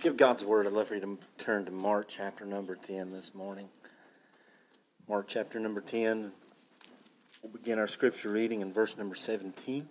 Give 0.00 0.16
God's 0.16 0.44
word. 0.44 0.68
I'd 0.68 0.72
love 0.72 0.86
for 0.86 0.94
you 0.94 1.00
to 1.00 1.18
turn 1.38 1.64
to 1.64 1.72
Mark 1.72 2.06
chapter 2.08 2.44
number 2.44 2.76
10 2.76 3.10
this 3.10 3.34
morning. 3.34 3.68
Mark 5.08 5.26
chapter 5.26 5.58
number 5.58 5.80
10. 5.80 6.30
We'll 7.42 7.52
begin 7.52 7.80
our 7.80 7.88
scripture 7.88 8.30
reading 8.30 8.60
in 8.60 8.72
verse 8.72 8.96
number 8.96 9.16
17. 9.16 9.88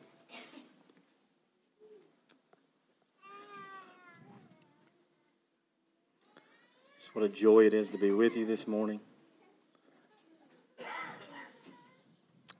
Just 6.99 7.13
what 7.13 7.25
a 7.25 7.29
joy 7.29 7.65
it 7.65 7.73
is 7.73 7.89
to 7.89 7.97
be 7.97 8.11
with 8.11 8.37
you 8.37 8.45
this 8.45 8.65
morning. 8.65 9.01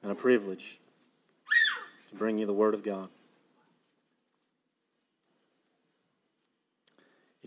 And 0.03 0.11
a 0.11 0.15
privilege 0.15 0.79
to 2.09 2.15
bring 2.17 2.37
you 2.37 2.45
the 2.45 2.53
word 2.53 2.73
of 2.73 2.83
God. 2.83 3.07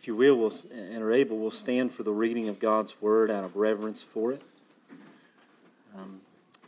If 0.00 0.06
you 0.06 0.16
will, 0.16 0.38
we'll, 0.38 0.54
and 0.72 1.02
are 1.02 1.12
able, 1.12 1.36
we'll 1.36 1.50
stand 1.50 1.92
for 1.92 2.04
the 2.04 2.10
reading 2.10 2.48
of 2.48 2.58
God's 2.58 2.98
Word 3.02 3.30
out 3.30 3.44
of 3.44 3.54
reverence 3.54 4.02
for 4.02 4.32
it. 4.32 4.40
Um, 5.94 6.22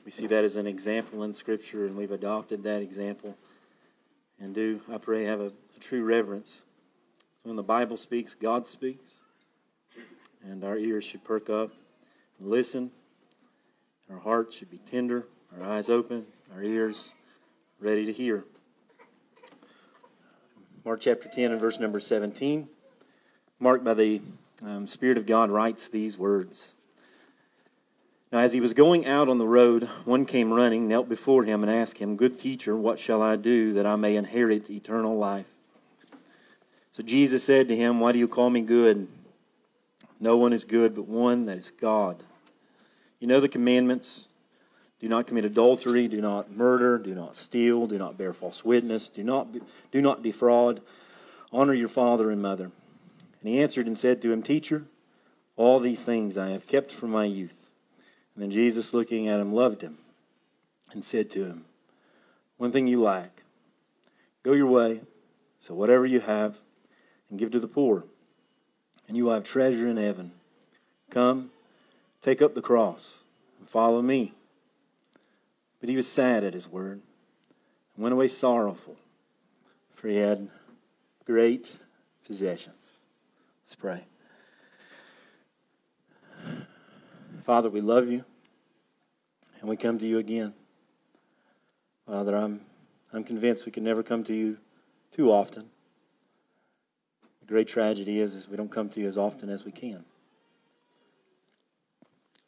we 0.05 0.11
see 0.11 0.27
that 0.27 0.45
as 0.45 0.57
an 0.57 0.67
example 0.67 1.23
in 1.23 1.33
Scripture, 1.33 1.87
and 1.87 1.97
we've 1.97 2.11
adopted 2.11 2.63
that 2.65 2.83
example. 2.83 3.39
And 4.39 4.55
do, 4.55 4.83
I 4.93 4.99
pray, 4.99 5.25
have 5.25 5.41
a, 5.41 5.47
a 5.47 5.81
true 5.81 6.05
reverence. 6.05 6.65
So 7.43 7.49
when 7.49 7.57
the 7.57 7.63
Bible 7.63 7.97
speaks, 7.97 8.35
God 8.35 8.67
speaks. 8.67 9.23
And 10.45 10.63
our 10.63 10.77
ears 10.77 11.05
should 11.05 11.25
perk 11.25 11.49
up 11.49 11.71
and 12.39 12.51
listen. 12.51 12.91
Our 14.11 14.19
hearts 14.19 14.59
should 14.59 14.71
be 14.71 14.81
tender, 14.91 15.25
our 15.59 15.67
eyes 15.67 15.89
open, 15.89 16.27
our 16.55 16.63
ears 16.63 17.15
ready 17.81 18.05
to 18.05 18.13
hear. 18.13 18.45
Mark 20.85 21.01
chapter 21.01 21.31
10 21.35 21.53
and 21.53 21.59
verse 21.59 21.81
number 21.81 21.99
17. 21.99 22.69
Mark 23.63 23.85
by 23.85 23.95
the 23.95 24.21
um, 24.65 24.89
Spirit 24.89 25.17
of 25.17 25.25
God 25.25 25.49
writes 25.49 25.87
these 25.87 26.19
words. 26.19 26.75
Now, 28.33 28.41
as 28.41 28.53
he 28.53 28.61
was 28.61 28.75
going 28.75 29.07
out 29.07 29.29
on 29.29 29.39
the 29.39 29.47
road, 29.47 29.85
one 30.05 30.27
came 30.27 30.53
running, 30.53 30.89
knelt 30.89 31.09
before 31.09 31.45
him, 31.45 31.63
and 31.63 31.71
asked 31.71 31.99
him, 31.99 32.17
Good 32.17 32.41
teacher, 32.41 32.75
what 32.75 32.99
shall 32.99 33.23
I 33.23 33.37
do 33.37 33.73
that 33.75 33.87
I 33.87 33.95
may 33.95 34.17
inherit 34.17 34.69
eternal 34.69 35.17
life? 35.17 35.47
So 36.91 37.05
Jesus 37.05 37.45
said 37.45 37.69
to 37.69 37.77
him, 37.77 38.01
Why 38.01 38.11
do 38.11 38.19
you 38.19 38.27
call 38.27 38.51
me 38.51 38.63
good? 38.63 39.07
No 40.19 40.37
one 40.37 40.53
is 40.53 40.65
good 40.65 40.97
but 40.97 41.07
one, 41.07 41.47
that 41.47 41.59
is 41.59 41.71
God. 41.71 42.21
You 43.21 43.29
know 43.29 43.39
the 43.39 43.49
commandments 43.49 44.27
do 44.99 45.09
not 45.09 45.29
commit 45.29 45.45
adultery, 45.45 46.09
do 46.09 46.21
not 46.21 46.51
murder, 46.51 46.99
do 46.99 47.15
not 47.15 47.37
steal, 47.37 47.87
do 47.87 47.97
not 47.97 48.19
bear 48.19 48.33
false 48.33 48.65
witness, 48.65 49.07
do 49.07 49.23
not, 49.23 49.47
do 49.93 50.03
not 50.03 50.21
defraud, 50.21 50.81
honor 51.53 51.75
your 51.75 51.89
father 51.89 52.29
and 52.29 52.43
mother. 52.43 52.73
And 53.43 53.51
he 53.51 53.61
answered 53.61 53.89
and 53.89 53.99
said 53.99 54.23
to 54.23 54.33
him, 54.33 54.41
Teacher, 54.41 54.85
all 55.57 55.81
these 55.81 56.05
things 56.05 56.39
I 56.39 56.51
have 56.51 56.69
kept 56.69 56.93
from 56.93 57.11
my 57.11 57.25
youth. 57.25 57.71
And 58.35 58.43
then 58.43 58.53
Jesus, 58.53 58.95
looking 58.95 59.27
at 59.29 59.41
him, 59.41 59.53
loved 59.53 59.83
him 59.83 59.99
and 60.93 61.05
said 61.05 61.29
to 61.33 61.45
him, 61.45 61.65
One 62.57 62.71
thing 62.71 62.87
you 62.87 63.03
lack. 63.03 63.43
Go 64.45 64.53
your 64.53 64.67
way, 64.67 65.01
so 65.61 65.75
whatever 65.75 66.07
you 66.07 66.21
have, 66.21 66.59
and 67.31 67.39
give 67.39 67.51
to 67.51 67.61
the 67.61 67.69
poor, 67.69 68.05
and 69.09 69.17
you 69.17 69.25
will 69.25 69.35
have 69.35 69.45
treasure 69.45 69.89
in 69.89 69.97
heaven. 69.97 70.33
Come, 71.11 71.51
take 72.23 72.41
up 72.41 72.55
the 72.55 72.63
cross, 72.63 73.25
and 73.59 73.69
follow 73.69 74.03
me. 74.03 74.35
But 75.81 75.89
he 75.89 75.97
was 75.97 76.07
sad 76.07 76.45
at 76.45 76.55
his 76.55 76.69
word, 76.69 77.01
and 77.97 78.03
went 78.03 78.13
away 78.13 78.29
sorrowful, 78.29 78.97
for 79.95 80.09
he 80.09 80.17
had 80.17 80.49
great 81.25 81.73
possessions. 82.25 83.02
Let's 83.73 83.81
pray. 83.81 84.05
Father, 87.43 87.71
we 87.71 87.81
love 87.81 88.07
you, 88.11 88.23
and 89.61 89.71
we 89.71 89.79
come 89.79 89.99
to 89.99 90.07
you 90.07 90.19
again. 90.19 90.53
Father, 92.07 92.37
I'm, 92.37 92.61
I'm 93.15 93.25
convinced 93.25 93.65
we 93.65 93.73
can 93.73 93.83
never 93.83 94.03
come 94.03 94.25
to 94.25 94.35
you 94.35 94.59
too 95.11 95.33
often. 95.33 95.71
The 97.41 97.47
great 97.47 97.67
tragedy 97.67 98.21
is, 98.21 98.35
is 98.35 98.47
we 98.47 98.59
don't 98.59 98.71
come 98.71 98.91
to 98.91 99.01
you 99.01 99.07
as 99.07 99.17
often 99.17 99.49
as 99.49 99.65
we 99.65 99.73
can. 99.73 100.05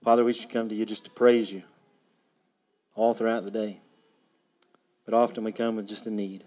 Father, 0.03 0.25
we 0.25 0.35
should 0.35 0.51
come 0.51 0.69
to 0.69 0.75
you 0.75 0.85
just 0.85 1.07
to 1.07 1.11
praise 1.11 1.51
you 1.51 1.63
all 2.95 3.15
throughout 3.15 3.47
the 3.47 3.51
day. 3.51 3.81
But 5.07 5.15
often 5.15 5.43
we 5.43 5.53
come 5.53 5.77
with 5.77 5.89
just 5.89 6.07
a 6.07 6.11
need. 6.11 6.45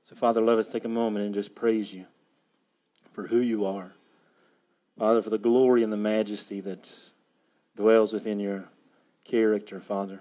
So, 0.00 0.16
Father, 0.16 0.40
let 0.40 0.56
us 0.56 0.72
take 0.72 0.86
a 0.86 0.88
moment 0.88 1.26
and 1.26 1.34
just 1.34 1.54
praise 1.54 1.92
you 1.92 2.06
for 3.14 3.28
who 3.28 3.40
you 3.40 3.64
are. 3.64 3.92
Father, 4.98 5.22
for 5.22 5.30
the 5.30 5.38
glory 5.38 5.82
and 5.82 5.92
the 5.92 5.96
majesty 5.96 6.60
that 6.60 6.92
dwells 7.76 8.12
within 8.12 8.38
your 8.38 8.64
character, 9.24 9.80
Father. 9.80 10.20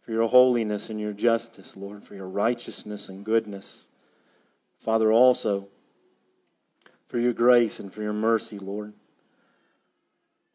For 0.00 0.12
your 0.12 0.28
holiness 0.28 0.88
and 0.88 1.00
your 1.00 1.12
justice, 1.12 1.76
Lord, 1.76 2.04
for 2.04 2.14
your 2.14 2.28
righteousness 2.28 3.08
and 3.08 3.24
goodness. 3.24 3.88
Father, 4.78 5.12
also 5.12 5.68
for 7.08 7.18
your 7.18 7.32
grace 7.32 7.80
and 7.80 7.92
for 7.92 8.02
your 8.02 8.12
mercy, 8.12 8.58
Lord. 8.58 8.92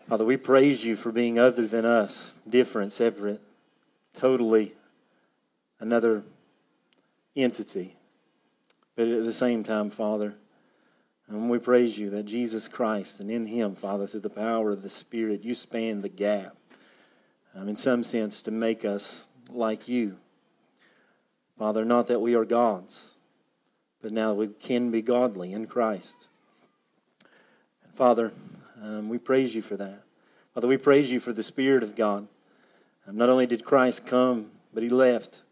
Father, 0.08 0.26
we 0.26 0.38
praise 0.38 0.84
you 0.84 0.96
for 0.96 1.12
being 1.12 1.38
other 1.38 1.68
than 1.68 1.86
us, 1.86 2.34
different, 2.50 2.92
separate, 2.92 3.42
totally 4.14 4.74
another 5.80 6.24
entity. 7.36 7.96
But 8.96 9.08
at 9.08 9.24
the 9.24 9.34
same 9.34 9.64
time, 9.64 9.90
Father, 9.90 10.36
and 11.32 11.50
we 11.50 11.60
praise 11.60 11.98
you 11.98 12.10
that 12.10 12.24
Jesus 12.24 12.68
Christ 12.68 13.22
and 13.22 13.32
in 13.32 13.46
Him, 13.46 13.74
Father, 13.76 14.06
through 14.06 14.20
the 14.20 14.30
power 14.30 14.72
of 14.72 14.82
the 14.82 14.90
Spirit, 14.90 15.46
you 15.46 15.56
span 15.56 16.02
the 16.02 16.10
gap, 16.10 16.58
um, 17.56 17.70
in 17.70 17.78
some 17.78 18.04
sense, 18.04 18.42
to 18.42 18.52
make 18.52 18.84
us 18.84 19.28
like 19.50 19.88
you. 19.88 20.18
Father, 21.58 21.86
not 21.86 22.08
that 22.08 22.20
we 22.20 22.36
are 22.36 22.44
gods, 22.44 23.18
but 24.02 24.12
now 24.12 24.34
we 24.34 24.48
can 24.48 24.92
be 24.92 25.02
godly 25.02 25.54
in 25.54 25.68
Christ. 25.68 26.28
And 27.86 27.94
Father, 27.94 28.34
um, 28.82 29.08
we 29.08 29.18
praise 29.18 29.56
you 29.56 29.62
for 29.62 29.78
that. 29.78 30.04
Father, 30.54 30.68
we 30.68 30.76
praise 30.76 31.12
you 31.12 31.22
for 31.22 31.32
the 31.32 31.44
Spirit 31.44 31.82
of 31.82 31.96
God. 31.96 32.28
Um, 33.08 33.16
not 33.16 33.30
only 33.30 33.46
did 33.46 33.64
Christ 33.64 34.06
come, 34.06 34.52
but 34.74 34.84
He 34.84 34.90
left. 34.90 35.44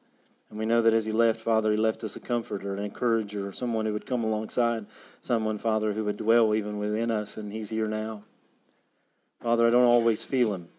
And 0.49 0.57
we 0.57 0.65
know 0.65 0.81
that 0.81 0.93
as 0.93 1.05
he 1.05 1.11
left, 1.11 1.39
Father, 1.39 1.71
he 1.71 1.77
left 1.77 2.03
us 2.03 2.15
a 2.15 2.19
comforter, 2.19 2.73
an 2.73 2.83
encourager, 2.83 3.51
someone 3.51 3.85
who 3.85 3.93
would 3.93 4.07
come 4.07 4.23
alongside, 4.23 4.87
someone, 5.21 5.59
Father, 5.59 5.93
who 5.93 6.03
would 6.05 6.17
dwell 6.17 6.55
even 6.55 6.79
within 6.79 7.11
us, 7.11 7.37
and 7.37 7.51
he's 7.51 7.69
here 7.69 7.87
now. 7.87 8.23
Father, 9.41 9.67
I 9.67 9.69
don't 9.69 9.85
always 9.85 10.23
feel 10.23 10.53
him. 10.53 10.69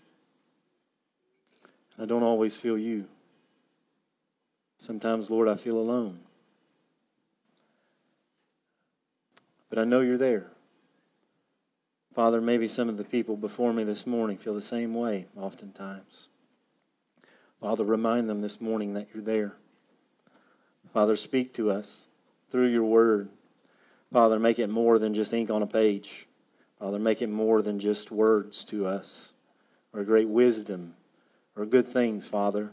I 1.98 2.04
don't 2.04 2.22
always 2.22 2.56
feel 2.56 2.76
you. 2.76 3.06
Sometimes, 4.78 5.30
Lord, 5.30 5.48
I 5.48 5.56
feel 5.56 5.78
alone. 5.78 6.20
But 9.68 9.78
I 9.78 9.84
know 9.84 10.00
you're 10.00 10.18
there. 10.18 10.48
Father, 12.14 12.40
maybe 12.40 12.66
some 12.66 12.88
of 12.88 12.96
the 12.96 13.04
people 13.04 13.36
before 13.36 13.72
me 13.72 13.84
this 13.84 14.06
morning 14.06 14.36
feel 14.36 14.54
the 14.54 14.62
same 14.62 14.94
way 14.94 15.26
oftentimes. 15.36 16.28
Father, 17.60 17.84
remind 17.84 18.28
them 18.28 18.40
this 18.40 18.60
morning 18.60 18.94
that 18.94 19.08
you're 19.14 19.22
there. 19.22 19.54
Father, 20.92 21.16
speak 21.16 21.52
to 21.54 21.70
us 21.70 22.06
through 22.50 22.68
your 22.68 22.84
word. 22.84 23.28
Father, 24.12 24.38
make 24.38 24.58
it 24.58 24.68
more 24.68 24.98
than 24.98 25.14
just 25.14 25.32
ink 25.32 25.50
on 25.50 25.62
a 25.62 25.66
page. 25.66 26.26
Father, 26.78 26.98
make 26.98 27.22
it 27.22 27.28
more 27.28 27.62
than 27.62 27.78
just 27.78 28.10
words 28.10 28.64
to 28.64 28.86
us 28.86 29.34
or 29.92 30.02
great 30.02 30.28
wisdom 30.28 30.94
or 31.54 31.64
good 31.64 31.86
things, 31.86 32.26
Father. 32.26 32.70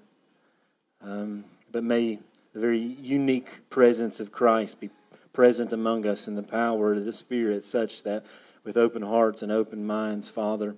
Um, 1.01 1.43
but 1.71 1.83
may 1.83 2.19
the 2.53 2.59
very 2.59 2.79
unique 2.79 3.69
presence 3.69 4.19
of 4.19 4.31
Christ 4.31 4.79
be 4.79 4.89
present 5.31 5.71
among 5.71 6.07
us 6.07 6.27
in 6.27 6.33
the 6.33 6.41
power 6.41 6.93
of 6.93 7.05
the 7.05 7.13
Spirit, 7.13 7.63
such 7.63 8.01
that 8.01 8.25
with 8.63 8.77
open 8.77 9.03
hearts 9.03 9.43
and 9.43 9.51
open 9.51 9.85
minds, 9.85 10.29
Father, 10.29 10.75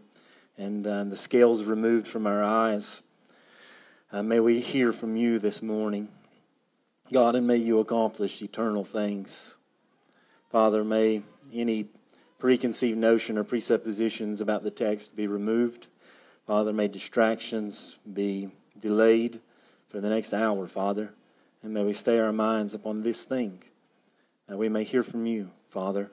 and 0.58 0.86
um, 0.86 1.10
the 1.10 1.16
scales 1.16 1.64
removed 1.64 2.06
from 2.06 2.28
our 2.28 2.44
eyes, 2.44 3.02
uh, 4.12 4.22
may 4.22 4.42
we 4.42 4.60
hear 4.60 4.92
from 4.92 5.16
you 5.16 5.40
this 5.40 5.62
morning. 5.62 6.10
God, 7.12 7.36
and 7.36 7.48
may 7.48 7.58
you 7.58 7.80
accomplish 7.80 8.42
eternal 8.42 8.84
things. 8.84 9.58
Father, 10.52 10.84
may 10.84 11.24
any 11.52 11.88
preconceived 12.38 12.98
notion 12.98 13.38
or 13.38 13.44
presuppositions 13.44 14.42
about 14.42 14.64
the 14.64 14.72
text 14.72 15.16
be 15.16 15.26
removed. 15.26 15.88
Father, 16.46 16.72
may 16.72 16.88
distractions 16.88 17.98
be 18.12 18.50
delayed 18.80 19.40
for 19.90 20.00
the 20.00 20.10
next 20.10 20.34
hour, 20.34 20.68
Father. 20.68 21.14
And 21.64 21.74
may 21.74 21.84
we 21.84 21.94
stay 21.94 22.20
our 22.20 22.32
minds 22.32 22.74
upon 22.74 23.02
this 23.02 23.24
thing, 23.24 23.64
that 24.48 24.58
we 24.58 24.70
may 24.70 24.84
hear 24.84 25.04
from 25.04 25.26
you, 25.26 25.50
Father. 25.70 26.12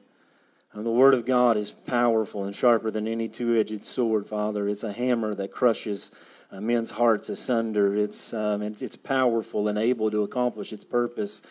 And 0.73 0.85
the 0.85 0.91
Word 0.91 1.15
of 1.15 1.25
God 1.25 1.57
is 1.57 1.71
powerful 1.71 2.45
and 2.45 2.57
sharper 2.57 2.91
than 2.91 3.07
any 3.07 3.29
two 3.29 3.55
edged 3.55 3.85
sword, 3.85 4.29
Father. 4.29 4.69
It's 4.69 4.85
a 4.85 4.93
hammer 4.93 5.35
that 5.35 5.53
crushes 5.53 6.11
uh, 6.51 6.61
men's 6.61 6.91
hearts 6.91 7.29
asunder. 7.29 7.95
It's, 7.97 8.33
um, 8.33 8.63
it's, 8.63 8.83
it's 8.83 8.97
powerful 8.97 9.69
and 9.69 9.79
able 9.79 10.11
to 10.11 10.23
accomplish 10.23 10.73
its 10.73 10.85
purpose 10.85 11.43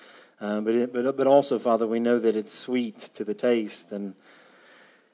Uh, 0.42 0.60
but, 0.60 0.76
it, 0.76 0.94
but, 0.94 1.16
but 1.16 1.28
also, 1.28 1.58
Father, 1.58 1.88
we 1.88 2.00
know 2.00 2.20
that 2.20 2.36
it's 2.36 2.52
sweet 2.52 3.00
to 3.16 3.24
the 3.24 3.34
taste 3.34 3.94
and, 3.94 4.14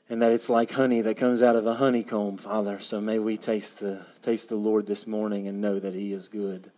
and 0.10 0.19
that 0.19 0.31
it's 0.31 0.50
like 0.50 0.72
honey 0.72 1.01
that 1.01 1.16
comes 1.16 1.44
out 1.44 1.56
of 1.56 1.68
a 1.68 1.75
honeycomb, 1.75 2.38
Father. 2.38 2.80
So 2.80 3.00
may 3.00 3.19
we 3.19 3.38
taste 3.38 3.80
the, 3.80 4.06
taste 4.22 4.50
the 4.50 4.56
Lord 4.56 4.88
this 4.88 5.06
morning 5.06 5.48
and 5.48 5.62
know 5.62 5.80
that 5.80 5.94
He 5.94 6.12
is 6.12 6.28
good. 6.28 6.72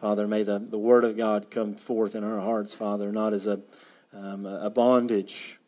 Father, 0.00 0.26
may 0.26 0.42
the, 0.42 0.58
the 0.58 0.78
Word 0.78 1.04
of 1.04 1.16
God 1.16 1.48
come 1.50 1.76
forth 1.76 2.16
in 2.16 2.24
our 2.24 2.40
hearts, 2.40 2.74
Father, 2.74 3.12
not 3.12 3.32
as 3.32 3.46
a, 3.46 3.60
um, 4.12 4.46
a 4.46 4.68
bondage 4.68 5.60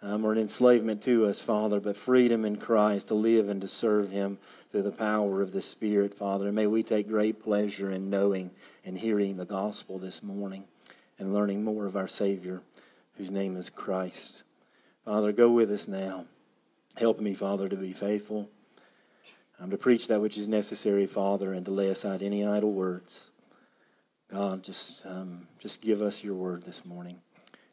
um, 0.00 0.24
or 0.24 0.32
an 0.32 0.38
enslavement 0.38 1.02
to 1.02 1.26
us, 1.26 1.38
Father, 1.40 1.80
but 1.80 1.96
freedom 1.98 2.44
in 2.46 2.56
Christ 2.56 3.08
to 3.08 3.14
live 3.14 3.50
and 3.50 3.60
to 3.60 3.68
serve 3.68 4.10
Him 4.10 4.38
through 4.76 4.82
the 4.82 4.92
power 4.92 5.40
of 5.40 5.52
the 5.52 5.62
Spirit, 5.62 6.12
Father. 6.12 6.48
And 6.48 6.54
may 6.54 6.66
we 6.66 6.82
take 6.82 7.08
great 7.08 7.42
pleasure 7.42 7.90
in 7.90 8.10
knowing 8.10 8.50
and 8.84 8.98
hearing 8.98 9.38
the 9.38 9.46
gospel 9.46 9.98
this 9.98 10.22
morning 10.22 10.64
and 11.18 11.32
learning 11.32 11.64
more 11.64 11.86
of 11.86 11.96
our 11.96 12.06
Savior, 12.06 12.60
whose 13.16 13.30
name 13.30 13.56
is 13.56 13.70
Christ. 13.70 14.42
Father, 15.02 15.32
go 15.32 15.50
with 15.50 15.70
us 15.70 15.88
now. 15.88 16.26
Help 16.98 17.20
me, 17.20 17.32
Father, 17.32 17.70
to 17.70 17.76
be 17.76 17.94
faithful. 17.94 18.50
I'm 19.58 19.70
to 19.70 19.78
preach 19.78 20.08
that 20.08 20.20
which 20.20 20.36
is 20.36 20.46
necessary, 20.46 21.06
Father, 21.06 21.54
and 21.54 21.64
to 21.64 21.70
lay 21.70 21.88
aside 21.88 22.22
any 22.22 22.44
idle 22.44 22.72
words. 22.72 23.30
God, 24.30 24.62
just, 24.62 25.06
um, 25.06 25.48
just 25.58 25.80
give 25.80 26.02
us 26.02 26.22
your 26.22 26.34
word 26.34 26.64
this 26.64 26.84
morning 26.84 27.22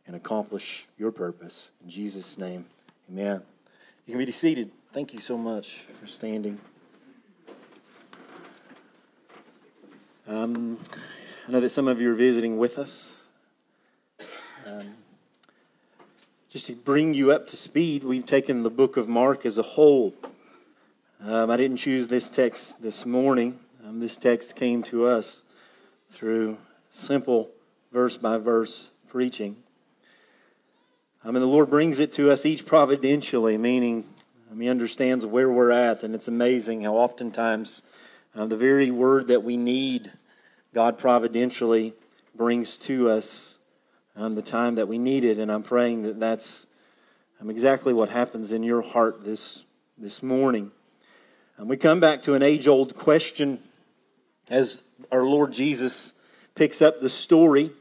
and 0.07 0.15
accomplish 0.15 0.87
your 0.97 1.11
purpose. 1.11 1.73
In 1.83 1.89
Jesus' 1.89 2.37
name, 2.37 2.63
amen. 3.11 3.41
You 4.05 4.15
can 4.15 4.25
be 4.25 4.31
seated. 4.31 4.71
Thank 4.93 5.13
you 5.13 5.19
so 5.19 5.37
much 5.37 5.85
for 5.99 6.07
standing. 6.07 6.61
Um, 10.25 10.79
I 11.45 11.51
know 11.51 11.59
that 11.59 11.71
some 11.71 11.89
of 11.89 11.99
you 11.99 12.09
are 12.11 12.15
visiting 12.15 12.57
with 12.57 12.77
us. 12.77 13.27
Um, 14.65 14.93
just 16.49 16.67
to 16.67 16.75
bring 16.75 17.13
you 17.13 17.33
up 17.33 17.45
to 17.49 17.57
speed, 17.57 18.05
we've 18.05 18.25
taken 18.25 18.63
the 18.63 18.69
book 18.69 18.95
of 18.95 19.09
Mark 19.09 19.45
as 19.45 19.57
a 19.57 19.63
whole. 19.63 20.13
Um, 21.21 21.51
I 21.51 21.57
didn't 21.57 21.75
choose 21.75 22.07
this 22.07 22.29
text 22.29 22.81
this 22.81 23.05
morning. 23.05 23.59
Um, 23.85 23.99
this 23.99 24.15
text 24.15 24.55
came 24.55 24.81
to 24.83 25.07
us 25.07 25.43
through 26.09 26.57
simple 26.89 27.49
verse 27.91 28.15
by 28.15 28.37
verse 28.37 28.91
preaching. 29.09 29.57
I 31.25 31.31
mean, 31.31 31.41
the 31.41 31.47
Lord 31.47 31.69
brings 31.69 31.99
it 31.99 32.13
to 32.13 32.31
us 32.31 32.45
each 32.45 32.65
providentially, 32.65 33.57
meaning 33.57 34.05
um, 34.49 34.61
He 34.61 34.69
understands 34.69 35.25
where 35.25 35.51
we're 35.51 35.71
at, 35.71 36.01
and 36.01 36.15
it's 36.15 36.29
amazing 36.29 36.83
how 36.83 36.95
oftentimes 36.95 37.83
uh, 38.35 38.45
the 38.45 38.57
very 38.57 38.89
word 38.89 39.27
that 39.27 39.43
we 39.43 39.57
need, 39.57 40.11
God 40.73 40.97
providentially 40.97 41.93
brings 42.35 42.77
to 42.77 43.09
us 43.09 43.59
um, 44.15 44.33
the 44.33 44.41
time 44.41 44.75
that 44.75 44.87
we 44.87 44.97
need 44.97 45.23
it. 45.23 45.37
And 45.37 45.51
I'm 45.51 45.63
praying 45.63 46.03
that 46.03 46.19
that's 46.19 46.67
um, 47.39 47.49
exactly 47.49 47.93
what 47.93 48.09
happens 48.09 48.51
in 48.51 48.63
your 48.63 48.81
heart 48.81 49.23
this, 49.23 49.65
this 49.97 50.23
morning. 50.23 50.71
And 51.57 51.69
we 51.69 51.77
come 51.77 51.99
back 51.99 52.23
to 52.23 52.33
an 52.33 52.41
age 52.41 52.67
old 52.67 52.95
question 52.95 53.59
as 54.49 54.81
our 55.11 55.23
Lord 55.23 55.53
Jesus 55.53 56.13
picks 56.55 56.81
up 56.81 57.01
the 57.01 57.09
story 57.09 57.71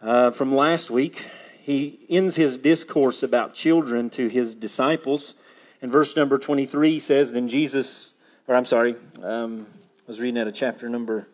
uh, 0.00 0.30
from 0.30 0.54
last 0.54 0.90
week. 0.90 1.26
He 1.60 2.00
ends 2.08 2.36
his 2.36 2.56
discourse 2.56 3.22
about 3.22 3.54
children 3.54 4.10
to 4.10 4.28
his 4.28 4.54
disciples. 4.54 5.34
And 5.80 5.90
verse 5.90 6.16
number 6.16 6.38
23 6.38 6.98
says, 7.00 7.32
Then 7.32 7.48
Jesus, 7.48 8.11
or 8.48 8.56
I'm 8.56 8.64
sorry, 8.64 8.96
um, 9.22 9.66
I 9.70 10.02
was 10.06 10.20
reading 10.20 10.40
out 10.40 10.48
of 10.48 10.54
chapter 10.54 10.88
number 10.88 11.28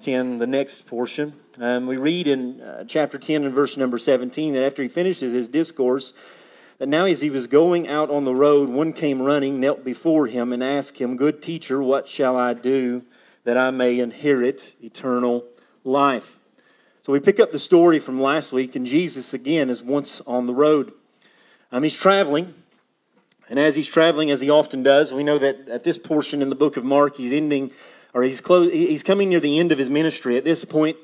10, 0.00 0.38
the 0.38 0.46
next 0.46 0.86
portion. 0.86 1.32
Um, 1.58 1.86
we 1.86 1.96
read 1.96 2.26
in 2.26 2.60
uh, 2.60 2.84
chapter 2.84 3.18
10 3.18 3.44
and 3.44 3.54
verse 3.54 3.76
number 3.76 3.98
17 3.98 4.54
that 4.54 4.64
after 4.64 4.82
he 4.82 4.88
finishes 4.88 5.32
his 5.32 5.48
discourse, 5.48 6.12
that 6.78 6.88
now 6.88 7.06
as 7.06 7.20
he 7.20 7.30
was 7.30 7.46
going 7.46 7.88
out 7.88 8.10
on 8.10 8.24
the 8.24 8.34
road, 8.34 8.68
one 8.68 8.92
came 8.92 9.20
running, 9.20 9.60
knelt 9.60 9.84
before 9.84 10.26
him, 10.26 10.52
and 10.52 10.62
asked 10.62 10.98
him, 10.98 11.16
Good 11.16 11.42
teacher, 11.42 11.82
what 11.82 12.08
shall 12.08 12.36
I 12.36 12.54
do 12.54 13.02
that 13.44 13.56
I 13.56 13.70
may 13.70 13.98
inherit 13.98 14.74
eternal 14.82 15.44
life? 15.84 16.38
So 17.02 17.12
we 17.12 17.20
pick 17.20 17.40
up 17.40 17.52
the 17.52 17.58
story 17.58 17.98
from 17.98 18.20
last 18.20 18.52
week, 18.52 18.76
and 18.76 18.86
Jesus 18.86 19.34
again 19.34 19.70
is 19.70 19.82
once 19.82 20.20
on 20.22 20.46
the 20.46 20.54
road. 20.54 20.92
Um, 21.72 21.82
he's 21.82 21.96
traveling, 21.96 22.54
and 23.50 23.58
as 23.58 23.74
he's 23.74 23.88
traveling, 23.88 24.30
as 24.30 24.40
he 24.40 24.48
often 24.48 24.84
does, 24.84 25.12
we 25.12 25.24
know 25.24 25.36
that 25.36 25.68
at 25.68 25.82
this 25.82 25.98
portion 25.98 26.40
in 26.40 26.48
the 26.50 26.54
book 26.54 26.76
of 26.76 26.84
Mark, 26.84 27.16
he's 27.16 27.32
ending, 27.32 27.72
or 28.14 28.22
he's 28.22 28.40
close, 28.40 28.72
he's 28.72 29.02
coming 29.02 29.28
near 29.28 29.40
the 29.40 29.58
end 29.58 29.72
of 29.72 29.78
his 29.78 29.90
ministry. 29.90 30.36
At 30.36 30.44
this 30.44 30.64
point, 30.64 30.96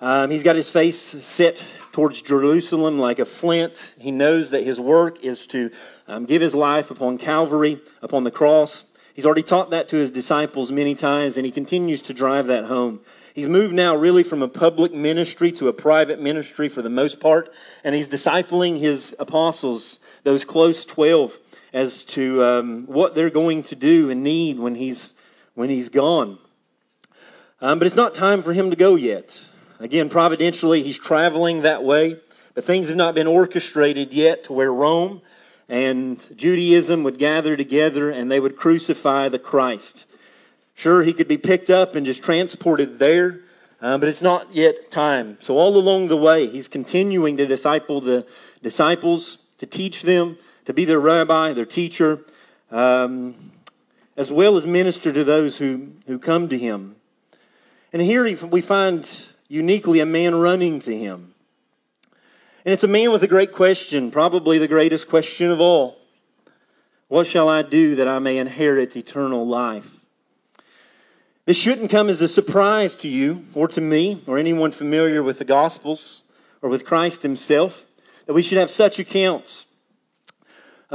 um, 0.00 0.30
he's 0.30 0.42
got 0.42 0.56
his 0.56 0.68
face 0.68 0.98
set 0.98 1.64
towards 1.92 2.20
Jerusalem 2.20 2.98
like 2.98 3.20
a 3.20 3.24
flint. 3.24 3.94
He 4.00 4.10
knows 4.10 4.50
that 4.50 4.64
his 4.64 4.80
work 4.80 5.22
is 5.22 5.46
to 5.46 5.70
um, 6.08 6.26
give 6.26 6.42
his 6.42 6.56
life 6.56 6.90
upon 6.90 7.18
Calvary, 7.18 7.80
upon 8.02 8.24
the 8.24 8.32
cross. 8.32 8.84
He's 9.14 9.24
already 9.24 9.44
taught 9.44 9.70
that 9.70 9.88
to 9.90 9.96
his 9.96 10.10
disciples 10.10 10.72
many 10.72 10.96
times, 10.96 11.36
and 11.36 11.46
he 11.46 11.52
continues 11.52 12.02
to 12.02 12.12
drive 12.12 12.48
that 12.48 12.64
home. 12.64 13.00
He's 13.32 13.46
moved 13.46 13.74
now 13.74 13.94
really 13.94 14.24
from 14.24 14.42
a 14.42 14.48
public 14.48 14.92
ministry 14.92 15.52
to 15.52 15.68
a 15.68 15.72
private 15.72 16.20
ministry 16.20 16.68
for 16.68 16.82
the 16.82 16.90
most 16.90 17.20
part, 17.20 17.52
and 17.84 17.94
he's 17.94 18.08
discipling 18.08 18.78
his 18.78 19.14
apostles, 19.20 20.00
those 20.24 20.44
close 20.44 20.84
12, 20.84 21.38
as 21.72 22.04
to 22.04 22.42
um, 22.42 22.86
what 22.86 23.14
they're 23.14 23.30
going 23.30 23.62
to 23.64 23.76
do 23.76 24.10
and 24.10 24.22
need 24.22 24.58
when 24.58 24.74
he's, 24.74 25.14
when 25.54 25.68
he's 25.68 25.88
gone. 25.88 26.38
Um, 27.60 27.78
but 27.78 27.86
it's 27.86 27.96
not 27.96 28.14
time 28.14 28.42
for 28.42 28.52
him 28.52 28.70
to 28.70 28.76
go 28.76 28.94
yet. 28.94 29.40
Again, 29.80 30.08
providentially, 30.08 30.82
he's 30.82 30.98
traveling 30.98 31.62
that 31.62 31.84
way, 31.84 32.18
but 32.54 32.64
things 32.64 32.88
have 32.88 32.96
not 32.96 33.14
been 33.14 33.26
orchestrated 33.26 34.14
yet 34.14 34.44
to 34.44 34.52
where 34.52 34.72
Rome 34.72 35.20
and 35.68 36.20
Judaism 36.36 37.02
would 37.02 37.18
gather 37.18 37.56
together 37.56 38.10
and 38.10 38.30
they 38.30 38.40
would 38.40 38.56
crucify 38.56 39.28
the 39.28 39.38
Christ. 39.38 40.06
Sure, 40.74 41.02
he 41.02 41.12
could 41.12 41.28
be 41.28 41.38
picked 41.38 41.70
up 41.70 41.94
and 41.94 42.04
just 42.04 42.22
transported 42.22 42.98
there, 42.98 43.40
uh, 43.80 43.98
but 43.98 44.08
it's 44.08 44.22
not 44.22 44.54
yet 44.54 44.90
time. 44.90 45.38
So, 45.40 45.56
all 45.56 45.76
along 45.76 46.08
the 46.08 46.16
way, 46.16 46.46
he's 46.46 46.68
continuing 46.68 47.36
to 47.38 47.46
disciple 47.46 48.00
the 48.00 48.26
disciples, 48.62 49.38
to 49.58 49.66
teach 49.66 50.02
them, 50.02 50.36
to 50.66 50.74
be 50.74 50.84
their 50.84 51.00
rabbi, 51.00 51.52
their 51.52 51.64
teacher, 51.64 52.20
um, 52.70 53.52
as 54.16 54.30
well 54.30 54.56
as 54.56 54.66
minister 54.66 55.12
to 55.12 55.24
those 55.24 55.58
who, 55.58 55.92
who 56.06 56.18
come 56.18 56.48
to 56.48 56.58
him. 56.58 56.96
And 57.92 58.02
here 58.02 58.24
we 58.46 58.60
find 58.60 59.08
uniquely 59.48 60.00
a 60.00 60.06
man 60.06 60.34
running 60.34 60.80
to 60.80 60.96
him. 60.96 61.34
And 62.64 62.72
it's 62.72 62.84
a 62.84 62.88
man 62.88 63.12
with 63.12 63.22
a 63.22 63.28
great 63.28 63.52
question, 63.52 64.10
probably 64.10 64.58
the 64.58 64.68
greatest 64.68 65.08
question 65.08 65.50
of 65.50 65.60
all. 65.60 65.98
What 67.08 67.28
shall 67.28 67.48
I 67.48 67.62
do 67.62 67.94
that 67.94 68.08
I 68.08 68.18
may 68.18 68.38
inherit 68.38 68.96
eternal 68.96 69.46
life? 69.46 70.04
This 71.44 71.56
shouldn't 71.56 71.92
come 71.92 72.08
as 72.08 72.20
a 72.20 72.26
surprise 72.26 72.96
to 72.96 73.08
you 73.08 73.44
or 73.54 73.68
to 73.68 73.80
me 73.80 74.20
or 74.26 74.36
anyone 74.36 74.72
familiar 74.72 75.22
with 75.22 75.38
the 75.38 75.44
Gospels 75.44 76.24
or 76.60 76.68
with 76.68 76.84
Christ 76.84 77.22
Himself 77.22 77.86
that 78.26 78.32
we 78.32 78.42
should 78.42 78.58
have 78.58 78.68
such 78.68 78.98
accounts 78.98 79.65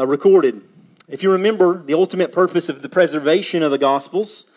uh, 0.01 0.07
recorded. 0.07 0.61
If 1.07 1.21
you 1.21 1.31
remember, 1.31 1.77
the 1.77 1.93
ultimate 1.93 2.31
purpose 2.31 2.69
of 2.69 2.81
the 2.81 2.89
preservation 2.89 3.61
of 3.61 3.69
the 3.69 3.77
Gospels 3.77 4.47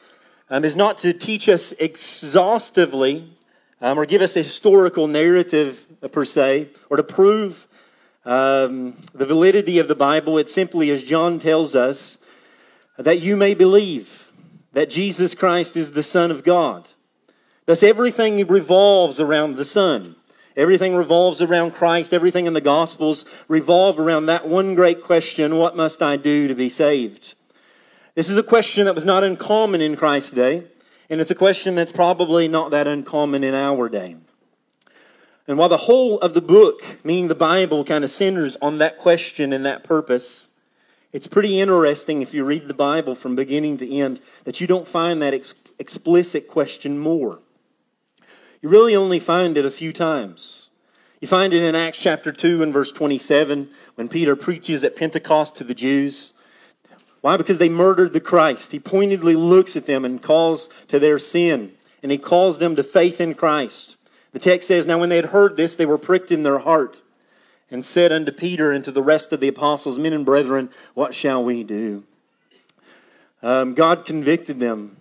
um, 0.48 0.64
is 0.64 0.74
not 0.74 0.96
to 0.98 1.12
teach 1.12 1.50
us 1.50 1.72
exhaustively 1.72 3.28
um, 3.82 3.98
or 3.98 4.06
give 4.06 4.22
us 4.22 4.36
a 4.36 4.42
historical 4.42 5.06
narrative 5.06 5.86
uh, 6.02 6.08
per 6.08 6.24
se, 6.24 6.70
or 6.88 6.96
to 6.96 7.02
prove 7.02 7.68
um, 8.24 8.96
the 9.12 9.26
validity 9.26 9.78
of 9.78 9.88
the 9.88 9.94
Bible. 9.94 10.38
It's 10.38 10.54
simply, 10.54 10.90
as 10.90 11.02
John 11.02 11.38
tells 11.38 11.74
us, 11.74 12.18
that 12.96 13.20
you 13.20 13.36
may 13.36 13.52
believe 13.52 14.30
that 14.72 14.88
Jesus 14.88 15.34
Christ 15.34 15.76
is 15.76 15.90
the 15.90 16.02
Son 16.02 16.30
of 16.30 16.42
God. 16.42 16.88
Thus, 17.66 17.82
everything 17.82 18.46
revolves 18.46 19.20
around 19.20 19.56
the 19.56 19.64
Son. 19.66 20.16
Everything 20.56 20.94
revolves 20.94 21.42
around 21.42 21.72
Christ. 21.72 22.14
Everything 22.14 22.46
in 22.46 22.52
the 22.52 22.60
Gospels 22.60 23.24
revolve 23.48 23.98
around 23.98 24.26
that 24.26 24.46
one 24.48 24.74
great 24.74 25.02
question 25.02 25.56
what 25.56 25.76
must 25.76 26.02
I 26.02 26.16
do 26.16 26.46
to 26.48 26.54
be 26.54 26.68
saved? 26.68 27.34
This 28.14 28.30
is 28.30 28.36
a 28.36 28.42
question 28.42 28.84
that 28.84 28.94
was 28.94 29.04
not 29.04 29.24
uncommon 29.24 29.80
in 29.80 29.96
Christ's 29.96 30.32
day. 30.32 30.64
And 31.10 31.20
it's 31.20 31.30
a 31.30 31.34
question 31.34 31.74
that's 31.74 31.92
probably 31.92 32.48
not 32.48 32.70
that 32.70 32.86
uncommon 32.86 33.44
in 33.44 33.54
our 33.54 33.88
day. 33.88 34.16
And 35.46 35.58
while 35.58 35.68
the 35.68 35.76
whole 35.76 36.18
of 36.20 36.32
the 36.32 36.40
book, 36.40 36.82
meaning 37.04 37.28
the 37.28 37.34
Bible, 37.34 37.84
kind 37.84 38.02
of 38.02 38.10
centers 38.10 38.56
on 38.62 38.78
that 38.78 38.96
question 38.96 39.52
and 39.52 39.66
that 39.66 39.84
purpose, 39.84 40.48
it's 41.12 41.26
pretty 41.26 41.60
interesting 41.60 42.22
if 42.22 42.32
you 42.32 42.44
read 42.44 42.66
the 42.66 42.74
Bible 42.74 43.14
from 43.14 43.36
beginning 43.36 43.76
to 43.78 43.94
end 43.94 44.20
that 44.44 44.60
you 44.60 44.66
don't 44.66 44.88
find 44.88 45.20
that 45.20 45.34
ex- 45.34 45.54
explicit 45.78 46.48
question 46.48 46.98
more. 46.98 47.40
You 48.64 48.70
really 48.70 48.96
only 48.96 49.20
find 49.20 49.58
it 49.58 49.66
a 49.66 49.70
few 49.70 49.92
times. 49.92 50.70
You 51.20 51.28
find 51.28 51.52
it 51.52 51.62
in 51.62 51.74
Acts 51.74 51.98
chapter 51.98 52.32
2 52.32 52.62
and 52.62 52.72
verse 52.72 52.90
27 52.92 53.68
when 53.94 54.08
Peter 54.08 54.34
preaches 54.34 54.82
at 54.82 54.96
Pentecost 54.96 55.54
to 55.56 55.64
the 55.64 55.74
Jews. 55.74 56.32
Why? 57.20 57.36
Because 57.36 57.58
they 57.58 57.68
murdered 57.68 58.14
the 58.14 58.22
Christ. 58.22 58.72
He 58.72 58.80
pointedly 58.80 59.34
looks 59.34 59.76
at 59.76 59.84
them 59.84 60.02
and 60.02 60.22
calls 60.22 60.70
to 60.88 60.98
their 60.98 61.18
sin, 61.18 61.72
and 62.02 62.10
he 62.10 62.16
calls 62.16 62.56
them 62.56 62.74
to 62.76 62.82
faith 62.82 63.20
in 63.20 63.34
Christ. 63.34 63.96
The 64.32 64.38
text 64.38 64.66
says, 64.66 64.86
Now 64.86 64.98
when 64.98 65.10
they 65.10 65.16
had 65.16 65.26
heard 65.26 65.58
this, 65.58 65.76
they 65.76 65.84
were 65.84 65.98
pricked 65.98 66.32
in 66.32 66.42
their 66.42 66.60
heart 66.60 67.02
and 67.70 67.84
said 67.84 68.12
unto 68.12 68.32
Peter 68.32 68.72
and 68.72 68.82
to 68.84 68.90
the 68.90 69.02
rest 69.02 69.30
of 69.34 69.40
the 69.40 69.48
apostles, 69.48 69.98
Men 69.98 70.14
and 70.14 70.24
brethren, 70.24 70.70
what 70.94 71.14
shall 71.14 71.44
we 71.44 71.64
do? 71.64 72.04
Um, 73.42 73.74
God 73.74 74.06
convicted 74.06 74.58
them, 74.58 74.96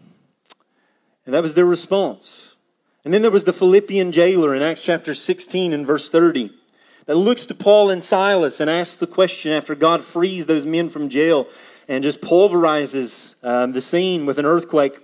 and 1.25 1.33
that 1.33 1.41
was 1.41 1.53
their 1.53 1.65
response. 1.65 2.52
And 3.05 3.13
then 3.13 3.21
there 3.21 3.31
was 3.31 3.43
the 3.43 3.53
Philippian 3.53 4.11
jailer 4.11 4.55
in 4.55 4.61
Acts 4.61 4.83
chapter 4.83 5.13
16 5.13 5.73
and 5.73 5.85
verse 5.85 6.09
30 6.09 6.51
that 7.05 7.15
looks 7.15 7.45
to 7.47 7.55
Paul 7.55 7.89
and 7.89 8.03
Silas 8.03 8.59
and 8.59 8.69
asks 8.69 8.95
the 8.95 9.07
question 9.07 9.51
after 9.51 9.75
God 9.75 10.03
frees 10.03 10.45
those 10.45 10.65
men 10.65 10.89
from 10.89 11.09
jail 11.09 11.47
and 11.87 12.03
just 12.03 12.21
pulverizes 12.21 13.35
um, 13.43 13.73
the 13.73 13.81
scene 13.81 14.25
with 14.25 14.39
an 14.39 14.45
earthquake 14.45 14.99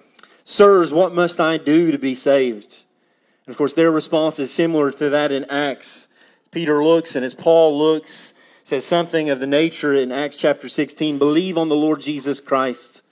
Sirs, 0.49 0.91
what 0.91 1.13
must 1.13 1.39
I 1.39 1.57
do 1.57 1.91
to 1.91 1.99
be 1.99 2.15
saved? 2.15 2.81
And 3.45 3.53
of 3.53 3.55
course, 3.55 3.73
their 3.73 3.91
response 3.91 4.39
is 4.39 4.51
similar 4.51 4.89
to 4.93 5.07
that 5.11 5.31
in 5.31 5.43
Acts. 5.43 6.07
Peter 6.49 6.83
looks, 6.83 7.15
and 7.15 7.23
as 7.23 7.35
Paul 7.35 7.77
looks, 7.77 8.33
says 8.63 8.83
something 8.83 9.29
of 9.29 9.39
the 9.39 9.45
nature 9.45 9.93
in 9.93 10.11
Acts 10.11 10.37
chapter 10.37 10.67
16 10.67 11.19
believe 11.19 11.55
on 11.55 11.69
the 11.69 11.75
Lord 11.75 12.01
Jesus 12.01 12.41
Christ, 12.41 13.03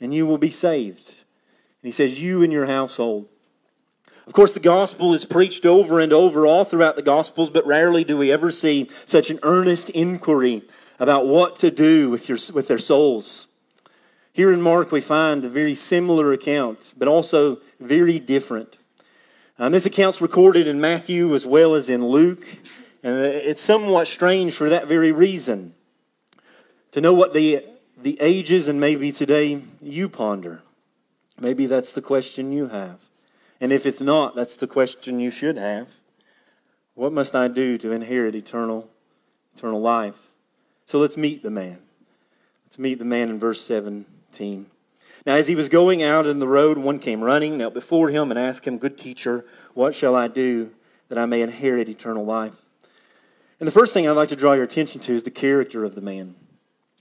and 0.00 0.14
you 0.14 0.24
will 0.26 0.38
be 0.38 0.50
saved. 0.50 1.08
And 1.08 1.82
he 1.82 1.92
says, 1.92 2.22
You 2.22 2.42
and 2.42 2.50
your 2.50 2.64
household. 2.64 3.28
Of 4.28 4.34
course, 4.34 4.52
the 4.52 4.60
gospel 4.60 5.14
is 5.14 5.24
preached 5.24 5.64
over 5.64 6.00
and 6.00 6.12
over 6.12 6.44
all 6.46 6.62
throughout 6.62 6.96
the 6.96 7.02
gospels, 7.02 7.48
but 7.48 7.66
rarely 7.66 8.04
do 8.04 8.18
we 8.18 8.30
ever 8.30 8.50
see 8.50 8.90
such 9.06 9.30
an 9.30 9.38
earnest 9.42 9.88
inquiry 9.88 10.64
about 10.98 11.26
what 11.26 11.56
to 11.56 11.70
do 11.70 12.10
with, 12.10 12.28
your, 12.28 12.36
with 12.52 12.68
their 12.68 12.76
souls. 12.76 13.48
Here 14.34 14.52
in 14.52 14.60
Mark, 14.60 14.92
we 14.92 15.00
find 15.00 15.42
a 15.42 15.48
very 15.48 15.74
similar 15.74 16.30
account, 16.34 16.92
but 16.98 17.08
also 17.08 17.60
very 17.80 18.18
different. 18.18 18.76
Um, 19.58 19.72
this 19.72 19.86
account's 19.86 20.20
recorded 20.20 20.68
in 20.68 20.78
Matthew 20.78 21.34
as 21.34 21.46
well 21.46 21.74
as 21.74 21.88
in 21.88 22.06
Luke, 22.06 22.44
and 23.02 23.16
it's 23.24 23.62
somewhat 23.62 24.08
strange 24.08 24.52
for 24.52 24.68
that 24.68 24.86
very 24.86 25.10
reason. 25.10 25.72
To 26.92 27.00
know 27.00 27.14
what 27.14 27.32
the, 27.32 27.64
the 27.96 28.18
ages 28.20 28.68
and 28.68 28.78
maybe 28.78 29.10
today 29.10 29.62
you 29.80 30.10
ponder. 30.10 30.60
Maybe 31.40 31.64
that's 31.64 31.92
the 31.92 32.02
question 32.02 32.52
you 32.52 32.68
have. 32.68 33.07
And 33.60 33.72
if 33.72 33.86
it's 33.86 34.00
not, 34.00 34.36
that's 34.36 34.56
the 34.56 34.66
question 34.66 35.20
you 35.20 35.30
should 35.30 35.56
have. 35.56 35.88
What 36.94 37.12
must 37.12 37.34
I 37.34 37.48
do 37.48 37.78
to 37.78 37.92
inherit 37.92 38.34
eternal, 38.34 38.88
eternal 39.56 39.80
life? 39.80 40.30
So 40.86 40.98
let's 40.98 41.16
meet 41.16 41.42
the 41.42 41.50
man. 41.50 41.78
Let's 42.66 42.78
meet 42.78 42.98
the 42.98 43.04
man 43.04 43.30
in 43.30 43.38
verse 43.38 43.60
17. 43.62 44.66
Now, 45.26 45.34
as 45.34 45.48
he 45.48 45.54
was 45.54 45.68
going 45.68 46.02
out 46.02 46.26
in 46.26 46.38
the 46.38 46.48
road, 46.48 46.78
one 46.78 46.98
came 46.98 47.20
running, 47.20 47.58
knelt 47.58 47.74
before 47.74 48.08
him, 48.08 48.30
and 48.30 48.38
asked 48.38 48.66
him, 48.66 48.78
Good 48.78 48.96
teacher, 48.96 49.44
what 49.74 49.94
shall 49.94 50.14
I 50.14 50.28
do 50.28 50.70
that 51.08 51.18
I 51.18 51.26
may 51.26 51.42
inherit 51.42 51.88
eternal 51.88 52.24
life? 52.24 52.54
And 53.60 53.66
the 53.66 53.72
first 53.72 53.92
thing 53.92 54.08
I'd 54.08 54.12
like 54.12 54.28
to 54.28 54.36
draw 54.36 54.52
your 54.52 54.64
attention 54.64 55.00
to 55.02 55.12
is 55.12 55.24
the 55.24 55.30
character 55.30 55.84
of 55.84 55.94
the 55.94 56.00
man. 56.00 56.36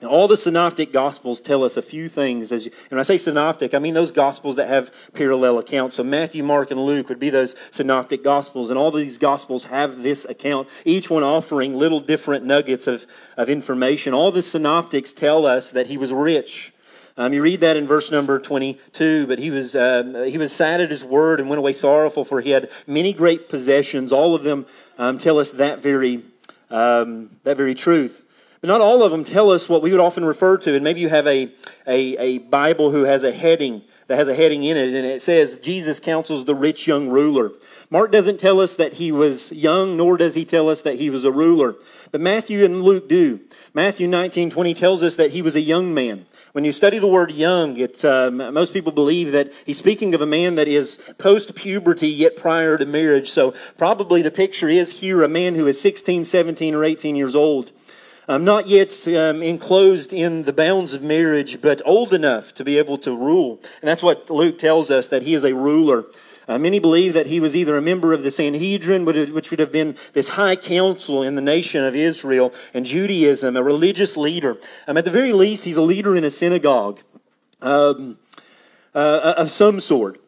Now, 0.01 0.09
all 0.09 0.27
the 0.27 0.37
synoptic 0.37 0.93
gospels 0.93 1.41
tell 1.41 1.63
us 1.63 1.75
a 1.75 1.81
few 1.81 2.07
things. 2.07 2.51
As 2.51 2.65
you, 2.65 2.71
and 2.83 2.91
when 2.91 2.99
I 2.99 3.03
say 3.03 3.17
synoptic, 3.17 3.73
I 3.73 3.79
mean 3.79 3.95
those 3.95 4.11
gospels 4.11 4.55
that 4.57 4.67
have 4.67 4.93
parallel 5.13 5.57
accounts. 5.57 5.95
So 5.95 6.03
Matthew, 6.03 6.43
Mark, 6.43 6.69
and 6.69 6.79
Luke 6.79 7.09
would 7.09 7.19
be 7.19 7.31
those 7.31 7.55
synoptic 7.71 8.23
gospels. 8.23 8.69
And 8.69 8.77
all 8.77 8.91
these 8.91 9.17
gospels 9.17 9.65
have 9.65 10.03
this 10.03 10.23
account, 10.25 10.69
each 10.85 11.09
one 11.09 11.23
offering 11.23 11.75
little 11.75 11.99
different 11.99 12.45
nuggets 12.45 12.85
of, 12.85 13.07
of 13.37 13.49
information. 13.49 14.13
All 14.13 14.31
the 14.31 14.43
synoptics 14.43 15.13
tell 15.13 15.47
us 15.47 15.71
that 15.71 15.87
he 15.87 15.97
was 15.97 16.13
rich. 16.13 16.73
Um, 17.19 17.33
you 17.33 17.41
read 17.41 17.61
that 17.61 17.75
in 17.75 17.87
verse 17.87 18.11
number 18.11 18.37
22. 18.37 19.25
But 19.25 19.39
he 19.39 19.49
was, 19.49 19.75
um, 19.75 20.13
he 20.25 20.37
was 20.37 20.53
sad 20.53 20.79
at 20.79 20.91
his 20.91 21.03
word 21.03 21.39
and 21.39 21.49
went 21.49 21.57
away 21.57 21.73
sorrowful, 21.73 22.23
for 22.23 22.39
he 22.41 22.51
had 22.51 22.69
many 22.85 23.13
great 23.13 23.49
possessions. 23.49 24.11
All 24.11 24.35
of 24.35 24.43
them 24.43 24.67
um, 24.99 25.17
tell 25.17 25.39
us 25.39 25.53
that 25.53 25.81
very, 25.81 26.23
um, 26.69 27.31
that 27.41 27.57
very 27.57 27.73
truth. 27.73 28.25
But 28.61 28.67
not 28.67 28.81
all 28.81 29.03
of 29.03 29.11
them 29.11 29.23
tell 29.23 29.51
us 29.51 29.69
what 29.69 29.81
we 29.81 29.91
would 29.91 29.99
often 29.99 30.25
refer 30.25 30.57
to. 30.57 30.75
And 30.75 30.83
maybe 30.83 30.99
you 30.99 31.09
have 31.09 31.27
a, 31.27 31.51
a, 31.85 32.17
a 32.17 32.37
Bible 32.39 32.91
who 32.91 33.03
has 33.03 33.23
a 33.23 33.31
heading 33.31 33.83
that 34.07 34.17
has 34.17 34.29
a 34.29 34.35
heading 34.35 34.63
in 34.63 34.77
it, 34.77 34.95
and 34.95 35.05
it 35.05 35.21
says, 35.21 35.57
Jesus 35.57 35.99
counsels 35.99 36.45
the 36.45 36.55
rich 36.55 36.87
young 36.87 37.09
ruler. 37.09 37.51
Mark 37.89 38.11
doesn't 38.11 38.39
tell 38.39 38.59
us 38.59 38.75
that 38.77 38.93
he 38.93 39.11
was 39.11 39.51
young, 39.51 39.97
nor 39.97 40.17
does 40.17 40.33
he 40.33 40.45
tell 40.45 40.69
us 40.69 40.81
that 40.81 40.95
he 40.95 41.09
was 41.09 41.25
a 41.25 41.31
ruler. 41.31 41.75
But 42.11 42.21
Matthew 42.21 42.63
and 42.63 42.81
Luke 42.81 43.09
do. 43.09 43.41
Matthew 43.73 44.07
19 44.07 44.49
20 44.49 44.73
tells 44.73 45.03
us 45.03 45.17
that 45.17 45.31
he 45.31 45.41
was 45.41 45.55
a 45.55 45.61
young 45.61 45.93
man. 45.93 46.25
When 46.53 46.63
you 46.63 46.71
study 46.71 46.97
the 46.99 47.07
word 47.07 47.31
young, 47.31 47.77
um, 48.03 48.37
most 48.53 48.73
people 48.73 48.91
believe 48.91 49.31
that 49.33 49.51
he's 49.65 49.77
speaking 49.77 50.15
of 50.15 50.21
a 50.21 50.25
man 50.25 50.55
that 50.55 50.67
is 50.67 50.97
post 51.17 51.53
puberty 51.53 52.07
yet 52.07 52.35
prior 52.35 52.77
to 52.77 52.85
marriage. 52.85 53.29
So 53.29 53.53
probably 53.77 54.21
the 54.21 54.31
picture 54.31 54.69
is 54.69 55.01
here 55.01 55.21
a 55.21 55.27
man 55.27 55.55
who 55.55 55.67
is 55.67 55.79
16, 55.79 56.25
17, 56.25 56.73
or 56.73 56.83
18 56.83 57.15
years 57.15 57.35
old. 57.35 57.71
Um, 58.29 58.43
not 58.43 58.67
yet 58.67 59.07
um, 59.07 59.41
enclosed 59.41 60.11
in 60.11 60.43
the 60.43 60.51
bounds 60.51 60.93
of 60.93 61.01
marriage, 61.01 61.61
but 61.61 61.81
old 61.85 62.13
enough 62.13 62.53
to 62.55 62.65
be 62.65 62.77
able 62.77 62.97
to 62.97 63.15
rule. 63.15 63.61
And 63.81 63.87
that's 63.87 64.03
what 64.03 64.29
Luke 64.29 64.59
tells 64.59 64.91
us 64.91 65.07
that 65.07 65.23
he 65.23 65.33
is 65.33 65.45
a 65.45 65.55
ruler. 65.55 66.05
Uh, 66.45 66.57
many 66.57 66.79
believe 66.79 67.13
that 67.13 67.27
he 67.27 67.39
was 67.39 67.55
either 67.55 67.77
a 67.77 67.81
member 67.81 68.11
of 68.11 68.23
the 68.23 68.31
Sanhedrin, 68.31 69.05
which 69.05 69.49
would 69.49 69.59
have 69.59 69.71
been 69.71 69.95
this 70.13 70.29
high 70.29 70.55
council 70.55 71.23
in 71.23 71.35
the 71.35 71.41
nation 71.41 71.83
of 71.83 71.95
Israel, 71.95 72.53
and 72.73 72.85
Judaism, 72.85 73.55
a 73.55 73.63
religious 73.63 74.17
leader. 74.17 74.57
Um, 74.87 74.97
at 74.97 75.05
the 75.05 75.11
very 75.11 75.33
least, 75.33 75.63
he's 75.65 75.77
a 75.77 75.81
leader 75.81 76.15
in 76.15 76.23
a 76.23 76.31
synagogue 76.31 76.99
um, 77.61 78.17
uh, 78.93 79.35
of 79.37 79.51
some 79.51 79.79
sort. 79.79 80.21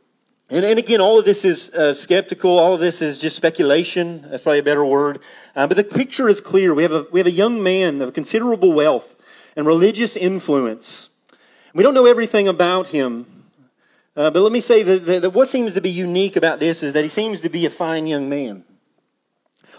And, 0.51 0.65
and, 0.65 0.79
again, 0.79 0.99
all 0.99 1.19
of 1.19 1.25
this 1.25 1.45
is 1.45 1.69
uh, 1.75 1.93
skeptical. 1.93 2.57
All 2.57 2.73
of 2.73 2.79
this 2.79 3.03
is 3.03 3.19
just 3.19 3.35
speculation. 3.35 4.25
That's 4.29 4.41
probably 4.41 4.59
a 4.59 4.63
better 4.63 4.83
word. 4.83 5.19
Uh, 5.55 5.67
but 5.67 5.77
the 5.77 5.83
picture 5.83 6.27
is 6.27 6.41
clear. 6.41 6.73
We 6.73 6.81
have, 6.81 6.91
a, 6.91 7.05
we 7.11 7.19
have 7.19 7.27
a 7.27 7.31
young 7.31 7.61
man 7.61 8.01
of 8.01 8.13
considerable 8.13 8.73
wealth 8.73 9.15
and 9.55 9.67
religious 9.67 10.15
influence. 10.15 11.11
We 11.75 11.83
don't 11.83 11.93
know 11.93 12.07
everything 12.07 12.47
about 12.47 12.87
him, 12.87 13.27
uh, 14.15 14.31
but 14.31 14.41
let 14.41 14.51
me 14.51 14.59
say 14.59 14.81
that, 14.81 15.05
that, 15.05 15.21
that 15.21 15.29
what 15.29 15.47
seems 15.47 15.75
to 15.75 15.81
be 15.81 15.89
unique 15.89 16.35
about 16.35 16.59
this 16.59 16.81
is 16.81 16.93
that 16.93 17.03
he 17.03 17.09
seems 17.09 17.41
to 17.41 17.49
be 17.49 17.65
a 17.67 17.69
fine 17.69 18.07
young 18.07 18.27
man. 18.27 18.63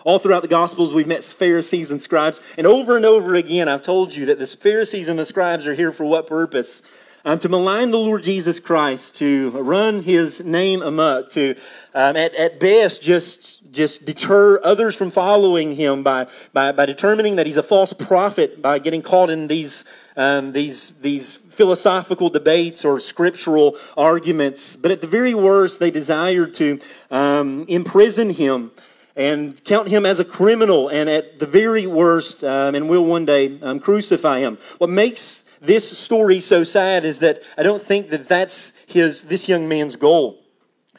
All 0.05 0.19
throughout 0.19 0.43
the 0.43 0.49
Gospels, 0.49 0.95
we've 0.95 1.07
met 1.07 1.25
Pharisees 1.25 1.91
and 1.91 2.01
scribes, 2.01 2.41
and 2.57 2.67
over 2.67 2.97
and 2.97 3.05
over 3.05 3.35
again, 3.35 3.69
I've 3.69 3.83
told 3.83 4.15
you 4.15 4.25
that 4.27 4.39
the 4.39 4.47
Pharisees 4.47 5.09
and 5.09 5.19
the 5.19 5.27
scribes 5.27 5.67
are 5.67 5.75
here 5.75 5.93
for 5.93 6.05
what 6.05 6.27
purpose? 6.27 6.83
Um, 7.23 7.39
to 7.41 7.51
malign 7.51 7.91
the 7.91 7.99
Lord 7.99 8.23
Jesus 8.23 8.59
Christ, 8.61 9.17
to 9.17 9.51
run 9.51 10.01
his 10.01 10.43
name 10.43 10.81
amok, 10.81 11.29
to 11.33 11.55
um, 11.95 12.17
at, 12.17 12.35
at 12.35 12.59
best 12.59 13.03
just, 13.03 13.71
just 13.71 14.07
deter 14.07 14.59
others 14.65 14.97
from 14.97 15.11
following 15.11 15.75
him 15.75 16.03
by, 16.03 16.29
by, 16.55 16.73
by 16.73 16.87
determining 16.87 17.37
that 17.37 17.45
he's 17.45 17.59
a 17.59 17.63
false 17.63 17.93
prophet 17.93 18.63
by 18.63 18.79
getting 18.79 19.03
caught 19.03 19.29
in 19.29 19.49
these, 19.49 19.85
um, 20.17 20.53
these, 20.53 20.99
these 21.01 21.37
philosophical 21.37 22.31
debates 22.31 22.87
or 22.87 22.99
scriptural 22.99 23.77
arguments, 23.99 24.75
but 24.75 24.91
at 24.91 25.03
the 25.03 25.07
very 25.07 25.35
worst, 25.35 25.79
they 25.79 25.91
desired 25.91 26.55
to 26.55 26.81
um, 27.11 27.67
imprison 27.69 28.31
him 28.31 28.71
and 29.15 29.63
count 29.65 29.89
him 29.89 30.07
as 30.07 30.21
a 30.21 30.25
criminal, 30.25 30.89
and 30.89 31.11
at 31.11 31.39
the 31.39 31.47
very 31.47 31.87
worst, 31.87 32.43
um, 32.45 32.75
and 32.75 32.89
will 32.89 33.05
one 33.05 33.27
day 33.27 33.59
um, 33.61 33.79
crucify 33.79 34.39
him. 34.39 34.57
What 34.79 34.89
makes 34.89 35.45
this 35.61 35.99
story 35.99 36.41
so 36.41 36.65
sad 36.65 37.05
is 37.05 37.19
that 37.21 37.43
I 37.57 37.63
don't 37.63 37.83
think 37.83 38.11
that 38.11 38.29
that's 38.29 38.73
his, 38.87 39.25
this 39.25 39.49
young 39.49 39.69
man's 39.69 39.97
goal. 39.97 40.41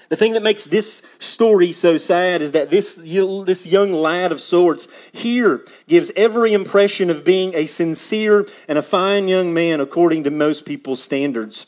The 0.09 0.17
thing 0.17 0.33
that 0.33 0.43
makes 0.43 0.65
this 0.65 1.01
story 1.19 1.71
so 1.71 1.97
sad 1.97 2.41
is 2.41 2.51
that 2.51 2.69
this, 2.69 2.95
this 2.95 3.65
young 3.65 3.93
lad 3.93 4.33
of 4.33 4.41
sorts 4.41 4.87
here 5.13 5.65
gives 5.87 6.11
every 6.17 6.53
impression 6.53 7.09
of 7.09 7.23
being 7.23 7.55
a 7.55 7.65
sincere 7.65 8.45
and 8.67 8.77
a 8.77 8.81
fine 8.81 9.29
young 9.29 9.53
man 9.53 9.79
according 9.79 10.25
to 10.25 10.31
most 10.31 10.65
people's 10.65 11.01
standards. 11.01 11.65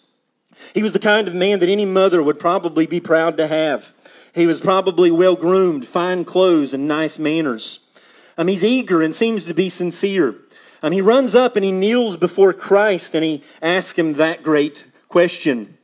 He 0.73 0.83
was 0.83 0.91
the 0.91 0.99
kind 0.99 1.27
of 1.27 1.33
man 1.33 1.59
that 1.59 1.69
any 1.69 1.85
mother 1.85 2.21
would 2.21 2.37
probably 2.37 2.85
be 2.85 2.99
proud 2.99 3.37
to 3.37 3.47
have. 3.47 3.93
He 4.35 4.45
was 4.45 4.59
probably 4.59 5.09
well 5.09 5.35
groomed, 5.35 5.87
fine 5.87 6.25
clothes, 6.25 6.73
and 6.73 6.87
nice 6.87 7.17
manners. 7.17 7.79
Um, 8.37 8.47
he's 8.47 8.63
eager 8.63 9.01
and 9.01 9.13
seems 9.13 9.45
to 9.45 9.53
be 9.53 9.69
sincere. 9.69 10.35
Um, 10.83 10.91
he 10.91 11.01
runs 11.01 11.33
up 11.33 11.55
and 11.55 11.65
he 11.65 11.71
kneels 11.71 12.15
before 12.17 12.53
Christ 12.53 13.15
and 13.15 13.23
he 13.23 13.41
asks 13.61 13.97
him 13.97 14.13
that 14.13 14.43
great 14.43 14.85
question 15.09 15.77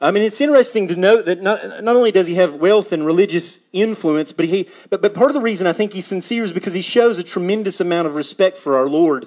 I 0.00 0.12
mean, 0.12 0.22
it's 0.22 0.40
interesting 0.40 0.86
to 0.88 0.96
note 0.96 1.26
that 1.26 1.42
not, 1.42 1.82
not 1.82 1.96
only 1.96 2.12
does 2.12 2.28
he 2.28 2.34
have 2.34 2.54
wealth 2.54 2.92
and 2.92 3.04
religious 3.04 3.58
influence, 3.72 4.32
but, 4.32 4.46
he, 4.46 4.68
but, 4.90 5.02
but 5.02 5.12
part 5.12 5.28
of 5.28 5.34
the 5.34 5.40
reason 5.40 5.66
I 5.66 5.72
think 5.72 5.92
he's 5.92 6.06
sincere 6.06 6.44
is 6.44 6.52
because 6.52 6.72
he 6.72 6.82
shows 6.82 7.18
a 7.18 7.24
tremendous 7.24 7.80
amount 7.80 8.06
of 8.06 8.14
respect 8.14 8.58
for 8.58 8.76
our 8.76 8.88
Lord. 8.88 9.26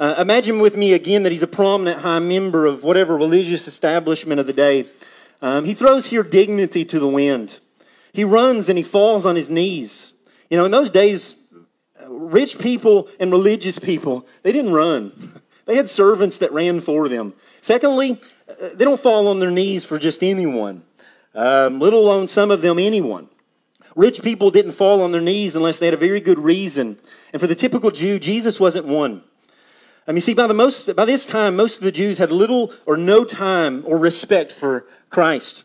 Uh, 0.00 0.16
imagine 0.18 0.58
with 0.58 0.76
me 0.76 0.94
again 0.94 1.22
that 1.22 1.30
he's 1.30 1.44
a 1.44 1.48
prominent 1.48 2.00
high 2.00 2.18
member 2.18 2.66
of 2.66 2.82
whatever 2.82 3.16
religious 3.16 3.68
establishment 3.68 4.40
of 4.40 4.48
the 4.48 4.52
day. 4.52 4.86
Um, 5.40 5.64
he 5.64 5.74
throws 5.74 6.06
here 6.06 6.24
dignity 6.24 6.84
to 6.84 6.98
the 6.98 7.08
wind. 7.08 7.60
He 8.12 8.24
runs 8.24 8.68
and 8.68 8.78
he 8.78 8.84
falls 8.84 9.24
on 9.24 9.36
his 9.36 9.48
knees. 9.48 10.12
You 10.50 10.56
know, 10.56 10.64
in 10.64 10.72
those 10.72 10.90
days, 10.90 11.36
rich 12.08 12.58
people 12.58 13.08
and 13.20 13.30
religious 13.30 13.78
people, 13.78 14.26
they 14.42 14.52
didn't 14.52 14.72
run. 14.72 15.40
They 15.68 15.76
had 15.76 15.90
servants 15.90 16.38
that 16.38 16.50
ran 16.50 16.80
for 16.80 17.10
them. 17.10 17.34
Secondly, 17.60 18.18
they 18.58 18.86
don't 18.86 18.98
fall 18.98 19.28
on 19.28 19.38
their 19.38 19.50
knees 19.50 19.84
for 19.84 19.98
just 19.98 20.24
anyone, 20.24 20.82
um, 21.34 21.78
let 21.78 21.92
alone 21.92 22.26
some 22.26 22.50
of 22.50 22.62
them 22.62 22.78
anyone. 22.78 23.28
Rich 23.94 24.22
people 24.22 24.50
didn't 24.50 24.72
fall 24.72 25.02
on 25.02 25.12
their 25.12 25.20
knees 25.20 25.54
unless 25.54 25.78
they 25.78 25.86
had 25.86 25.92
a 25.92 25.98
very 25.98 26.22
good 26.22 26.38
reason. 26.38 26.98
And 27.34 27.40
for 27.40 27.46
the 27.46 27.54
typical 27.54 27.90
Jew, 27.90 28.18
Jesus 28.18 28.58
wasn't 28.58 28.86
one. 28.86 29.24
I 30.06 30.12
mean, 30.12 30.22
see, 30.22 30.32
by, 30.32 30.46
the 30.46 30.54
most, 30.54 30.96
by 30.96 31.04
this 31.04 31.26
time, 31.26 31.54
most 31.54 31.76
of 31.76 31.84
the 31.84 31.92
Jews 31.92 32.16
had 32.16 32.30
little 32.30 32.72
or 32.86 32.96
no 32.96 33.24
time 33.24 33.82
or 33.86 33.98
respect 33.98 34.52
for 34.52 34.86
Christ. 35.10 35.64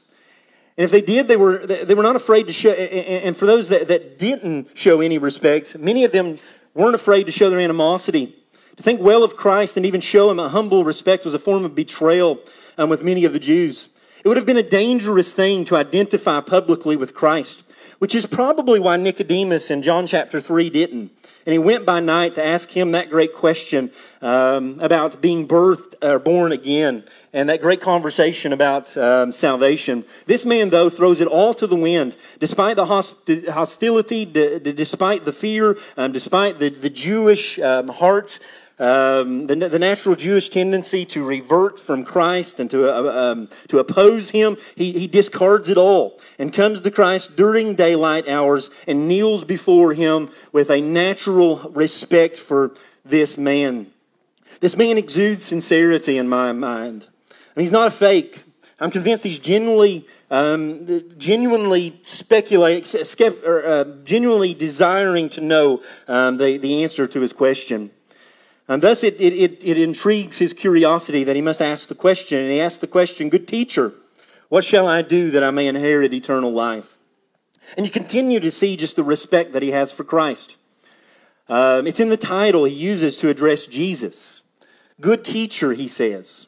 And 0.78 0.86
if 0.86 0.92
they 0.92 1.02
did, 1.02 1.28
they 1.28 1.38
were, 1.38 1.66
they 1.66 1.94
were 1.94 2.04
not 2.04 2.16
afraid 2.16 2.48
to 2.48 2.54
show. 2.54 2.72
And 2.72 3.38
for 3.38 3.46
those 3.46 3.70
that, 3.70 3.88
that 3.90 4.18
didn't 4.18 4.76
show 4.78 5.02
any 5.02 5.18
respect, 5.18 5.78
many 5.78 6.04
of 6.04 6.12
them 6.12 6.40
weren't 6.74 6.96
afraid 6.96 7.26
to 7.28 7.32
show 7.32 7.50
their 7.50 7.60
animosity. 7.60 8.36
To 8.78 8.84
think 8.84 9.00
well 9.00 9.24
of 9.24 9.36
Christ 9.36 9.78
and 9.78 9.86
even 9.86 10.02
show 10.02 10.32
him 10.32 10.40
a 10.40 10.50
humble 10.50 10.84
respect 10.84 11.26
was 11.26 11.36
a 11.36 11.40
form 11.40 11.64
of 11.64 11.76
betrayal 11.76 12.40
um, 12.78 12.90
with 12.90 13.04
many 13.04 13.24
of 13.24 13.34
the 13.34 13.40
Jews. 13.40 13.90
It 14.24 14.28
would 14.28 14.38
have 14.38 14.48
been 14.48 14.58
a 14.58 14.64
dangerous 14.64 15.32
thing 15.32 15.64
to 15.66 15.76
identify 15.76 16.40
publicly 16.40 16.96
with 16.96 17.14
Christ, 17.14 17.64
which 18.00 18.16
is 18.16 18.26
probably 18.26 18.80
why 18.80 18.98
Nicodemus 18.98 19.70
in 19.70 19.84
John 19.84 20.08
chapter 20.08 20.42
3 20.42 20.72
didn't. 20.72 21.12
And 21.46 21.52
he 21.52 21.60
went 21.60 21.86
by 21.86 22.00
night 22.00 22.36
to 22.36 22.44
ask 22.44 22.72
him 22.72 22.92
that 22.92 23.10
great 23.10 23.34
question 23.34 23.92
um, 24.22 24.80
about 24.80 25.22
being 25.22 25.48
birthed 25.48 25.96
or 26.02 26.18
born 26.18 26.52
again 26.52 27.04
and 27.34 27.50
that 27.50 27.62
great 27.62 27.82
conversation 27.82 28.54
about 28.54 28.96
um, 28.96 29.32
salvation. 29.32 30.06
This 30.28 30.46
man, 30.46 30.70
though, 30.70 30.90
throws 30.90 31.20
it 31.20 31.28
all 31.28 31.54
to 31.56 31.68
the 31.68 31.76
wind. 31.76 32.16
Despite 32.40 32.76
the 32.76 32.86
hostility, 32.86 34.26
despite 34.26 35.26
the 35.26 35.34
fear, 35.34 35.78
um, 35.98 36.12
despite 36.12 36.60
the, 36.60 36.70
the 36.70 36.90
Jewish 36.90 37.60
um, 37.60 37.88
heart 37.88 38.40
um, 38.80 39.46
the, 39.46 39.56
the, 39.56 39.78
natural 39.78 40.16
Jewish 40.16 40.50
tendency 40.50 41.06
to 41.06 41.24
revert 41.24 41.80
from 41.80 42.04
Christ 42.04 42.60
and 42.60 42.72
to, 42.72 42.90
uh, 42.90 43.32
um, 43.32 43.50
to 43.68 43.78
oppose 43.78 44.32
him, 44.32 44.58
he, 44.76 44.92
he 44.94 45.08
discards 45.08 45.70
it 45.70 45.78
all 45.78 46.20
and 46.40 46.52
comes 46.52 46.82
to 46.82 46.90
Christ 46.90 47.36
during 47.36 47.76
daylight 47.76 48.28
hours 48.28 48.72
and 48.88 49.08
kneels 49.08 49.44
before 49.44 49.94
him 49.94 50.30
with 50.52 50.72
a 50.72 50.82
natural 50.82 51.58
respect 51.70 52.36
for 52.36 52.74
this 53.06 53.38
man. 53.38 53.92
This 54.60 54.76
man 54.76 54.98
exudes 54.98 55.46
sincerity 55.46 56.18
in 56.18 56.28
my 56.28 56.52
mind. 56.52 57.08
Mean, 57.56 57.66
he's 57.66 57.72
not 57.72 57.88
a 57.88 57.92
fake. 57.92 58.44
I'm 58.80 58.92
convinced 58.92 59.24
he's 59.24 59.40
genuinely, 59.40 60.08
um, 60.32 61.18
genuinely 61.18 62.00
speculating, 62.04 62.84
or, 63.46 63.66
uh, 63.66 63.84
genuinely 64.04 64.54
desiring 64.54 65.30
to 65.30 65.42
know 65.42 65.82
um, 66.08 66.38
the, 66.38 66.58
the 66.58 66.84
answer 66.84 67.08
to 67.08 67.22
his 67.22 67.32
question. 67.32 67.92
And 68.68 68.82
thus 68.82 69.04
it, 69.04 69.20
it, 69.20 69.64
it, 69.64 69.78
intrigues 69.78 70.38
his 70.38 70.54
curiosity 70.54 71.24
that 71.24 71.36
he 71.36 71.42
must 71.42 71.62
ask 71.62 71.88
the 71.88 71.96
question. 71.96 72.40
And 72.40 72.52
he 72.52 72.60
asks 72.60 72.80
the 72.80 72.88
question, 72.88 73.30
Good 73.30 73.48
teacher, 73.48 73.94
what 74.50 74.64
shall 74.64 74.88
I 74.88 75.02
do 75.02 75.32
that 75.32 75.44
I 75.44 75.52
may 75.52 75.68
inherit 75.68 76.14
eternal 76.14 76.52
life? 76.52 76.98
And 77.78 77.86
you 77.86 77.92
continue 77.92 78.40
to 78.40 78.52
see 78.52 78.76
just 78.76 78.96
the 78.96 79.04
respect 79.04 79.54
that 79.54 79.62
he 79.62 79.72
has 79.72 79.92
for 79.92 80.04
Christ. 80.04 80.58
Um, 81.50 81.88
it's 81.88 82.00
in 82.00 82.10
the 82.10 82.18
title 82.18 82.64
he 82.64 82.74
uses 82.74 83.18
to 83.18 83.30
address 83.30 83.66
Jesus. 83.66 84.44
Good 85.02 85.26
teacher, 85.26 85.74
he 85.74 85.88
says. 85.88 86.48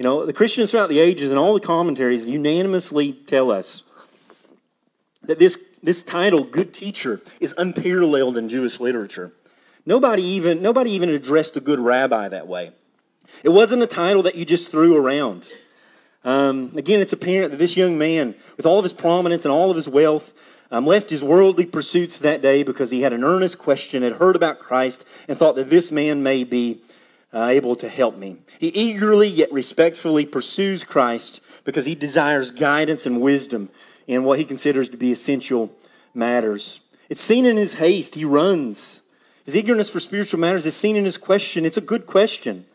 You 0.00 0.04
know, 0.04 0.24
the 0.24 0.32
Christians 0.32 0.70
throughout 0.70 0.88
the 0.88 0.98
ages 0.98 1.28
and 1.28 1.38
all 1.38 1.52
the 1.52 1.60
commentaries 1.60 2.26
unanimously 2.26 3.12
tell 3.12 3.50
us 3.50 3.82
that 5.24 5.38
this, 5.38 5.58
this 5.82 6.02
title, 6.02 6.42
good 6.42 6.72
teacher, 6.72 7.20
is 7.38 7.54
unparalleled 7.58 8.38
in 8.38 8.48
Jewish 8.48 8.80
literature. 8.80 9.32
Nobody 9.84 10.22
even, 10.22 10.62
nobody 10.62 10.92
even 10.92 11.10
addressed 11.10 11.54
a 11.58 11.60
good 11.60 11.78
rabbi 11.78 12.28
that 12.28 12.46
way. 12.48 12.72
It 13.44 13.50
wasn't 13.50 13.82
a 13.82 13.86
title 13.86 14.22
that 14.22 14.36
you 14.36 14.46
just 14.46 14.70
threw 14.70 14.96
around. 14.96 15.50
Um, 16.24 16.72
again, 16.76 17.00
it's 17.00 17.12
apparent 17.12 17.50
that 17.50 17.58
this 17.58 17.76
young 17.76 17.98
man, 17.98 18.34
with 18.56 18.64
all 18.64 18.78
of 18.78 18.84
his 18.84 18.94
prominence 18.94 19.44
and 19.44 19.52
all 19.52 19.68
of 19.68 19.76
his 19.76 19.86
wealth, 19.86 20.32
um, 20.70 20.86
left 20.86 21.10
his 21.10 21.22
worldly 21.22 21.66
pursuits 21.66 22.18
that 22.20 22.40
day 22.40 22.62
because 22.62 22.90
he 22.90 23.02
had 23.02 23.12
an 23.12 23.22
earnest 23.22 23.58
question, 23.58 24.02
had 24.02 24.12
heard 24.12 24.34
about 24.34 24.60
Christ, 24.60 25.04
and 25.28 25.36
thought 25.36 25.56
that 25.56 25.68
this 25.68 25.92
man 25.92 26.22
may 26.22 26.42
be 26.42 26.80
uh, 27.32 27.46
able 27.46 27.76
to 27.76 27.88
help 27.88 28.16
me. 28.16 28.38
He 28.58 28.68
eagerly 28.68 29.28
yet 29.28 29.52
respectfully 29.52 30.26
pursues 30.26 30.84
Christ 30.84 31.40
because 31.64 31.86
he 31.86 31.94
desires 31.94 32.50
guidance 32.50 33.06
and 33.06 33.20
wisdom 33.20 33.70
in 34.06 34.24
what 34.24 34.38
he 34.38 34.44
considers 34.44 34.88
to 34.88 34.96
be 34.96 35.12
essential 35.12 35.72
matters. 36.14 36.80
It's 37.08 37.22
seen 37.22 37.44
in 37.44 37.56
his 37.56 37.74
haste. 37.74 38.14
He 38.14 38.24
runs 38.24 39.02
his 39.50 39.56
eagerness 39.56 39.90
for 39.90 39.98
spiritual 39.98 40.38
matters 40.38 40.64
is 40.64 40.76
seen 40.76 40.94
in 40.94 41.04
his 41.04 41.18
question. 41.18 41.64
It's 41.64 41.76
a 41.76 41.80
good 41.80 42.06
question. 42.06 42.66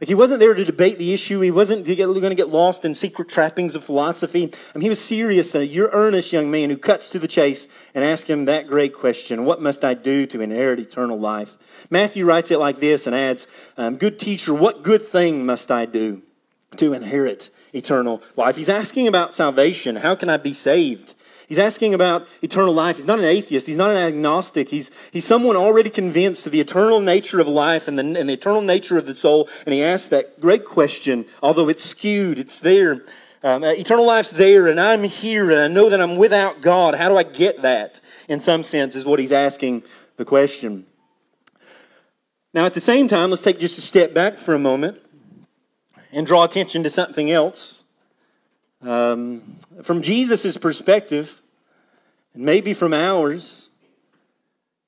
Like 0.00 0.08
he 0.08 0.14
wasn't 0.14 0.40
there 0.40 0.54
to 0.54 0.64
debate 0.64 0.98
the 0.98 1.12
issue. 1.12 1.40
He 1.40 1.50
wasn't 1.50 1.84
going 1.84 2.22
to 2.22 2.34
get 2.34 2.48
lost 2.48 2.86
in 2.86 2.94
secret 2.94 3.28
trappings 3.28 3.74
of 3.74 3.84
philosophy. 3.84 4.44
I 4.44 4.78
mean, 4.78 4.82
he 4.82 4.88
was 4.88 5.00
serious. 5.00 5.54
Uh, 5.54 5.58
you're 5.58 5.90
earnest 5.92 6.32
young 6.32 6.50
man 6.50 6.70
who 6.70 6.78
cuts 6.78 7.10
to 7.10 7.18
the 7.18 7.28
chase 7.28 7.68
and 7.94 8.02
asks 8.02 8.30
him 8.30 8.46
that 8.46 8.66
great 8.66 8.94
question: 8.94 9.44
What 9.44 9.60
must 9.60 9.84
I 9.84 9.92
do 9.92 10.24
to 10.26 10.40
inherit 10.40 10.80
eternal 10.80 11.18
life? 11.18 11.58
Matthew 11.90 12.24
writes 12.24 12.50
it 12.50 12.58
like 12.58 12.80
this 12.80 13.06
and 13.06 13.14
adds, 13.14 13.46
um, 13.76 13.96
"Good 13.96 14.18
teacher, 14.18 14.54
what 14.54 14.82
good 14.82 15.02
thing 15.02 15.44
must 15.44 15.70
I 15.70 15.84
do 15.84 16.22
to 16.78 16.94
inherit 16.94 17.50
eternal 17.74 18.22
life?" 18.36 18.56
He's 18.56 18.70
asking 18.70 19.06
about 19.06 19.34
salvation. 19.34 19.96
How 19.96 20.14
can 20.14 20.30
I 20.30 20.38
be 20.38 20.54
saved? 20.54 21.14
He's 21.50 21.58
asking 21.58 21.94
about 21.94 22.28
eternal 22.42 22.72
life. 22.72 22.94
He's 22.94 23.06
not 23.06 23.18
an 23.18 23.24
atheist. 23.24 23.66
He's 23.66 23.76
not 23.76 23.90
an 23.90 23.96
agnostic. 23.96 24.68
He's, 24.68 24.92
he's 25.10 25.26
someone 25.26 25.56
already 25.56 25.90
convinced 25.90 26.46
of 26.46 26.52
the 26.52 26.60
eternal 26.60 27.00
nature 27.00 27.40
of 27.40 27.48
life 27.48 27.88
and 27.88 27.98
the, 27.98 28.02
and 28.02 28.28
the 28.28 28.34
eternal 28.34 28.62
nature 28.62 28.96
of 28.96 29.04
the 29.04 29.16
soul. 29.16 29.48
And 29.66 29.74
he 29.74 29.82
asks 29.82 30.06
that 30.10 30.38
great 30.38 30.64
question, 30.64 31.26
although 31.42 31.68
it's 31.68 31.82
skewed, 31.82 32.38
it's 32.38 32.60
there. 32.60 33.04
Um, 33.42 33.64
uh, 33.64 33.72
eternal 33.72 34.06
life's 34.06 34.30
there, 34.30 34.68
and 34.68 34.78
I'm 34.78 35.02
here, 35.02 35.50
and 35.50 35.58
I 35.58 35.66
know 35.66 35.90
that 35.90 36.00
I'm 36.00 36.16
without 36.18 36.60
God. 36.60 36.94
How 36.94 37.08
do 37.08 37.16
I 37.16 37.24
get 37.24 37.62
that? 37.62 38.00
In 38.28 38.38
some 38.38 38.62
sense, 38.62 38.94
is 38.94 39.04
what 39.04 39.18
he's 39.18 39.32
asking 39.32 39.82
the 40.18 40.24
question. 40.24 40.86
Now, 42.54 42.64
at 42.64 42.74
the 42.74 42.80
same 42.80 43.08
time, 43.08 43.30
let's 43.30 43.42
take 43.42 43.58
just 43.58 43.76
a 43.76 43.80
step 43.80 44.14
back 44.14 44.38
for 44.38 44.54
a 44.54 44.58
moment 44.60 45.02
and 46.12 46.28
draw 46.28 46.44
attention 46.44 46.84
to 46.84 46.90
something 46.90 47.28
else. 47.28 47.79
Um, 48.82 49.58
from 49.82 50.02
Jesus' 50.02 50.56
perspective, 50.56 51.42
and 52.34 52.44
maybe 52.44 52.74
from 52.74 52.92
ours, 52.92 53.70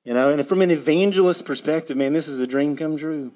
you 0.04 0.14
know, 0.14 0.30
and 0.30 0.46
from 0.46 0.62
an 0.62 0.70
evangelist 0.70 1.44
perspective, 1.44 1.96
man, 1.96 2.12
this 2.12 2.28
is 2.28 2.40
a 2.40 2.46
dream 2.46 2.76
come 2.76 2.96
true. 2.96 3.32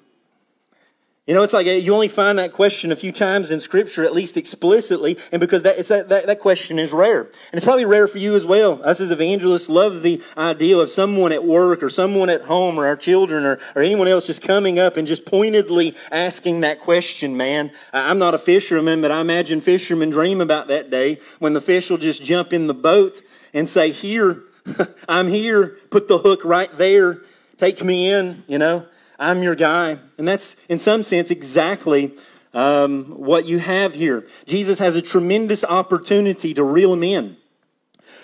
You 1.27 1.33
know, 1.33 1.43
it's 1.43 1.51
like 1.51 1.67
uh, 1.67 1.71
you 1.71 1.93
only 1.93 2.07
find 2.07 2.39
that 2.39 2.53
question 2.53 2.89
a 2.89 2.95
few 2.95 3.11
times 3.11 3.51
in 3.51 3.59
Scripture, 3.59 4.05
at 4.05 4.13
least 4.13 4.37
explicitly, 4.37 5.17
and 5.33 5.41
because 5.41 5.61
that, 5.63 5.77
that, 5.77 6.07
that, 6.07 6.25
that, 6.25 6.39
question 6.39 6.79
is 6.79 6.93
rare. 6.93 7.23
And 7.23 7.53
it's 7.53 7.65
probably 7.65 7.83
rare 7.83 8.07
for 8.07 8.17
you 8.17 8.33
as 8.37 8.45
well. 8.45 8.81
Us 8.81 9.01
as 9.01 9.11
evangelists 9.11 9.67
love 9.67 10.03
the 10.03 10.23
idea 10.37 10.77
of 10.77 10.89
someone 10.89 11.33
at 11.33 11.43
work 11.43 11.83
or 11.83 11.89
someone 11.89 12.29
at 12.29 12.43
home 12.43 12.79
or 12.79 12.87
our 12.87 12.95
children 12.95 13.45
or, 13.45 13.59
or 13.75 13.81
anyone 13.81 14.07
else 14.07 14.27
just 14.27 14.41
coming 14.41 14.79
up 14.79 14.95
and 14.95 15.05
just 15.05 15.25
pointedly 15.25 15.93
asking 16.13 16.61
that 16.61 16.79
question, 16.79 17.35
man. 17.35 17.71
I'm 17.91 18.19
not 18.19 18.33
a 18.33 18.39
fisherman, 18.39 19.01
but 19.01 19.11
I 19.11 19.19
imagine 19.19 19.59
fishermen 19.59 20.09
dream 20.09 20.39
about 20.39 20.69
that 20.69 20.89
day 20.89 21.19
when 21.39 21.51
the 21.51 21.61
fish 21.61 21.89
will 21.89 21.97
just 21.97 22.23
jump 22.23 22.53
in 22.53 22.67
the 22.67 22.73
boat 22.73 23.21
and 23.53 23.67
say, 23.67 23.91
Here, 23.91 24.43
I'm 25.09 25.27
here, 25.27 25.75
put 25.89 26.07
the 26.07 26.19
hook 26.19 26.45
right 26.45 26.75
there, 26.77 27.19
take 27.57 27.83
me 27.83 28.09
in, 28.09 28.45
you 28.47 28.59
know. 28.59 28.85
I'm 29.19 29.43
your 29.43 29.55
guy. 29.55 29.99
And 30.17 30.27
that's, 30.27 30.55
in 30.67 30.79
some 30.79 31.03
sense, 31.03 31.31
exactly 31.31 32.13
um, 32.53 33.05
what 33.05 33.45
you 33.45 33.59
have 33.59 33.93
here. 33.93 34.27
Jesus 34.45 34.79
has 34.79 34.95
a 34.95 35.01
tremendous 35.01 35.63
opportunity 35.63 36.53
to 36.53 36.63
reel 36.63 36.93
him 36.93 37.03
in. 37.03 37.37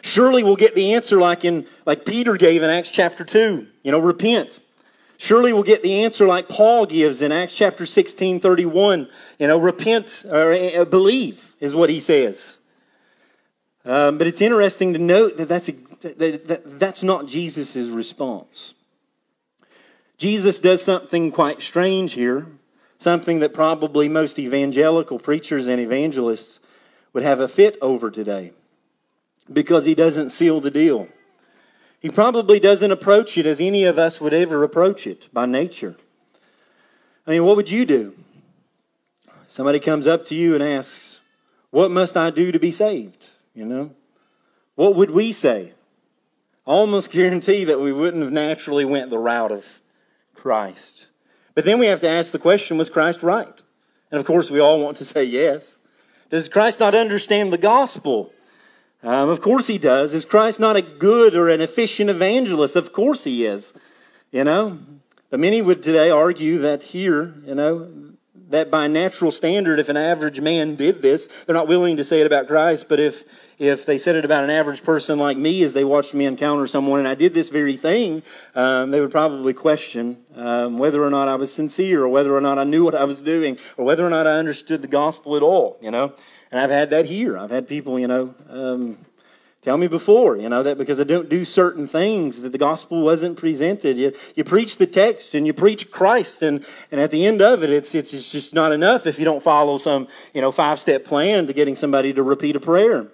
Surely 0.01 0.43
we'll 0.43 0.57
get 0.57 0.75
the 0.75 0.93
answer 0.93 1.17
like 1.17 1.45
in 1.45 1.65
like 1.85 2.05
Peter 2.05 2.35
gave 2.35 2.61
in 2.61 2.69
Acts 2.69 2.89
chapter 2.89 3.23
2. 3.23 3.67
You 3.83 3.91
know, 3.91 3.99
repent. 3.99 4.59
Surely 5.17 5.53
we'll 5.53 5.63
get 5.63 5.81
the 5.81 6.03
answer 6.03 6.27
like 6.27 6.49
Paul 6.49 6.85
gives 6.85 7.21
in 7.21 7.31
Acts 7.31 7.55
chapter 7.55 7.85
16, 7.85 8.41
31. 8.41 9.07
You 9.39 9.47
know, 9.47 9.57
repent 9.57 10.25
or 10.29 10.53
uh, 10.53 10.83
believe 10.83 11.55
is 11.61 11.73
what 11.73 11.89
he 11.89 12.01
says. 12.01 12.59
Um, 13.85 14.17
but 14.17 14.27
it's 14.27 14.41
interesting 14.41 14.93
to 14.93 14.99
note 14.99 15.37
that 15.37 15.47
that's, 15.47 15.69
a, 15.69 15.73
that, 16.01 16.47
that, 16.47 16.79
that's 16.79 17.03
not 17.03 17.27
Jesus' 17.27 17.75
response. 17.87 18.73
Jesus 20.17 20.59
does 20.59 20.83
something 20.83 21.31
quite 21.31 21.61
strange 21.61 22.13
here, 22.13 22.47
something 22.97 23.39
that 23.39 23.53
probably 23.53 24.07
most 24.07 24.39
evangelical 24.39 25.19
preachers 25.19 25.67
and 25.67 25.81
evangelists 25.81 26.59
would 27.11 27.23
have 27.23 27.39
a 27.39 27.47
fit 27.47 27.77
over 27.81 28.09
today 28.09 28.53
because 29.51 29.85
he 29.85 29.95
doesn't 29.95 30.29
seal 30.29 30.61
the 30.61 30.71
deal. 30.71 31.07
He 31.99 32.09
probably 32.09 32.59
doesn't 32.59 32.91
approach 32.91 33.37
it 33.37 33.45
as 33.45 33.61
any 33.61 33.85
of 33.85 33.97
us 33.97 34.19
would 34.19 34.33
ever 34.33 34.63
approach 34.63 35.07
it 35.07 35.29
by 35.33 35.45
nature. 35.45 35.95
I 37.25 37.31
mean, 37.31 37.45
what 37.45 37.55
would 37.55 37.71
you 37.71 37.85
do? 37.85 38.15
Somebody 39.47 39.79
comes 39.79 40.07
up 40.07 40.25
to 40.25 40.35
you 40.35 40.55
and 40.55 40.63
asks, 40.63 41.21
What 41.69 41.91
must 41.91 42.17
I 42.17 42.29
do 42.29 42.51
to 42.51 42.59
be 42.59 42.71
saved? 42.71 43.27
You 43.53 43.65
know? 43.65 43.91
What 44.75 44.95
would 44.95 45.11
we 45.11 45.31
say? 45.31 45.73
I 46.65 46.71
almost 46.71 47.11
guarantee 47.11 47.63
that 47.65 47.79
we 47.79 47.93
wouldn't 47.93 48.23
have 48.23 48.33
naturally 48.33 48.85
went 48.85 49.09
the 49.09 49.19
route 49.19 49.51
of 49.51 49.81
Christ. 50.43 51.07
But 51.55 51.63
then 51.63 51.79
we 51.79 51.85
have 51.85 52.01
to 52.01 52.09
ask 52.09 52.33
the 52.33 52.37
question 52.37 52.77
was 52.77 52.89
Christ 52.89 53.23
right? 53.23 53.61
And 54.11 54.19
of 54.19 54.25
course, 54.25 54.51
we 54.51 54.59
all 54.59 54.83
want 54.83 54.97
to 54.97 55.05
say 55.05 55.23
yes. 55.23 55.79
Does 56.29 56.49
Christ 56.49 56.81
not 56.81 56.93
understand 56.93 57.53
the 57.53 57.57
gospel? 57.57 58.33
Um, 59.03 59.29
of 59.29 59.39
course 59.39 59.67
he 59.67 59.77
does. 59.77 60.13
Is 60.13 60.25
Christ 60.25 60.59
not 60.59 60.75
a 60.75 60.81
good 60.81 61.33
or 61.33 61.47
an 61.47 61.61
efficient 61.61 62.09
evangelist? 62.09 62.75
Of 62.75 62.91
course 62.91 63.23
he 63.23 63.45
is. 63.45 63.73
You 64.33 64.43
know? 64.43 64.79
But 65.29 65.39
many 65.39 65.61
would 65.61 65.81
today 65.81 66.09
argue 66.09 66.57
that 66.57 66.83
here, 66.83 67.35
you 67.45 67.55
know, 67.55 67.89
that 68.49 68.69
by 68.69 68.87
natural 68.87 69.31
standard, 69.31 69.79
if 69.79 69.87
an 69.87 69.95
average 69.95 70.41
man 70.41 70.75
did 70.75 71.01
this, 71.01 71.29
they're 71.45 71.55
not 71.55 71.69
willing 71.69 71.95
to 71.95 72.03
say 72.03 72.19
it 72.19 72.27
about 72.27 72.47
Christ, 72.47 72.89
but 72.89 72.99
if 72.99 73.23
if 73.63 73.85
they 73.85 73.97
said 73.97 74.15
it 74.15 74.25
about 74.25 74.43
an 74.43 74.49
average 74.49 74.83
person 74.83 75.17
like 75.17 75.37
me 75.37 75.63
as 75.63 75.73
they 75.73 75.83
watched 75.83 76.13
me 76.13 76.25
encounter 76.25 76.67
someone 76.67 76.99
and 76.99 77.07
I 77.07 77.15
did 77.15 77.33
this 77.33 77.49
very 77.49 77.77
thing, 77.77 78.23
um, 78.55 78.91
they 78.91 78.99
would 78.99 79.11
probably 79.11 79.53
question 79.53 80.17
um, 80.35 80.77
whether 80.77 81.03
or 81.03 81.09
not 81.09 81.27
I 81.27 81.35
was 81.35 81.53
sincere 81.53 82.03
or 82.03 82.09
whether 82.09 82.35
or 82.35 82.41
not 82.41 82.59
I 82.59 82.63
knew 82.63 82.83
what 82.83 82.95
I 82.95 83.05
was 83.05 83.21
doing 83.21 83.57
or 83.77 83.85
whether 83.85 84.05
or 84.05 84.09
not 84.09 84.27
I 84.27 84.31
understood 84.31 84.81
the 84.81 84.87
gospel 84.87 85.35
at 85.35 85.41
all, 85.41 85.77
you 85.81 85.91
know. 85.91 86.13
And 86.51 86.59
I've 86.59 86.69
had 86.69 86.91
that 86.91 87.07
here. 87.07 87.37
I've 87.37 87.49
had 87.49 87.67
people, 87.67 87.99
you 87.99 88.07
know, 88.07 88.35
um, 88.49 88.97
tell 89.63 89.77
me 89.77 89.87
before, 89.87 90.37
you 90.37 90.49
know, 90.49 90.61
that 90.61 90.77
because 90.77 90.99
I 90.99 91.03
don't 91.03 91.29
do 91.29 91.45
certain 91.45 91.87
things, 91.87 92.41
that 92.41 92.51
the 92.51 92.57
gospel 92.57 93.01
wasn't 93.01 93.37
presented. 93.37 93.97
You, 93.97 94.13
you 94.35 94.43
preach 94.43 94.77
the 94.77 94.85
text 94.85 95.33
and 95.33 95.47
you 95.47 95.53
preach 95.53 95.89
Christ, 95.89 96.41
and, 96.41 96.65
and 96.91 96.99
at 96.99 97.11
the 97.11 97.25
end 97.25 97.41
of 97.41 97.63
it, 97.63 97.69
it's, 97.69 97.95
it's 97.95 98.31
just 98.31 98.53
not 98.53 98.71
enough 98.71 99.07
if 99.07 99.17
you 99.17 99.25
don't 99.25 99.41
follow 99.41 99.77
some, 99.77 100.07
you 100.33 100.41
know, 100.41 100.51
five 100.51 100.79
step 100.79 101.05
plan 101.05 101.47
to 101.47 101.53
getting 101.53 101.75
somebody 101.75 102.13
to 102.13 102.21
repeat 102.21 102.55
a 102.55 102.59
prayer. 102.59 103.07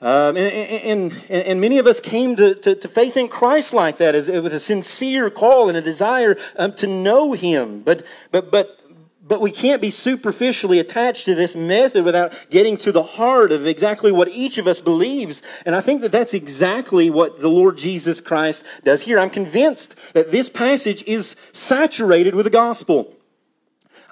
Um, 0.00 0.36
and, 0.36 1.12
and, 1.12 1.28
and, 1.28 1.60
many 1.60 1.78
of 1.78 1.88
us 1.88 1.98
came 1.98 2.36
to, 2.36 2.54
to, 2.54 2.76
to, 2.76 2.88
faith 2.88 3.16
in 3.16 3.26
Christ 3.26 3.74
like 3.74 3.96
that, 3.98 4.14
as, 4.14 4.28
with 4.28 4.54
a 4.54 4.60
sincere 4.60 5.28
call 5.28 5.68
and 5.68 5.76
a 5.76 5.82
desire 5.82 6.36
um, 6.56 6.72
to 6.74 6.86
know 6.86 7.32
Him. 7.32 7.82
But, 7.82 8.06
but, 8.30 8.52
but 8.52 8.78
but 9.28 9.40
we 9.42 9.50
can't 9.50 9.82
be 9.82 9.90
superficially 9.90 10.78
attached 10.78 11.26
to 11.26 11.34
this 11.34 11.54
method 11.54 12.04
without 12.04 12.46
getting 12.50 12.76
to 12.78 12.90
the 12.90 13.02
heart 13.02 13.52
of 13.52 13.66
exactly 13.66 14.10
what 14.10 14.28
each 14.28 14.56
of 14.56 14.66
us 14.66 14.80
believes. 14.80 15.42
And 15.66 15.76
I 15.76 15.82
think 15.82 16.00
that 16.00 16.12
that's 16.12 16.34
exactly 16.34 17.10
what 17.10 17.40
the 17.40 17.48
Lord 17.48 17.76
Jesus 17.76 18.20
Christ 18.20 18.64
does 18.84 19.02
here. 19.02 19.18
I'm 19.18 19.30
convinced 19.30 19.94
that 20.14 20.32
this 20.32 20.48
passage 20.48 21.02
is 21.04 21.36
saturated 21.52 22.34
with 22.34 22.44
the 22.44 22.50
gospel. 22.50 23.14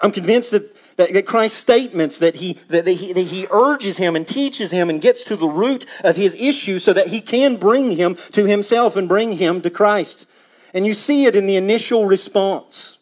I'm 0.02 0.12
convinced 0.12 0.50
that 0.50 0.75
that, 0.96 1.12
that 1.12 1.26
Christ's 1.26 1.58
statements 1.58 2.18
that 2.18 2.36
he, 2.36 2.54
that, 2.68 2.86
he, 2.86 3.12
that 3.12 3.20
he 3.20 3.46
urges 3.50 3.98
him 3.98 4.16
and 4.16 4.26
teaches 4.26 4.70
him 4.70 4.90
and 4.90 5.00
gets 5.00 5.24
to 5.24 5.36
the 5.36 5.48
root 5.48 5.86
of 6.02 6.16
his 6.16 6.34
issue 6.34 6.78
so 6.78 6.92
that 6.92 7.08
he 7.08 7.20
can 7.20 7.56
bring 7.56 7.92
him 7.92 8.16
to 8.32 8.46
himself 8.46 8.96
and 8.96 9.08
bring 9.08 9.32
him 9.32 9.60
to 9.62 9.70
Christ. 9.70 10.26
And 10.74 10.86
you 10.86 10.94
see 10.94 11.26
it 11.26 11.36
in 11.36 11.46
the 11.46 11.56
initial 11.56 12.06
response. 12.06 12.98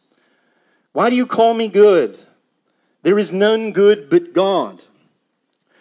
Why 0.92 1.11
do 1.11 1.16
you 1.16 1.26
call 1.26 1.54
me 1.54 1.68
good? 1.68 2.18
There 3.02 3.18
is 3.18 3.33
none 3.33 3.72
good 3.72 4.09
but 4.11 4.33
God. 4.33 4.80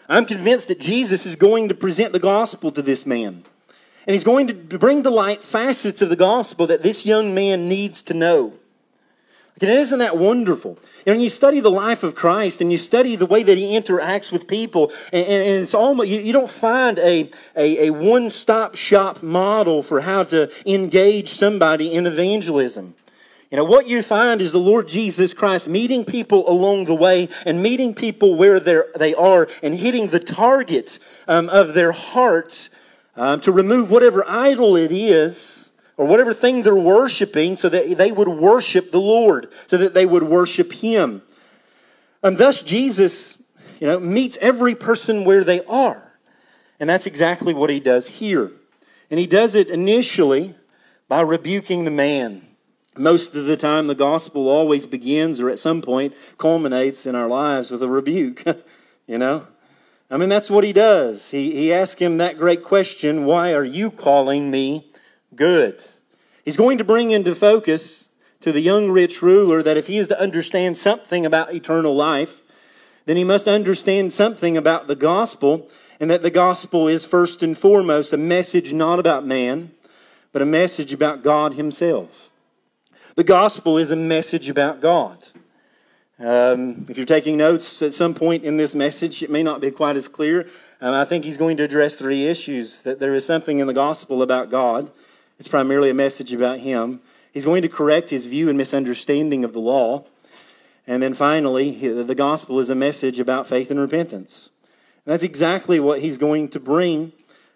I'm 0.10 0.26
convinced 0.26 0.68
that 0.68 0.80
Jesus 0.80 1.26
is 1.26 1.36
going 1.36 1.70
to 1.70 1.76
present 1.76 2.14
the 2.14 2.20
gospel 2.20 2.72
to 2.72 2.82
this 2.82 3.06
man. 3.06 3.46
And 4.06 4.14
he's 4.14 4.24
going 4.24 4.48
to 4.48 4.54
bring 4.54 5.04
to 5.04 5.10
light 5.10 5.42
facets 5.42 6.02
of 6.02 6.10
the 6.10 6.16
gospel 6.16 6.68
that 6.68 6.84
this 6.84 7.06
young 7.06 7.34
man 7.34 7.70
needs 7.70 8.04
to 8.04 8.14
know. 8.14 8.54
And 9.62 9.70
isn't 9.70 10.00
that 10.00 10.18
wonderful? 10.18 10.80
And 11.06 11.16
when 11.16 11.22
you 11.22 11.30
study 11.30 11.60
the 11.60 11.70
life 11.70 12.04
of 12.04 12.16
Christ 12.16 12.60
and 12.60 12.72
you 12.72 12.78
study 12.78 13.16
the 13.16 13.26
way 13.26 13.44
that 13.44 13.58
he 13.58 13.80
interacts 13.80 14.32
with 14.32 14.48
people, 14.48 14.92
and, 15.12 15.26
and 15.26 15.64
it's 15.64 15.76
almost, 15.76 16.10
you, 16.10 16.20
you, 16.20 16.34
don't 16.34 16.50
find 16.50 16.98
a, 17.00 17.30
a, 17.56 17.88
a 17.88 17.90
one 17.92 18.30
stop 18.30 18.76
shop 18.76 19.22
model 19.22 19.84
for 19.84 20.02
how 20.02 20.24
to 20.26 20.52
engage 20.66 21.30
somebody 21.30 21.94
in 21.94 22.08
evangelism. 22.08 22.96
You 23.52 23.58
know, 23.58 23.64
what 23.66 23.86
you 23.86 24.02
find 24.02 24.42
is 24.42 24.52
the 24.52 24.58
Lord 24.58 24.88
Jesus 24.88 25.36
Christ 25.36 25.68
meeting 25.68 26.04
people 26.04 26.50
along 26.50 26.86
the 26.86 26.96
way 26.96 27.30
and 27.46 27.62
meeting 27.62 27.94
people 27.94 28.34
where 28.34 28.60
they 28.60 29.14
are 29.14 29.48
and 29.62 29.76
hitting 29.76 30.08
the 30.08 30.20
target 30.20 30.98
um, 31.28 31.50
of 31.50 31.76
their 31.76 31.92
hearts 31.92 32.72
um, 33.16 33.40
to 33.42 33.52
remove 33.52 33.92
whatever 33.92 34.28
idol 34.28 34.76
it 34.76 34.92
is 34.92 35.73
or 35.98 36.06
whatever 36.06 36.34
thing 36.34 36.64
they're 36.64 36.76
worshiping 36.76 37.56
so 37.56 37.70
that 37.70 37.98
they 37.98 38.12
would 38.12 38.28
worship 38.28 38.92
the 38.92 39.00
Lord, 39.00 39.52
so 39.68 39.78
that 39.78 39.94
they 39.94 40.06
would 40.06 40.24
worship 40.24 40.74
Him. 40.74 41.22
And 42.22 42.38
thus, 42.38 42.64
Jesus, 42.64 43.42
you 43.80 43.88
know, 43.88 44.00
meets 44.00 44.38
every 44.42 44.76
person 44.76 45.26
where 45.26 45.44
they 45.44 45.64
are. 45.66 46.14
And 46.80 46.90
that's 46.90 47.06
exactly 47.06 47.54
what 47.54 47.70
He 47.70 47.80
does 47.80 48.08
here. 48.08 48.52
And 49.12 49.20
He 49.20 49.28
does 49.28 49.56
it 49.56 49.70
initially 49.70 50.56
by 51.08 51.22
rebuking 51.22 51.86
the 51.86 51.92
man. 51.92 52.48
Most 52.96 53.36
of 53.36 53.46
the 53.46 53.58
time, 53.58 53.88
the 53.88 53.96
gospel 53.96 54.48
always 54.48 54.86
begins 54.86 55.40
or 55.40 55.50
at 55.50 55.60
some 55.60 55.82
point 55.82 56.14
culminates 56.38 57.06
in 57.06 57.16
our 57.16 57.28
lives 57.28 57.72
with 57.72 57.82
a 57.82 57.88
rebuke. 57.88 58.44
you 59.08 59.18
know? 59.18 59.48
I 60.12 60.18
mean, 60.18 60.30
that's 60.30 60.50
what 60.50 60.64
he 60.64 60.74
does. 60.74 61.32
He, 61.32 61.56
he 61.56 61.74
asks 61.74 62.00
him 62.00 62.18
that 62.18 62.38
great 62.38 62.64
question 62.64 63.26
why 63.26 63.54
are 63.54 63.64
you 63.64 63.90
calling 63.90 64.52
me 64.52 64.92
good? 65.36 65.84
He's 66.44 66.58
going 66.58 66.78
to 66.78 66.84
bring 66.84 67.12
into 67.12 67.36
focus 67.36 68.10
to 68.42 68.52
the 68.52 68.62
young 68.62 68.92
rich 68.92 69.22
ruler 69.22 69.64
that 69.64 69.78
if 69.78 69.88
he 69.88 69.98
is 69.98 70.08
to 70.10 70.20
understand 70.20 70.78
something 70.78 71.26
about 71.26 71.54
eternal 71.54 71.96
life, 71.96 72.42
then 73.06 73.18
he 73.18 73.24
must 73.24 73.48
understand 73.48 74.14
something 74.14 74.58
about 74.58 74.88
the 74.88 74.96
gospel, 74.96 75.70
and 76.00 76.10
that 76.10 76.24
the 76.24 76.30
gospel 76.30 76.88
is 76.88 77.06
first 77.06 77.44
and 77.44 77.58
foremost 77.58 78.14
a 78.14 78.18
message 78.18 78.74
not 78.74 79.00
about 79.00 79.26
man, 79.26 79.72
but 80.32 80.42
a 80.42 80.46
message 80.46 80.92
about 80.92 81.24
God 81.24 81.54
Himself. 81.54 82.30
The 83.16 83.24
gospel 83.24 83.78
is 83.78 83.92
a 83.92 83.96
message 83.96 84.50
about 84.50 84.82
God. 84.82 85.18
Um, 86.20 86.86
if 86.90 86.98
you're 86.98 87.06
taking 87.06 87.38
notes 87.38 87.82
at 87.82 87.94
some 87.94 88.14
point 88.14 88.44
in 88.44 88.58
this 88.58 88.76
message, 88.76 89.22
it 89.22 89.30
may 89.30 89.44
not 89.44 89.62
be 89.62 89.72
quite 89.72 89.96
as 89.96 90.08
clear. 90.08 90.48
Um, 90.82 90.94
I 90.94 91.06
think 91.06 91.24
he's 91.24 91.38
going 91.38 91.58
to 91.58 91.64
address 91.64 91.96
three 91.96 92.28
issues 92.28 92.82
that 92.82 93.00
there 93.00 93.14
is 93.14 93.26
something 93.26 93.60
in 93.60 93.68
the 93.68 93.74
gospel 93.74 94.22
about 94.22 94.50
God, 94.50 94.92
it's 95.44 95.50
primarily 95.50 95.90
a 95.90 95.94
message 95.94 96.32
about 96.32 96.60
Him. 96.60 97.02
He's 97.34 97.44
going 97.44 97.64
to 97.64 97.68
correct 97.68 98.12
his 98.12 98.28
view 98.28 98.48
and 98.48 98.58
misunderstanding 98.58 99.44
of 99.44 99.52
the 99.52 99.60
law. 99.60 100.06
And 100.88 101.04
then 101.04 101.14
finally, 101.14 101.72
the 101.92 102.16
gospel 102.16 102.62
is 102.62 102.70
a 102.70 102.76
message 102.76 103.20
about 103.20 103.46
faith 103.46 103.70
and 103.70 103.78
repentance. 103.78 104.52
And 105.06 105.12
that's 105.12 105.22
exactly 105.22 105.82
what 105.82 106.00
he's 106.00 106.18
going 106.18 106.48
to 106.48 106.62
bring 106.62 107.12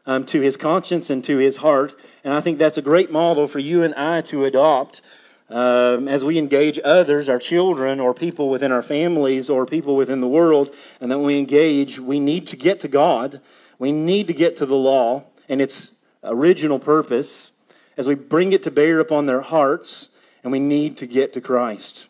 um, 0.06 0.26
to 0.26 0.41
his 0.41 0.58
conscience 0.58 1.10
and 1.10 1.23
to 1.23 1.38
his 1.38 1.58
heart. 1.58 1.95
And 2.26 2.34
I 2.34 2.41
think 2.41 2.60
that's 2.60 2.78
a 2.78 2.82
great 2.82 3.10
model 3.10 3.47
for 3.47 3.60
you 3.60 3.84
and 3.84 3.95
I 3.95 4.19
to 4.23 4.43
adopt 4.43 5.02
um, 5.50 6.10
as 6.10 6.26
we 6.26 6.38
engage 6.38 6.78
others, 6.84 7.30
our 7.30 7.39
children, 7.39 8.02
or 8.02 8.13
people 8.13 8.50
within 8.50 8.73
our 8.73 8.84
families, 8.84 9.50
or 9.50 9.65
people 9.65 9.95
within 9.95 10.19
the 10.19 10.28
world, 10.28 10.76
and 11.00 11.10
that 11.10 11.19
when 11.19 11.28
we 11.28 11.39
engage, 11.39 12.02
we 12.02 12.19
need 12.19 12.47
to 12.47 12.58
get 12.58 12.82
to 12.82 12.89
God. 12.89 13.39
We 13.80 13.93
need 13.93 14.28
to 14.28 14.34
get 14.34 14.58
to 14.58 14.65
the 14.65 14.76
law 14.76 15.23
and 15.47 15.62
its 15.62 15.93
original 16.21 16.80
purpose 16.80 17.54
as 17.97 18.07
we 18.07 18.15
bring 18.15 18.53
it 18.53 18.63
to 18.63 18.71
bear 18.71 18.99
upon 18.99 19.25
their 19.25 19.41
hearts, 19.41 20.10
and 20.43 20.51
we 20.51 20.60
need 20.60 20.97
to 20.97 21.07
get 21.07 21.33
to 21.33 21.41
Christ. 21.41 22.07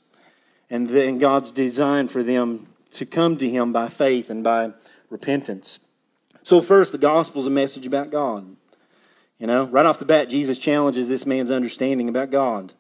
And 0.70 0.90
then 0.90 1.18
God's 1.18 1.50
design 1.50 2.10
for 2.10 2.22
them 2.22 2.68
to 2.92 3.06
come 3.06 3.38
to 3.38 3.50
Him 3.50 3.72
by 3.72 3.88
faith 3.88 4.30
and 4.30 4.44
by 4.44 4.74
repentance. 5.10 5.80
So, 6.44 6.62
first, 6.62 6.92
the 6.92 6.98
gospel 6.98 7.42
is 7.42 7.48
a 7.48 7.52
message 7.52 7.86
about 7.86 8.12
God. 8.12 8.56
You 9.40 9.48
know, 9.48 9.66
right 9.66 9.86
off 9.86 10.00
the 10.00 10.06
bat, 10.06 10.30
Jesus 10.30 10.58
challenges 10.58 11.08
this 11.08 11.26
man's 11.26 11.52
understanding 11.52 12.10
about 12.10 12.32
God. 12.32 12.74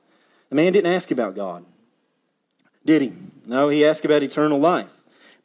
The 0.49 0.55
man 0.55 0.73
didn't 0.73 0.93
ask 0.93 1.11
about 1.11 1.35
God, 1.35 1.65
did 2.85 3.01
he? 3.01 3.13
No, 3.45 3.69
he 3.69 3.85
asked 3.85 4.05
about 4.05 4.23
eternal 4.23 4.59
life. 4.59 4.89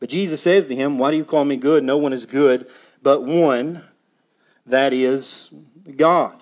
But 0.01 0.09
Jesus 0.09 0.40
says 0.40 0.66
to 0.66 0.75
him, 0.75 0.98
Why 0.98 1.11
do 1.11 1.16
you 1.16 1.25
call 1.25 1.44
me 1.44 1.57
good? 1.57 1.85
No 1.85 1.96
one 1.96 2.12
is 2.12 2.27
good 2.27 2.66
but 3.03 3.25
one, 3.25 3.83
that 4.66 4.92
is 4.92 5.51
God. 5.96 6.40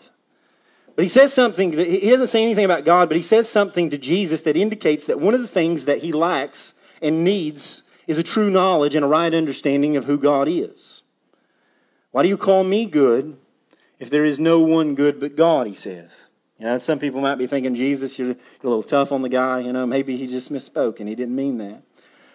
But 1.01 1.05
he 1.05 1.09
says 1.09 1.33
something, 1.33 1.73
he 1.73 2.11
doesn't 2.11 2.27
say 2.27 2.43
anything 2.43 2.67
about 2.67 2.85
God, 2.85 3.09
but 3.09 3.17
he 3.17 3.23
says 3.23 3.49
something 3.49 3.89
to 3.89 3.97
Jesus 3.97 4.43
that 4.43 4.55
indicates 4.55 5.07
that 5.07 5.19
one 5.19 5.33
of 5.33 5.41
the 5.41 5.49
things 5.49 5.87
that 5.87 6.01
he 6.01 6.13
lacks 6.13 6.75
and 7.01 7.25
needs 7.25 7.85
is 8.07 8.19
a 8.19 8.23
true 8.23 8.51
knowledge 8.51 8.95
and 8.95 9.03
a 9.03 9.09
right 9.09 9.33
understanding 9.33 9.97
of 9.97 10.05
who 10.05 10.19
God 10.19 10.47
is. 10.47 11.03
Why 12.11 12.23
do 12.23 12.29
you 12.29 12.37
call 12.37 12.65
me 12.65 12.85
good 12.85 13.39
if 13.99 14.11
there 14.11 14.27
is 14.27 14.39
no 14.39 14.61
one 14.61 14.95
good 14.95 15.19
but 15.19 15.37
God, 15.37 15.67
he 15.67 15.73
says. 15.73 16.29
You 16.59 16.67
know, 16.67 16.79
some 16.79 16.99
people 16.99 17.23
might 17.23 17.37
be 17.37 17.47
thinking, 17.47 17.75
Jesus, 17.75 18.19
you're, 18.19 18.29
you're 18.29 18.37
a 18.65 18.69
little 18.69 18.83
tough 18.83 19.11
on 19.11 19.23
the 19.23 19.31
guy. 19.31 19.61
You 19.61 19.73
know, 19.73 19.87
maybe 19.87 20.19
he 20.19 20.27
just 20.27 20.53
misspoke 20.53 21.01
and 21.01 21.09
he 21.09 21.15
didn't 21.15 21.35
mean 21.35 21.57
that. 21.57 21.81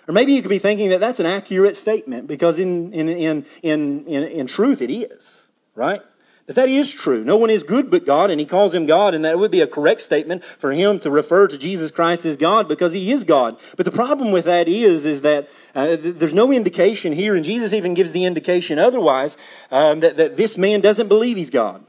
Or 0.08 0.12
maybe 0.12 0.34
you 0.34 0.42
could 0.42 0.50
be 0.50 0.58
thinking 0.58 0.90
that 0.90 1.00
that's 1.00 1.20
an 1.20 1.28
accurate 1.28 1.76
statement 1.76 2.26
because 2.26 2.58
in, 2.58 2.92
in, 2.94 3.10
in, 3.10 3.46
in, 3.62 4.08
in, 4.08 4.24
in 4.24 4.48
truth 4.48 4.82
it 4.82 4.92
is, 4.92 5.50
right? 5.76 6.02
That 6.48 6.56
that 6.58 6.70
is 6.70 6.94
true. 6.94 7.24
No 7.24 7.38
one 7.38 7.50
is 7.50 7.64
good 7.64 7.90
but 7.90 8.06
God, 8.06 8.30
and 8.30 8.40
he 8.40 8.46
calls 8.46 8.76
him 8.76 8.86
God, 8.86 9.16
and 9.16 9.26
that 9.26 9.40
would 9.40 9.50
be 9.50 9.62
a 9.62 9.68
correct 9.68 10.02
statement 10.02 10.44
for 10.44 10.72
him 10.72 11.00
to 11.00 11.10
refer 11.10 11.48
to 11.48 11.58
Jesus 11.58 11.90
Christ 11.90 12.24
as 12.24 12.38
God 12.38 12.68
because 12.68 12.94
he 12.94 13.12
is 13.12 13.24
God. 13.24 13.58
But 13.76 13.86
the 13.86 13.92
problem 13.92 14.32
with 14.32 14.46
that 14.46 14.68
is, 14.68 15.06
is 15.06 15.22
that 15.22 15.50
uh, 15.74 15.98
there's 16.00 16.34
no 16.34 16.52
indication 16.52 17.14
here, 17.14 17.36
and 17.36 17.44
Jesus 17.44 17.74
even 17.74 17.94
gives 17.94 18.12
the 18.12 18.26
indication 18.26 18.78
otherwise, 18.78 19.38
um, 19.72 20.02
that, 20.02 20.18
that 20.18 20.38
this 20.38 20.58
man 20.58 20.82
doesn't 20.82 21.08
believe 21.08 21.38
he's 21.38 21.50
God. 21.50 21.85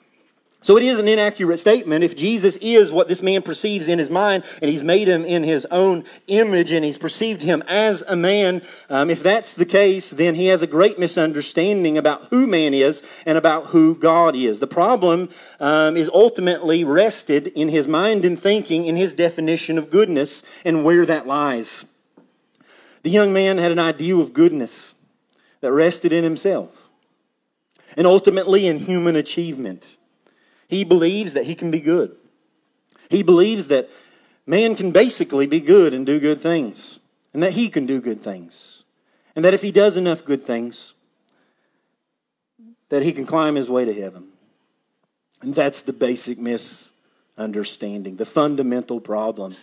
So 0.66 0.76
it 0.76 0.82
is 0.82 0.98
an 0.98 1.06
inaccurate 1.06 1.58
statement 1.58 2.02
if 2.02 2.16
Jesus 2.16 2.56
is 2.56 2.90
what 2.90 3.06
this 3.06 3.22
man 3.22 3.42
perceives 3.42 3.86
in 3.86 4.00
his 4.00 4.10
mind 4.10 4.42
and 4.60 4.68
he's 4.68 4.82
made 4.82 5.06
him 5.06 5.24
in 5.24 5.44
his 5.44 5.64
own 5.70 6.02
image 6.26 6.72
and 6.72 6.84
he's 6.84 6.98
perceived 6.98 7.42
him 7.42 7.62
as 7.68 8.02
a 8.08 8.16
man. 8.16 8.62
Um, 8.90 9.08
if 9.08 9.22
that's 9.22 9.52
the 9.52 9.64
case, 9.64 10.10
then 10.10 10.34
he 10.34 10.46
has 10.46 10.62
a 10.62 10.66
great 10.66 10.98
misunderstanding 10.98 11.96
about 11.96 12.24
who 12.30 12.48
man 12.48 12.74
is 12.74 13.04
and 13.24 13.38
about 13.38 13.66
who 13.66 13.94
God 13.94 14.34
is. 14.34 14.58
The 14.58 14.66
problem 14.66 15.28
um, 15.60 15.96
is 15.96 16.10
ultimately 16.12 16.82
rested 16.82 17.46
in 17.46 17.68
his 17.68 17.86
mind 17.86 18.24
and 18.24 18.36
thinking, 18.36 18.86
in 18.86 18.96
his 18.96 19.12
definition 19.12 19.78
of 19.78 19.88
goodness 19.88 20.42
and 20.64 20.82
where 20.82 21.06
that 21.06 21.28
lies. 21.28 21.86
The 23.04 23.10
young 23.10 23.32
man 23.32 23.58
had 23.58 23.70
an 23.70 23.78
ideal 23.78 24.20
of 24.20 24.32
goodness 24.32 24.96
that 25.60 25.70
rested 25.70 26.12
in 26.12 26.24
himself 26.24 26.88
and 27.96 28.04
ultimately 28.04 28.66
in 28.66 28.80
human 28.80 29.14
achievement. 29.14 29.96
He 30.68 30.84
believes 30.84 31.34
that 31.34 31.44
he 31.44 31.54
can 31.54 31.70
be 31.70 31.80
good. 31.80 32.16
He 33.10 33.22
believes 33.22 33.68
that 33.68 33.88
man 34.46 34.74
can 34.74 34.90
basically 34.90 35.46
be 35.46 35.60
good 35.60 35.94
and 35.94 36.04
do 36.04 36.18
good 36.18 36.40
things, 36.40 36.98
and 37.32 37.42
that 37.42 37.52
he 37.52 37.68
can 37.68 37.86
do 37.86 38.00
good 38.00 38.20
things. 38.20 38.84
And 39.34 39.44
that 39.44 39.54
if 39.54 39.62
he 39.62 39.70
does 39.70 39.96
enough 39.96 40.24
good 40.24 40.44
things, 40.44 40.94
that 42.88 43.02
he 43.02 43.12
can 43.12 43.26
climb 43.26 43.54
his 43.54 43.68
way 43.68 43.84
to 43.84 43.92
heaven. 43.92 44.28
And 45.42 45.54
that's 45.54 45.82
the 45.82 45.92
basic 45.92 46.38
misunderstanding, 46.38 48.16
the 48.16 48.26
fundamental 48.26 49.00
problem. 49.00 49.56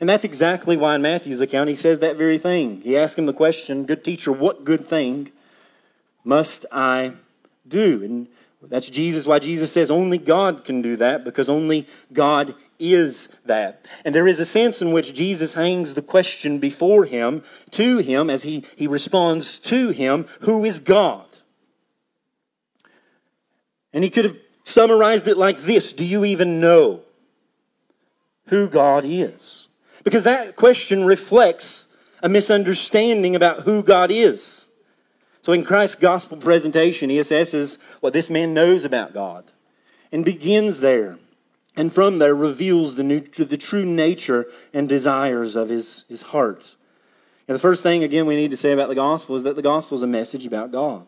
And 0.00 0.08
that's 0.08 0.24
exactly 0.24 0.76
why 0.76 0.94
in 0.94 1.02
Matthew's 1.02 1.40
account 1.40 1.68
he 1.68 1.76
says 1.76 1.98
that 2.00 2.16
very 2.16 2.38
thing. 2.38 2.80
He 2.82 2.96
asks 2.96 3.18
him 3.18 3.26
the 3.26 3.32
question, 3.32 3.84
Good 3.84 4.04
teacher, 4.04 4.32
what 4.32 4.64
good 4.64 4.86
thing 4.86 5.32
must 6.24 6.66
I 6.72 7.14
do? 7.66 8.02
And 8.04 8.28
that's 8.62 8.90
Jesus, 8.90 9.26
why 9.26 9.38
Jesus 9.38 9.72
says 9.72 9.90
only 9.90 10.18
God 10.18 10.64
can 10.64 10.82
do 10.82 10.96
that, 10.96 11.24
because 11.24 11.48
only 11.48 11.86
God 12.12 12.54
is 12.78 13.28
that. 13.46 13.86
And 14.04 14.14
there 14.14 14.26
is 14.26 14.40
a 14.40 14.44
sense 14.44 14.82
in 14.82 14.92
which 14.92 15.14
Jesus 15.14 15.54
hangs 15.54 15.94
the 15.94 16.02
question 16.02 16.58
before 16.58 17.04
him, 17.04 17.42
to 17.72 17.98
him, 17.98 18.28
as 18.28 18.42
he, 18.42 18.64
he 18.76 18.86
responds 18.86 19.58
to 19.60 19.90
him, 19.90 20.26
who 20.40 20.64
is 20.64 20.80
God? 20.80 21.24
And 23.92 24.02
he 24.04 24.10
could 24.10 24.24
have 24.24 24.36
summarized 24.64 25.28
it 25.28 25.38
like 25.38 25.58
this 25.58 25.92
Do 25.92 26.04
you 26.04 26.24
even 26.24 26.60
know 26.60 27.00
who 28.46 28.68
God 28.68 29.04
is? 29.04 29.68
Because 30.04 30.24
that 30.24 30.56
question 30.56 31.04
reflects 31.04 31.86
a 32.22 32.28
misunderstanding 32.28 33.36
about 33.36 33.60
who 33.60 33.82
God 33.82 34.10
is. 34.10 34.67
So 35.48 35.54
in 35.54 35.64
Christ's 35.64 35.96
gospel 35.96 36.36
presentation, 36.36 37.08
he 37.08 37.18
assesses 37.18 37.78
what 38.00 38.12
this 38.12 38.28
man 38.28 38.52
knows 38.52 38.84
about 38.84 39.14
God 39.14 39.44
and 40.12 40.22
begins 40.22 40.80
there. 40.80 41.18
And 41.74 41.90
from 41.90 42.18
there 42.18 42.34
reveals 42.34 42.96
the, 42.96 43.02
new, 43.02 43.20
the 43.20 43.56
true 43.56 43.86
nature 43.86 44.44
and 44.74 44.86
desires 44.86 45.56
of 45.56 45.70
his, 45.70 46.04
his 46.06 46.20
heart. 46.20 46.76
And 47.48 47.54
the 47.54 47.58
first 47.58 47.82
thing, 47.82 48.04
again, 48.04 48.26
we 48.26 48.36
need 48.36 48.50
to 48.50 48.58
say 48.58 48.72
about 48.72 48.90
the 48.90 48.94
gospel 48.94 49.36
is 49.36 49.42
that 49.44 49.56
the 49.56 49.62
gospel 49.62 49.96
is 49.96 50.02
a 50.02 50.06
message 50.06 50.44
about 50.44 50.70
God. 50.70 51.06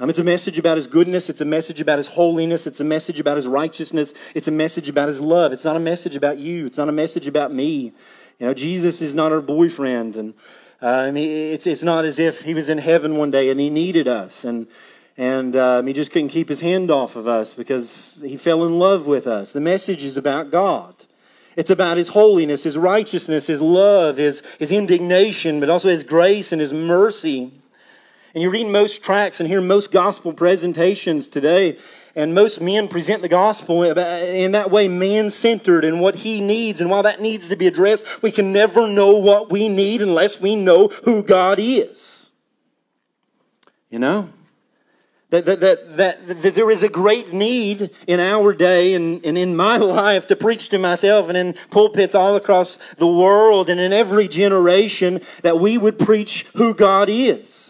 Um, 0.00 0.10
it's 0.10 0.18
a 0.18 0.24
message 0.24 0.58
about 0.58 0.76
his 0.76 0.88
goodness. 0.88 1.30
It's 1.30 1.40
a 1.40 1.44
message 1.44 1.80
about 1.80 1.98
his 1.98 2.08
holiness. 2.08 2.66
It's 2.66 2.80
a 2.80 2.84
message 2.84 3.20
about 3.20 3.36
his 3.36 3.46
righteousness. 3.46 4.14
It's 4.34 4.48
a 4.48 4.52
message 4.52 4.88
about 4.88 5.06
his 5.06 5.20
love. 5.20 5.52
It's 5.52 5.64
not 5.64 5.76
a 5.76 5.80
message 5.80 6.16
about 6.16 6.38
you. 6.38 6.66
It's 6.66 6.78
not 6.78 6.88
a 6.88 6.92
message 6.92 7.28
about 7.28 7.54
me. 7.54 7.92
You 8.40 8.46
know, 8.46 8.54
Jesus 8.54 9.02
is 9.02 9.14
not 9.14 9.32
our 9.32 9.40
boyfriend, 9.40 10.14
and 10.14 10.34
um, 10.80 11.16
it's, 11.16 11.66
it's 11.66 11.82
not 11.82 12.04
as 12.04 12.18
if 12.18 12.42
he 12.42 12.54
was 12.54 12.68
in 12.68 12.78
heaven 12.78 13.16
one 13.16 13.30
day 13.30 13.50
and 13.50 13.58
he 13.58 13.70
needed 13.70 14.06
us 14.06 14.44
and, 14.44 14.66
and 15.16 15.56
um, 15.56 15.86
he 15.86 15.92
just 15.92 16.12
couldn't 16.12 16.28
keep 16.28 16.48
his 16.48 16.60
hand 16.60 16.90
off 16.90 17.16
of 17.16 17.26
us 17.26 17.52
because 17.52 18.16
he 18.22 18.36
fell 18.36 18.64
in 18.64 18.78
love 18.78 19.06
with 19.06 19.26
us. 19.26 19.50
The 19.52 19.60
message 19.60 20.04
is 20.04 20.16
about 20.16 20.50
God. 20.52 20.94
It's 21.56 21.70
about 21.70 21.96
his 21.96 22.08
holiness, 22.08 22.62
his 22.62 22.78
righteousness, 22.78 23.48
his 23.48 23.60
love, 23.60 24.16
his, 24.16 24.44
his 24.60 24.70
indignation, 24.70 25.58
but 25.58 25.68
also 25.68 25.88
his 25.88 26.04
grace 26.04 26.52
and 26.52 26.60
his 26.60 26.72
mercy. 26.72 27.52
And 28.32 28.42
you 28.42 28.50
read 28.50 28.68
most 28.68 29.02
tracts 29.02 29.40
and 29.40 29.48
hear 29.48 29.60
most 29.60 29.90
gospel 29.90 30.32
presentations 30.32 31.26
today, 31.26 31.76
and 32.18 32.34
most 32.34 32.60
men 32.60 32.88
present 32.88 33.22
the 33.22 33.28
gospel 33.28 33.84
in 33.84 34.50
that 34.50 34.72
way, 34.72 34.88
man 34.88 35.30
centered 35.30 35.84
and 35.84 36.00
what 36.00 36.16
he 36.16 36.40
needs. 36.40 36.80
And 36.80 36.90
while 36.90 37.04
that 37.04 37.20
needs 37.20 37.46
to 37.46 37.54
be 37.54 37.68
addressed, 37.68 38.22
we 38.22 38.32
can 38.32 38.52
never 38.52 38.88
know 38.88 39.12
what 39.12 39.52
we 39.52 39.68
need 39.68 40.02
unless 40.02 40.40
we 40.40 40.56
know 40.56 40.88
who 41.04 41.22
God 41.22 41.60
is. 41.60 42.32
You 43.88 44.00
know? 44.00 44.30
That, 45.30 45.44
that, 45.44 45.60
that, 45.60 45.96
that, 45.96 46.42
that 46.42 46.54
there 46.56 46.72
is 46.72 46.82
a 46.82 46.88
great 46.88 47.32
need 47.32 47.90
in 48.08 48.18
our 48.18 48.52
day 48.52 48.94
and, 48.94 49.24
and 49.24 49.38
in 49.38 49.54
my 49.54 49.76
life 49.76 50.26
to 50.26 50.34
preach 50.34 50.70
to 50.70 50.78
myself 50.78 51.28
and 51.28 51.38
in 51.38 51.54
pulpits 51.70 52.16
all 52.16 52.34
across 52.34 52.80
the 52.96 53.06
world 53.06 53.70
and 53.70 53.78
in 53.78 53.92
every 53.92 54.26
generation 54.26 55.20
that 55.42 55.60
we 55.60 55.78
would 55.78 56.00
preach 56.00 56.46
who 56.56 56.74
God 56.74 57.08
is. 57.08 57.67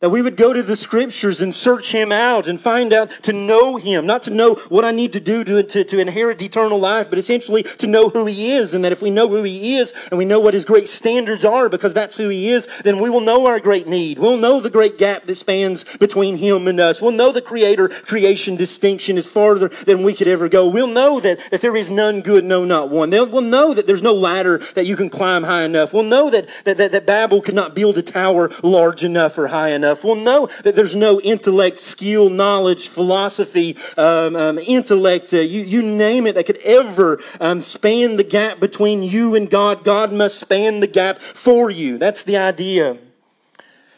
That 0.00 0.10
we 0.10 0.20
would 0.20 0.36
go 0.36 0.52
to 0.52 0.62
the 0.62 0.76
scriptures 0.76 1.40
and 1.40 1.54
search 1.54 1.92
him 1.92 2.12
out 2.12 2.46
and 2.46 2.60
find 2.60 2.92
out 2.92 3.08
to 3.22 3.32
know 3.32 3.76
him, 3.76 4.04
not 4.04 4.22
to 4.24 4.30
know 4.30 4.56
what 4.68 4.84
I 4.84 4.90
need 4.90 5.14
to 5.14 5.20
do 5.20 5.42
to, 5.42 5.62
to, 5.62 5.84
to, 5.84 5.98
inherit 5.98 6.42
eternal 6.42 6.78
life, 6.78 7.08
but 7.08 7.18
essentially 7.18 7.62
to 7.62 7.86
know 7.86 8.10
who 8.10 8.26
he 8.26 8.52
is. 8.52 8.74
And 8.74 8.84
that 8.84 8.92
if 8.92 9.00
we 9.00 9.10
know 9.10 9.26
who 9.26 9.42
he 9.42 9.76
is 9.76 9.94
and 10.10 10.18
we 10.18 10.26
know 10.26 10.38
what 10.38 10.52
his 10.52 10.66
great 10.66 10.90
standards 10.90 11.46
are 11.46 11.70
because 11.70 11.94
that's 11.94 12.16
who 12.16 12.28
he 12.28 12.50
is, 12.50 12.68
then 12.84 13.00
we 13.00 13.08
will 13.08 13.22
know 13.22 13.46
our 13.46 13.58
great 13.58 13.86
need. 13.86 14.18
We'll 14.18 14.36
know 14.36 14.60
the 14.60 14.68
great 14.68 14.98
gap 14.98 15.24
that 15.24 15.34
spans 15.34 15.84
between 15.96 16.36
him 16.36 16.68
and 16.68 16.78
us. 16.78 17.00
We'll 17.00 17.12
know 17.12 17.32
the 17.32 17.40
creator 17.40 17.88
creation 17.88 18.54
distinction 18.54 19.16
is 19.16 19.26
farther 19.26 19.68
than 19.68 20.02
we 20.02 20.12
could 20.12 20.28
ever 20.28 20.50
go. 20.50 20.68
We'll 20.68 20.88
know 20.88 21.20
that, 21.20 21.40
that 21.50 21.62
there 21.62 21.74
is 21.74 21.90
none 21.90 22.20
good, 22.20 22.44
no, 22.44 22.66
not 22.66 22.90
one. 22.90 23.08
we'll 23.08 23.40
know 23.40 23.72
that 23.72 23.86
there's 23.86 24.02
no 24.02 24.12
ladder 24.12 24.58
that 24.74 24.84
you 24.84 24.94
can 24.94 25.08
climb 25.08 25.44
high 25.44 25.62
enough. 25.62 25.94
We'll 25.94 26.02
know 26.02 26.28
that, 26.28 26.50
that, 26.64 26.76
that, 26.76 26.92
that 26.92 27.06
Babel 27.06 27.40
could 27.40 27.54
not 27.54 27.74
build 27.74 27.96
a 27.96 28.02
tower 28.02 28.50
large 28.62 29.02
enough 29.02 29.38
or 29.38 29.46
high 29.46 29.70
enough 29.70 29.85
enough, 29.86 30.04
we'll 30.04 30.16
know 30.16 30.48
that 30.64 30.74
there's 30.74 30.96
no 30.96 31.20
intellect, 31.20 31.78
skill, 31.78 32.28
knowledge, 32.28 32.88
philosophy, 32.88 33.76
um, 33.96 34.34
um, 34.34 34.58
intellect, 34.58 35.32
uh, 35.32 35.38
you, 35.38 35.60
you 35.60 35.82
name 35.82 36.26
it, 36.26 36.34
that 36.34 36.46
could 36.46 36.58
ever 36.58 37.20
um, 37.40 37.60
span 37.60 38.16
the 38.16 38.24
gap 38.24 38.58
between 38.58 39.02
you 39.02 39.34
and 39.34 39.48
God. 39.48 39.84
God 39.84 40.12
must 40.12 40.40
span 40.40 40.80
the 40.80 40.86
gap 40.86 41.20
for 41.20 41.70
you. 41.70 41.98
That's 41.98 42.24
the 42.24 42.36
idea. 42.36 42.98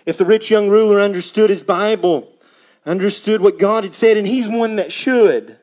If 0.05 0.19
the 0.19 0.25
rich 0.25 0.51
young 0.51 0.69
ruler 0.69 1.01
understood 1.01 1.51
his 1.51 1.63
Bible, 1.63 2.31
understood 2.85 3.41
what 3.41 3.59
God 3.59 3.85
had 3.85 3.95
said, 3.95 4.17
and 4.17 4.27
he's 4.27 4.49
one 4.49 4.77
that 4.77 4.93
should. 4.93 5.57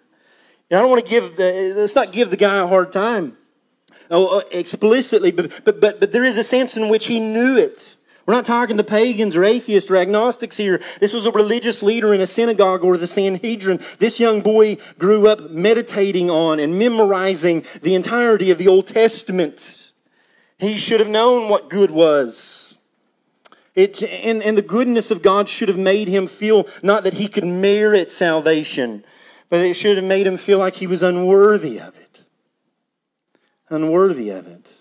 I 0.72 0.82
don't 0.82 0.90
want 0.90 1.06
to 1.06 1.10
give 1.10 1.36
the, 1.36 1.74
let's 1.76 1.96
not 1.96 2.12
give 2.12 2.32
the 2.32 2.38
guy 2.38 2.58
a 2.58 2.68
hard 2.68 2.92
time 2.92 3.38
oh, 4.10 4.44
explicitly, 4.52 5.32
but, 5.32 5.52
but, 5.64 5.80
but, 5.80 6.00
but 6.00 6.12
there 6.12 6.24
is 6.24 6.38
a 6.38 6.44
sense 6.44 6.76
in 6.78 6.90
which 6.90 7.08
he 7.08 7.20
knew 7.20 7.58
it. 7.58 7.95
We're 8.26 8.34
not 8.34 8.46
talking 8.46 8.78
to 8.78 8.84
pagans 8.84 9.36
or 9.36 9.44
atheists 9.44 9.92
or 9.92 9.98
agnostics 9.98 10.58
here. 10.58 10.82
This 11.00 11.14
was 11.14 11.26
a 11.26 11.32
religious 11.32 11.84
leader 11.84 12.14
in 12.14 12.22
a 12.22 12.28
synagogue 12.28 12.84
or 12.84 12.98
the 12.98 13.06
Sanhedrin. 13.06 13.80
This 14.00 14.20
young 14.20 14.42
boy 14.42 14.78
grew 14.98 15.28
up 15.28 15.52
meditating 15.52 16.32
on 16.32 16.60
and 16.60 16.80
memorizing 16.80 17.64
the 17.84 17.94
entirety 17.94 18.50
of 18.50 18.58
the 18.58 18.68
Old 18.68 18.88
Testament. 18.88 19.92
He 20.58 20.76
should 20.76 21.00
have 21.00 21.10
known 21.10 21.50
what 21.50 21.70
good 21.70 21.92
was. 21.92 22.78
It, 23.76 24.02
and, 24.02 24.42
and 24.42 24.58
the 24.58 24.64
goodness 24.64 25.12
of 25.12 25.22
God 25.22 25.50
should 25.50 25.68
have 25.68 25.78
made 25.78 26.08
him 26.08 26.28
feel 26.28 26.68
not 26.82 27.04
that 27.04 27.16
he 27.16 27.28
could 27.28 27.46
merit 27.46 28.12
salvation, 28.12 29.04
but 29.50 29.60
it 29.60 29.76
should 29.76 29.98
have 29.98 30.06
made 30.06 30.26
him 30.26 30.38
feel 30.38 30.58
like 30.58 30.76
he 30.76 30.88
was 30.88 31.04
unworthy 31.04 31.80
of 31.80 31.98
it. 31.98 32.22
Unworthy 33.70 34.30
of 34.30 34.48
it. 34.48 34.72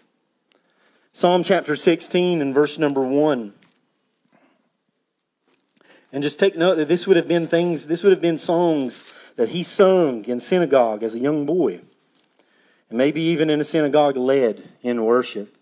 Psalm 1.17 1.45
chapter 1.45 1.77
16 1.77 2.43
and 2.43 2.53
verse 2.53 2.77
number 2.77 3.01
1. 3.01 3.55
And 6.13 6.23
just 6.25 6.41
take 6.41 6.57
note 6.57 6.75
that 6.75 6.89
this 6.89 7.07
would 7.07 7.17
have 7.17 7.29
been 7.29 7.47
things, 7.47 7.87
this 7.87 8.03
would 8.03 8.11
have 8.11 8.21
been 8.21 8.37
songs 8.37 9.15
that 9.37 9.51
he 9.51 9.63
sung 9.63 10.25
in 10.25 10.41
synagogue 10.41 11.05
as 11.05 11.15
a 11.15 11.21
young 11.21 11.47
boy. 11.47 11.83
And 12.89 12.99
maybe 12.99 13.23
even 13.23 13.49
in 13.49 13.61
a 13.61 13.65
synagogue 13.65 14.17
led 14.17 14.69
in 14.83 15.05
worship. 15.05 15.57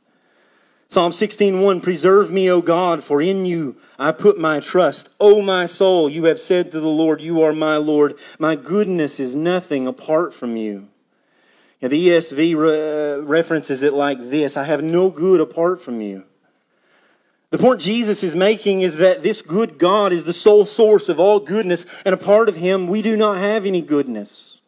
Psalm 0.88 1.12
16:1 1.12 1.82
Preserve 1.82 2.30
me, 2.30 2.50
O 2.50 2.62
God, 2.62 3.04
for 3.04 3.20
in 3.20 3.44
you 3.44 3.76
I 3.98 4.10
put 4.10 4.38
my 4.38 4.58
trust. 4.58 5.10
O 5.20 5.42
my 5.42 5.66
soul, 5.66 6.08
you 6.08 6.24
have 6.24 6.40
said 6.40 6.72
to 6.72 6.80
the 6.80 6.88
Lord, 6.88 7.20
You 7.20 7.42
are 7.42 7.52
my 7.52 7.76
Lord. 7.76 8.14
My 8.38 8.56
goodness 8.56 9.20
is 9.20 9.34
nothing 9.34 9.86
apart 9.86 10.32
from 10.32 10.56
you. 10.56 10.88
Now, 11.82 11.88
the 11.88 12.08
ESV 12.08 12.56
re- 12.56 13.14
uh, 13.14 13.22
references 13.22 13.82
it 13.82 13.92
like 13.92 14.30
this 14.30 14.56
I 14.56 14.62
have 14.62 14.82
no 14.82 15.10
good 15.10 15.40
apart 15.40 15.82
from 15.82 16.00
you. 16.00 16.24
The 17.50 17.58
point 17.58 17.80
Jesus 17.80 18.22
is 18.22 18.34
making 18.34 18.80
is 18.80 18.96
that 18.96 19.22
this 19.22 19.42
good 19.42 19.78
God 19.78 20.12
is 20.12 20.24
the 20.24 20.32
sole 20.32 20.64
source 20.64 21.10
of 21.10 21.20
all 21.20 21.40
goodness, 21.40 21.84
and 22.06 22.14
apart 22.14 22.48
of 22.48 22.56
him, 22.56 22.86
we 22.86 23.02
do 23.02 23.16
not 23.16 23.36
have 23.36 23.66
any 23.66 23.82
goodness. 23.82 24.60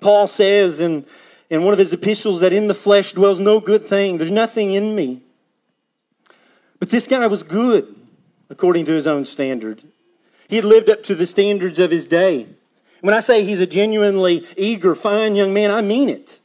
Paul 0.00 0.26
says 0.26 0.80
in, 0.80 1.06
in 1.48 1.62
one 1.62 1.72
of 1.72 1.78
his 1.78 1.92
epistles 1.92 2.40
that 2.40 2.52
in 2.52 2.66
the 2.66 2.74
flesh 2.74 3.12
dwells 3.12 3.38
no 3.38 3.60
good 3.60 3.86
thing, 3.86 4.18
there's 4.18 4.30
nothing 4.30 4.72
in 4.72 4.94
me. 4.94 5.22
But 6.78 6.90
this 6.90 7.06
guy 7.06 7.26
was 7.26 7.42
good 7.42 7.94
according 8.50 8.86
to 8.86 8.92
his 8.92 9.06
own 9.06 9.24
standard. 9.24 9.82
He 10.48 10.56
had 10.56 10.64
lived 10.64 10.90
up 10.90 11.04
to 11.04 11.14
the 11.14 11.26
standards 11.26 11.78
of 11.78 11.90
his 11.90 12.06
day. 12.06 12.48
When 13.02 13.14
I 13.14 13.20
say 13.20 13.44
he's 13.44 13.60
a 13.60 13.66
genuinely 13.66 14.44
eager, 14.56 14.94
fine 14.94 15.36
young 15.36 15.54
man, 15.54 15.70
I 15.70 15.80
mean 15.80 16.08
it. 16.08 16.39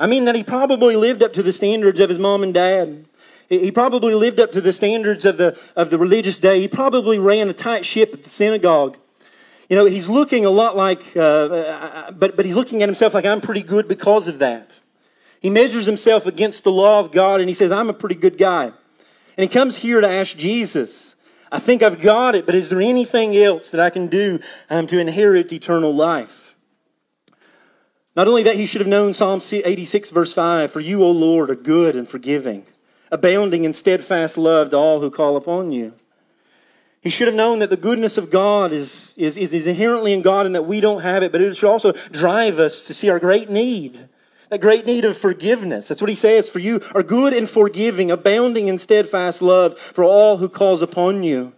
I 0.00 0.06
mean 0.06 0.24
that 0.24 0.34
he 0.34 0.42
probably 0.42 0.96
lived 0.96 1.22
up 1.22 1.34
to 1.34 1.42
the 1.42 1.52
standards 1.52 2.00
of 2.00 2.08
his 2.08 2.18
mom 2.18 2.42
and 2.42 2.54
dad. 2.54 3.04
He 3.50 3.70
probably 3.70 4.14
lived 4.14 4.40
up 4.40 4.50
to 4.52 4.60
the 4.60 4.72
standards 4.72 5.26
of 5.26 5.36
the, 5.36 5.58
of 5.76 5.90
the 5.90 5.98
religious 5.98 6.38
day. 6.38 6.60
He 6.60 6.68
probably 6.68 7.18
ran 7.18 7.50
a 7.50 7.52
tight 7.52 7.84
ship 7.84 8.14
at 8.14 8.22
the 8.24 8.30
synagogue. 8.30 8.96
You 9.68 9.76
know, 9.76 9.84
he's 9.84 10.08
looking 10.08 10.46
a 10.46 10.50
lot 10.50 10.74
like, 10.74 11.02
uh, 11.16 11.20
uh, 11.20 12.10
but, 12.12 12.34
but 12.34 12.46
he's 12.46 12.54
looking 12.54 12.82
at 12.82 12.88
himself 12.88 13.12
like, 13.12 13.26
I'm 13.26 13.40
pretty 13.40 13.62
good 13.62 13.88
because 13.88 14.26
of 14.26 14.38
that. 14.38 14.80
He 15.40 15.50
measures 15.50 15.84
himself 15.86 16.26
against 16.26 16.64
the 16.64 16.72
law 16.72 17.00
of 17.00 17.12
God 17.12 17.40
and 17.40 17.48
he 17.48 17.54
says, 17.54 17.70
I'm 17.70 17.90
a 17.90 17.94
pretty 17.94 18.14
good 18.14 18.38
guy. 18.38 18.66
And 19.36 19.42
he 19.42 19.48
comes 19.48 19.76
here 19.76 20.00
to 20.00 20.08
ask 20.08 20.36
Jesus, 20.36 21.14
I 21.52 21.58
think 21.58 21.82
I've 21.82 22.00
got 22.00 22.34
it, 22.34 22.46
but 22.46 22.54
is 22.54 22.68
there 22.68 22.80
anything 22.80 23.36
else 23.36 23.68
that 23.70 23.80
I 23.80 23.90
can 23.90 24.06
do 24.06 24.38
um, 24.70 24.86
to 24.86 24.98
inherit 24.98 25.52
eternal 25.52 25.94
life? 25.94 26.39
Not 28.20 28.28
only 28.28 28.42
that, 28.42 28.56
he 28.56 28.66
should 28.66 28.82
have 28.82 28.86
known 28.86 29.14
Psalm 29.14 29.40
86, 29.50 30.10
verse 30.10 30.34
5 30.34 30.70
For 30.70 30.80
you, 30.80 31.02
O 31.02 31.10
Lord, 31.10 31.48
are 31.48 31.54
good 31.54 31.96
and 31.96 32.06
forgiving, 32.06 32.66
abounding 33.10 33.64
in 33.64 33.72
steadfast 33.72 34.36
love 34.36 34.68
to 34.68 34.76
all 34.76 35.00
who 35.00 35.10
call 35.10 35.38
upon 35.38 35.72
you. 35.72 35.94
He 37.00 37.08
should 37.08 37.28
have 37.28 37.34
known 37.34 37.60
that 37.60 37.70
the 37.70 37.78
goodness 37.78 38.18
of 38.18 38.30
God 38.30 38.72
is, 38.72 39.14
is, 39.16 39.38
is 39.38 39.66
inherently 39.66 40.12
in 40.12 40.20
God 40.20 40.44
and 40.44 40.54
that 40.54 40.66
we 40.66 40.82
don't 40.82 41.00
have 41.00 41.22
it, 41.22 41.32
but 41.32 41.40
it 41.40 41.56
should 41.56 41.70
also 41.70 41.92
drive 42.12 42.58
us 42.58 42.82
to 42.82 42.92
see 42.92 43.08
our 43.08 43.18
great 43.18 43.48
need 43.48 44.06
that 44.50 44.60
great 44.60 44.84
need 44.84 45.06
of 45.06 45.16
forgiveness. 45.16 45.88
That's 45.88 46.02
what 46.02 46.10
he 46.10 46.14
says. 46.14 46.50
For 46.50 46.58
you 46.58 46.82
are 46.94 47.02
good 47.02 47.32
and 47.32 47.48
forgiving, 47.48 48.10
abounding 48.10 48.68
in 48.68 48.76
steadfast 48.76 49.40
love 49.40 49.78
for 49.78 50.04
all 50.04 50.36
who 50.36 50.48
calls 50.50 50.82
upon 50.82 51.22
you. 51.22 51.54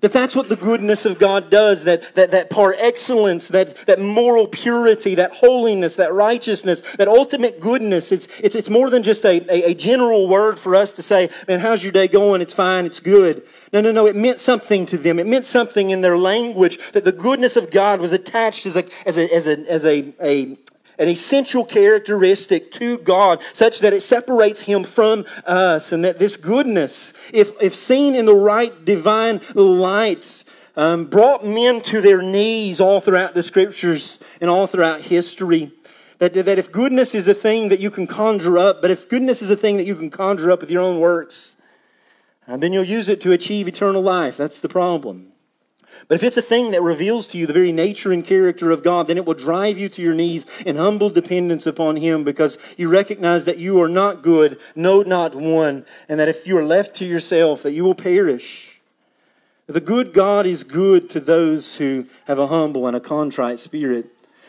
That 0.00 0.12
that's 0.14 0.34
what 0.34 0.48
the 0.48 0.56
goodness 0.56 1.04
of 1.04 1.18
God 1.18 1.50
does, 1.50 1.84
that, 1.84 2.14
that, 2.14 2.30
that 2.30 2.48
par 2.48 2.74
excellence, 2.78 3.48
that, 3.48 3.76
that 3.86 4.00
moral 4.00 4.46
purity, 4.46 5.14
that 5.16 5.32
holiness, 5.32 5.96
that 5.96 6.14
righteousness, 6.14 6.80
that 6.96 7.06
ultimate 7.06 7.60
goodness. 7.60 8.10
It's, 8.10 8.26
it's, 8.42 8.54
it's 8.54 8.70
more 8.70 8.88
than 8.88 9.02
just 9.02 9.26
a, 9.26 9.44
a, 9.52 9.70
a 9.70 9.74
general 9.74 10.26
word 10.26 10.58
for 10.58 10.74
us 10.74 10.92
to 10.94 11.02
say, 11.02 11.28
man, 11.46 11.60
how's 11.60 11.82
your 11.82 11.92
day 11.92 12.08
going? 12.08 12.40
It's 12.40 12.54
fine, 12.54 12.86
it's 12.86 13.00
good. 13.00 13.42
No, 13.72 13.82
no, 13.82 13.92
no, 13.92 14.06
it 14.06 14.16
meant 14.16 14.40
something 14.40 14.86
to 14.86 14.96
them. 14.96 15.18
It 15.18 15.26
meant 15.26 15.44
something 15.44 15.90
in 15.90 16.00
their 16.00 16.16
language 16.16 16.78
that 16.92 17.04
the 17.04 17.12
goodness 17.12 17.56
of 17.56 17.70
God 17.70 18.00
was 18.00 18.12
attached 18.12 18.64
as 18.64 18.76
a, 18.76 18.84
as 19.06 19.18
a, 19.18 19.34
as 19.34 19.46
a, 19.46 19.70
as 19.70 19.84
a, 19.84 20.14
a, 20.20 20.56
an 21.00 21.08
essential 21.08 21.64
characteristic 21.64 22.70
to 22.72 22.98
God, 22.98 23.42
such 23.52 23.80
that 23.80 23.92
it 23.92 24.02
separates 24.02 24.62
Him 24.62 24.84
from 24.84 25.24
us, 25.46 25.90
and 25.90 26.04
that 26.04 26.20
this 26.20 26.36
goodness, 26.36 27.12
if, 27.32 27.50
if 27.60 27.74
seen 27.74 28.14
in 28.14 28.26
the 28.26 28.34
right 28.34 28.84
divine 28.84 29.40
light, 29.54 30.44
um, 30.76 31.06
brought 31.06 31.44
men 31.44 31.80
to 31.82 32.00
their 32.00 32.22
knees 32.22 32.80
all 32.80 33.00
throughout 33.00 33.34
the 33.34 33.42
scriptures 33.42 34.20
and 34.40 34.48
all 34.48 34.66
throughout 34.66 35.00
history. 35.00 35.72
That, 36.18 36.34
that 36.34 36.58
if 36.58 36.70
goodness 36.70 37.14
is 37.14 37.26
a 37.28 37.34
thing 37.34 37.70
that 37.70 37.80
you 37.80 37.90
can 37.90 38.06
conjure 38.06 38.58
up, 38.58 38.82
but 38.82 38.90
if 38.90 39.08
goodness 39.08 39.40
is 39.40 39.50
a 39.50 39.56
thing 39.56 39.78
that 39.78 39.86
you 39.86 39.96
can 39.96 40.10
conjure 40.10 40.50
up 40.50 40.60
with 40.60 40.70
your 40.70 40.82
own 40.82 41.00
works, 41.00 41.56
uh, 42.46 42.58
then 42.58 42.72
you'll 42.74 42.84
use 42.84 43.08
it 43.08 43.22
to 43.22 43.32
achieve 43.32 43.66
eternal 43.66 44.02
life. 44.02 44.36
That's 44.36 44.60
the 44.60 44.68
problem. 44.68 45.32
But 46.08 46.16
if 46.16 46.22
it's 46.22 46.36
a 46.36 46.42
thing 46.42 46.70
that 46.72 46.82
reveals 46.82 47.26
to 47.28 47.38
you 47.38 47.46
the 47.46 47.52
very 47.52 47.72
nature 47.72 48.12
and 48.12 48.24
character 48.24 48.70
of 48.70 48.82
God, 48.82 49.06
then 49.06 49.16
it 49.16 49.24
will 49.24 49.34
drive 49.34 49.78
you 49.78 49.88
to 49.90 50.02
your 50.02 50.14
knees 50.14 50.46
in 50.66 50.76
humble 50.76 51.10
dependence 51.10 51.66
upon 51.66 51.96
Him 51.96 52.24
because 52.24 52.58
you 52.76 52.88
recognize 52.88 53.44
that 53.44 53.58
you 53.58 53.80
are 53.80 53.88
not 53.88 54.22
good, 54.22 54.58
no, 54.74 55.02
not 55.02 55.34
one, 55.34 55.84
and 56.08 56.18
that 56.18 56.28
if 56.28 56.46
you 56.46 56.56
are 56.58 56.64
left 56.64 56.94
to 56.96 57.04
yourself, 57.04 57.62
that 57.62 57.72
you 57.72 57.84
will 57.84 57.94
perish. 57.94 58.80
The 59.66 59.80
good 59.80 60.12
God 60.12 60.46
is 60.46 60.64
good 60.64 61.08
to 61.10 61.20
those 61.20 61.76
who 61.76 62.06
have 62.24 62.40
a 62.40 62.48
humble 62.48 62.88
and 62.88 62.96
a 62.96 63.00
contrite 63.00 63.60
spirit. 63.60 64.06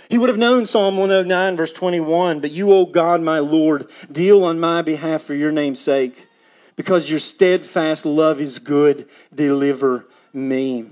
He 0.10 0.18
would 0.18 0.30
have 0.30 0.38
known 0.38 0.66
Psalm 0.66 0.98
109, 0.98 1.56
verse 1.56 1.72
21, 1.72 2.40
but 2.40 2.52
you, 2.52 2.72
O 2.72 2.86
God, 2.86 3.22
my 3.22 3.40
Lord, 3.40 3.88
deal 4.12 4.44
on 4.44 4.60
my 4.60 4.82
behalf 4.82 5.22
for 5.22 5.36
your 5.36 5.52
name's 5.52 5.80
sake. 5.80 6.28
Because 6.76 7.10
your 7.10 7.20
steadfast 7.20 8.06
love 8.06 8.42
is 8.42 8.58
good, 8.58 9.08
deliver 9.34 10.08
me. 10.34 10.90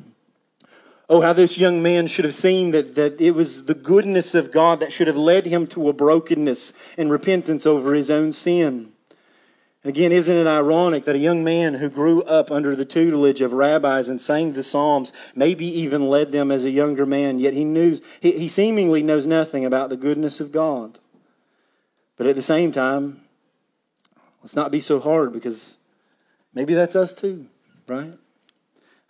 Oh, 1.12 1.22
how 1.22 1.34
this 1.34 1.58
young 1.58 1.82
man 1.82 2.06
should 2.06 2.26
have 2.26 2.36
seen 2.36 2.70
that, 2.72 2.94
that 2.94 3.20
it 3.20 3.32
was 3.32 3.66
the 3.66 3.74
goodness 3.74 4.36
of 4.36 4.52
God 4.52 4.80
that 4.80 4.94
should 4.94 5.08
have 5.08 5.18
led 5.18 5.48
him 5.48 5.66
to 5.68 5.90
a 5.90 5.94
brokenness 5.94 6.72
and 7.00 7.10
repentance 7.10 7.66
over 7.66 7.96
his 7.96 8.12
own 8.12 8.32
sin. 8.32 8.92
And 9.84 9.90
again, 9.90 10.12
isn't 10.12 10.36
it 10.36 10.46
ironic 10.46 11.06
that 11.06 11.16
a 11.16 11.20
young 11.20 11.44
man 11.44 11.76
who 11.76 11.90
grew 11.90 12.22
up 12.24 12.52
under 12.52 12.76
the 12.76 12.86
tutelage 12.86 13.42
of 13.42 13.54
rabbis 13.54 14.08
and 14.08 14.22
sang 14.22 14.54
the 14.54 14.62
Psalms, 14.62 15.12
maybe 15.34 15.66
even 15.66 16.10
led 16.10 16.32
them 16.32 16.52
as 16.52 16.64
a 16.64 16.70
younger 16.70 17.08
man, 17.08 17.40
yet 17.40 17.54
he 17.54 17.64
knew 17.64 18.00
he, 18.20 18.34
he 18.34 18.48
seemingly 18.48 19.02
knows 19.02 19.26
nothing 19.26 19.66
about 19.66 19.90
the 19.90 19.98
goodness 19.98 20.40
of 20.40 20.52
God. 20.52 21.00
But 22.18 22.28
at 22.28 22.36
the 22.36 22.42
same 22.44 22.72
time, 22.72 23.22
let's 24.44 24.56
not 24.56 24.72
be 24.72 24.82
so 24.82 25.00
hard 25.00 25.34
because 25.34 25.78
maybe 26.54 26.76
that's 26.76 26.96
us 26.96 27.14
too, 27.14 27.48
right? 27.88 28.14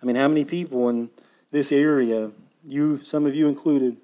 I 0.02 0.06
mean, 0.06 0.16
how 0.16 0.30
many 0.30 0.46
people 0.46 0.88
in 0.88 1.10
this 1.52 1.72
area, 1.72 2.32
you, 2.66 3.04
some 3.04 3.26
of 3.26 3.36
you 3.36 3.48
included, 3.48 3.98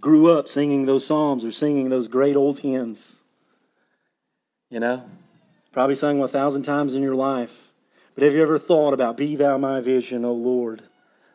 grew 0.00 0.30
up 0.30 0.48
singing 0.48 0.86
those 0.86 1.06
psalms 1.06 1.44
or 1.44 1.52
singing 1.52 1.88
those 1.88 2.08
great 2.08 2.36
old 2.36 2.60
hymns. 2.60 3.20
You 4.70 4.80
know, 4.80 5.08
probably 5.72 5.94
sung 5.94 6.16
them 6.16 6.24
a 6.24 6.28
thousand 6.28 6.62
times 6.62 6.94
in 6.94 7.02
your 7.02 7.14
life. 7.14 7.70
But 8.14 8.24
have 8.24 8.34
you 8.34 8.42
ever 8.42 8.58
thought 8.58 8.94
about, 8.94 9.16
Be 9.16 9.36
thou 9.36 9.58
my 9.58 9.80
vision, 9.80 10.24
O 10.24 10.32
Lord, 10.32 10.82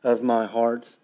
of 0.04 0.24
my 0.24 0.45
heart? 0.45 0.98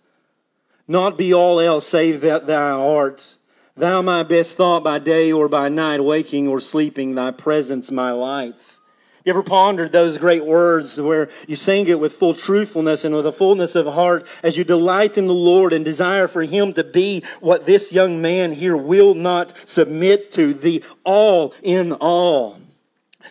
Not 0.87 1.17
be 1.17 1.33
all 1.33 1.59
else 1.59 1.87
save 1.87 2.21
that 2.21 2.47
thou 2.47 2.87
art. 2.87 3.37
Thou 3.75 4.01
my 4.01 4.23
best 4.23 4.55
thought 4.55 4.83
by 4.83 4.99
day 4.99 5.31
or 5.31 5.49
by 5.49 5.67
night, 5.67 6.03
waking 6.03 6.47
or 6.47 6.59
sleeping, 6.59 7.15
thy 7.15 7.31
presence 7.31 7.91
my 7.91 8.11
lights. 8.11 8.79
You 9.25 9.31
ever 9.31 9.41
pondered 9.41 9.91
those 9.91 10.19
great 10.19 10.45
words 10.45 11.01
where 11.01 11.29
you 11.47 11.55
sing 11.55 11.87
it 11.87 11.99
with 11.99 12.13
full 12.13 12.35
truthfulness 12.35 13.03
and 13.03 13.15
with 13.15 13.25
a 13.25 13.31
fullness 13.31 13.73
of 13.73 13.87
heart 13.87 14.27
as 14.43 14.55
you 14.55 14.63
delight 14.63 15.17
in 15.17 15.25
the 15.25 15.33
Lord 15.33 15.73
and 15.73 15.83
desire 15.83 16.27
for 16.27 16.43
Him 16.43 16.73
to 16.73 16.83
be 16.83 17.23
what 17.39 17.65
this 17.65 17.91
young 17.91 18.21
man 18.21 18.53
here 18.53 18.77
will 18.77 19.15
not 19.15 19.67
submit 19.67 20.31
to, 20.33 20.53
the 20.53 20.83
all 21.03 21.55
in 21.63 21.91
all? 21.93 22.59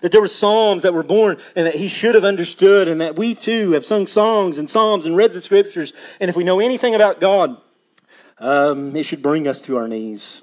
That 0.01 0.11
there 0.11 0.21
were 0.21 0.27
psalms 0.27 0.83
that 0.83 0.93
were 0.93 1.05
born 1.05 1.37
and 1.55 1.65
that 1.65 1.77
he 1.77 1.87
should 1.87 2.17
have 2.17 2.25
understood, 2.25 2.89
and 2.89 3.01
that 3.01 3.15
we 3.15 3.33
too 3.33 3.71
have 3.71 3.87
sung 3.87 4.09
songs 4.09 4.59
and 4.59 4.69
psalms 4.69 5.07
and 5.07 5.17
read 5.17 5.33
the 5.33 5.41
scriptures. 5.41 5.93
And 6.19 6.29
if 6.29 6.35
we 6.35 6.43
know 6.43 6.59
anything 6.59 6.97
about 6.97 7.21
God, 7.21 7.57
um, 8.39 8.97
it 8.97 9.05
should 9.05 9.23
bring 9.23 9.47
us 9.47 9.61
to 9.61 9.77
our 9.77 9.87
knees. 9.87 10.43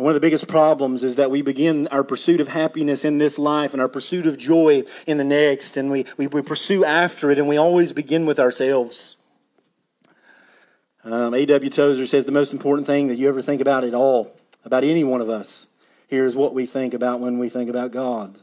And 0.00 0.04
one 0.06 0.12
of 0.12 0.14
the 0.14 0.26
biggest 0.26 0.48
problems 0.48 1.02
is 1.02 1.16
that 1.16 1.30
we 1.30 1.42
begin 1.42 1.86
our 1.88 2.02
pursuit 2.02 2.40
of 2.40 2.48
happiness 2.48 3.04
in 3.04 3.18
this 3.18 3.38
life 3.38 3.74
and 3.74 3.82
our 3.82 3.88
pursuit 3.88 4.26
of 4.26 4.38
joy 4.38 4.84
in 5.06 5.18
the 5.18 5.24
next, 5.24 5.76
and 5.76 5.90
we, 5.90 6.06
we, 6.16 6.26
we 6.26 6.40
pursue 6.40 6.86
after 6.86 7.30
it, 7.30 7.36
and 7.36 7.46
we 7.46 7.58
always 7.58 7.92
begin 7.92 8.24
with 8.24 8.40
ourselves. 8.40 9.18
Um, 11.04 11.34
A.W. 11.34 11.68
Tozer 11.68 12.06
says 12.06 12.24
the 12.24 12.32
most 12.32 12.54
important 12.54 12.86
thing 12.86 13.08
that 13.08 13.16
you 13.16 13.28
ever 13.28 13.42
think 13.42 13.60
about 13.60 13.84
at 13.84 13.92
all, 13.92 14.34
about 14.64 14.84
any 14.84 15.04
one 15.04 15.20
of 15.20 15.28
us, 15.28 15.68
here 16.08 16.24
is 16.24 16.34
what 16.34 16.54
we 16.54 16.64
think 16.64 16.94
about 16.94 17.20
when 17.20 17.38
we 17.38 17.50
think 17.50 17.68
about 17.68 17.92
God. 17.92 18.38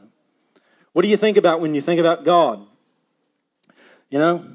What 0.93 1.01
do 1.01 1.07
you 1.07 1.17
think 1.17 1.37
about 1.37 1.59
when 1.59 1.73
you 1.73 1.81
think 1.81 1.99
about 1.99 2.23
God? 2.23 2.67
You 4.11 4.19
know, 4.19 4.45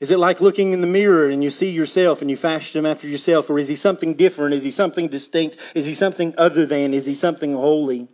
is 0.00 0.12
it 0.12 0.18
like 0.18 0.40
looking 0.40 0.72
in 0.72 0.80
the 0.80 0.86
mirror 0.86 1.28
and 1.28 1.42
you 1.42 1.50
see 1.50 1.70
yourself 1.70 2.20
and 2.20 2.30
you 2.30 2.36
fashion 2.36 2.78
him 2.78 2.86
after 2.86 3.08
yourself? 3.08 3.50
Or 3.50 3.58
is 3.58 3.66
he 3.66 3.74
something 3.74 4.14
different? 4.14 4.54
Is 4.54 4.62
he 4.62 4.70
something 4.70 5.08
distinct? 5.08 5.56
Is 5.74 5.86
he 5.86 5.94
something 5.94 6.34
other 6.38 6.64
than? 6.64 6.94
Is 6.94 7.06
he 7.06 7.14
something 7.14 7.54
holy? 7.54 8.06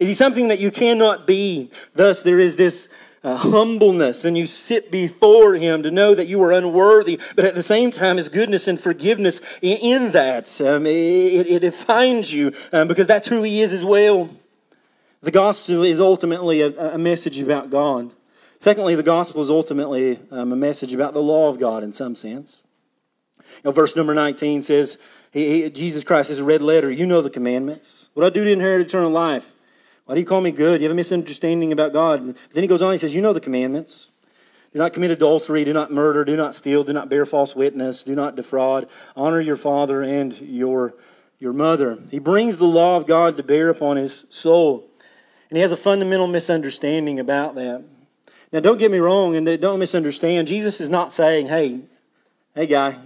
Is 0.00 0.08
he 0.08 0.14
something 0.14 0.48
that 0.48 0.58
you 0.58 0.70
cannot 0.70 1.26
be? 1.26 1.70
Thus, 1.94 2.22
there 2.22 2.40
is 2.40 2.56
this 2.56 2.88
uh, 3.22 3.36
humbleness, 3.36 4.24
and 4.24 4.36
you 4.36 4.46
sit 4.46 4.90
before 4.90 5.54
him 5.54 5.82
to 5.82 5.90
know 5.90 6.14
that 6.14 6.28
you 6.28 6.40
are 6.42 6.52
unworthy, 6.52 7.18
but 7.34 7.44
at 7.44 7.56
the 7.56 7.62
same 7.62 7.90
time, 7.90 8.18
his 8.18 8.28
goodness 8.28 8.68
and 8.68 8.78
forgiveness 8.78 9.40
in, 9.62 9.78
in 9.78 10.12
that. 10.12 10.60
Um, 10.60 10.86
it, 10.86 11.46
it, 11.48 11.60
defines 11.60 12.32
you 12.32 12.52
um, 12.72 12.86
because 12.86 13.08
that's 13.08 13.26
who 13.26 13.42
he 13.42 13.62
is 13.62 13.72
as 13.72 13.84
well. 13.84 14.30
The 15.22 15.32
gospel 15.32 15.82
is 15.82 15.98
ultimately 15.98 16.60
a, 16.60 16.94
a 16.94 16.98
message 16.98 17.40
about 17.40 17.70
God. 17.70 18.12
Secondly, 18.58 18.94
the 18.94 19.02
gospel 19.02 19.42
is 19.42 19.50
ultimately 19.50 20.18
um, 20.30 20.52
a 20.52 20.56
message 20.56 20.92
about 20.92 21.12
the 21.12 21.22
law 21.22 21.48
of 21.48 21.58
God 21.58 21.82
in 21.82 21.92
some 21.92 22.14
sense. 22.14 22.62
You 23.38 23.44
know, 23.66 23.72
verse 23.72 23.94
number 23.94 24.14
19 24.14 24.62
says, 24.62 24.98
he, 25.32 25.64
he, 25.64 25.70
Jesus 25.70 26.04
Christ 26.04 26.30
is 26.30 26.38
a 26.38 26.44
red 26.44 26.62
letter. 26.62 26.90
You 26.90 27.06
know 27.06 27.20
the 27.20 27.30
commandments. 27.30 28.10
What 28.14 28.24
I 28.24 28.30
do 28.30 28.44
to 28.44 28.50
inherit 28.50 28.86
eternal 28.86 29.10
life? 29.10 29.52
Why 30.06 30.14
do 30.14 30.20
you 30.20 30.26
call 30.26 30.40
me 30.40 30.50
good? 30.50 30.80
You 30.80 30.84
have 30.84 30.92
a 30.92 30.96
misunderstanding 30.96 31.72
about 31.72 31.92
God. 31.92 32.36
Then 32.52 32.62
he 32.62 32.68
goes 32.68 32.80
on, 32.80 32.92
he 32.92 32.98
says, 32.98 33.14
You 33.14 33.20
know 33.20 33.32
the 33.32 33.40
commandments. 33.40 34.08
Do 34.72 34.78
not 34.78 34.92
commit 34.92 35.10
adultery, 35.10 35.64
do 35.64 35.72
not 35.72 35.90
murder, 35.90 36.24
do 36.24 36.36
not 36.36 36.54
steal, 36.54 36.84
do 36.84 36.92
not 36.92 37.08
bear 37.08 37.24
false 37.24 37.56
witness, 37.56 38.02
do 38.02 38.14
not 38.14 38.36
defraud. 38.36 38.88
Honor 39.16 39.40
your 39.40 39.56
father 39.56 40.02
and 40.02 40.38
your, 40.40 40.94
your 41.38 41.52
mother. 41.52 41.98
He 42.10 42.18
brings 42.18 42.58
the 42.58 42.66
law 42.66 42.96
of 42.96 43.06
God 43.06 43.36
to 43.36 43.42
bear 43.42 43.68
upon 43.70 43.96
his 43.96 44.26
soul. 44.28 44.88
And 45.48 45.56
he 45.56 45.62
has 45.62 45.72
a 45.72 45.76
fundamental 45.76 46.26
misunderstanding 46.26 47.18
about 47.18 47.54
that. 47.54 47.84
Now, 48.52 48.60
don't 48.60 48.78
get 48.78 48.90
me 48.90 48.98
wrong 48.98 49.36
and 49.36 49.60
don't 49.60 49.78
misunderstand. 49.78 50.48
Jesus 50.48 50.80
is 50.80 50.88
not 50.88 51.12
saying, 51.12 51.46
hey, 51.46 51.80
hey, 52.54 52.66
guy, 52.66 52.96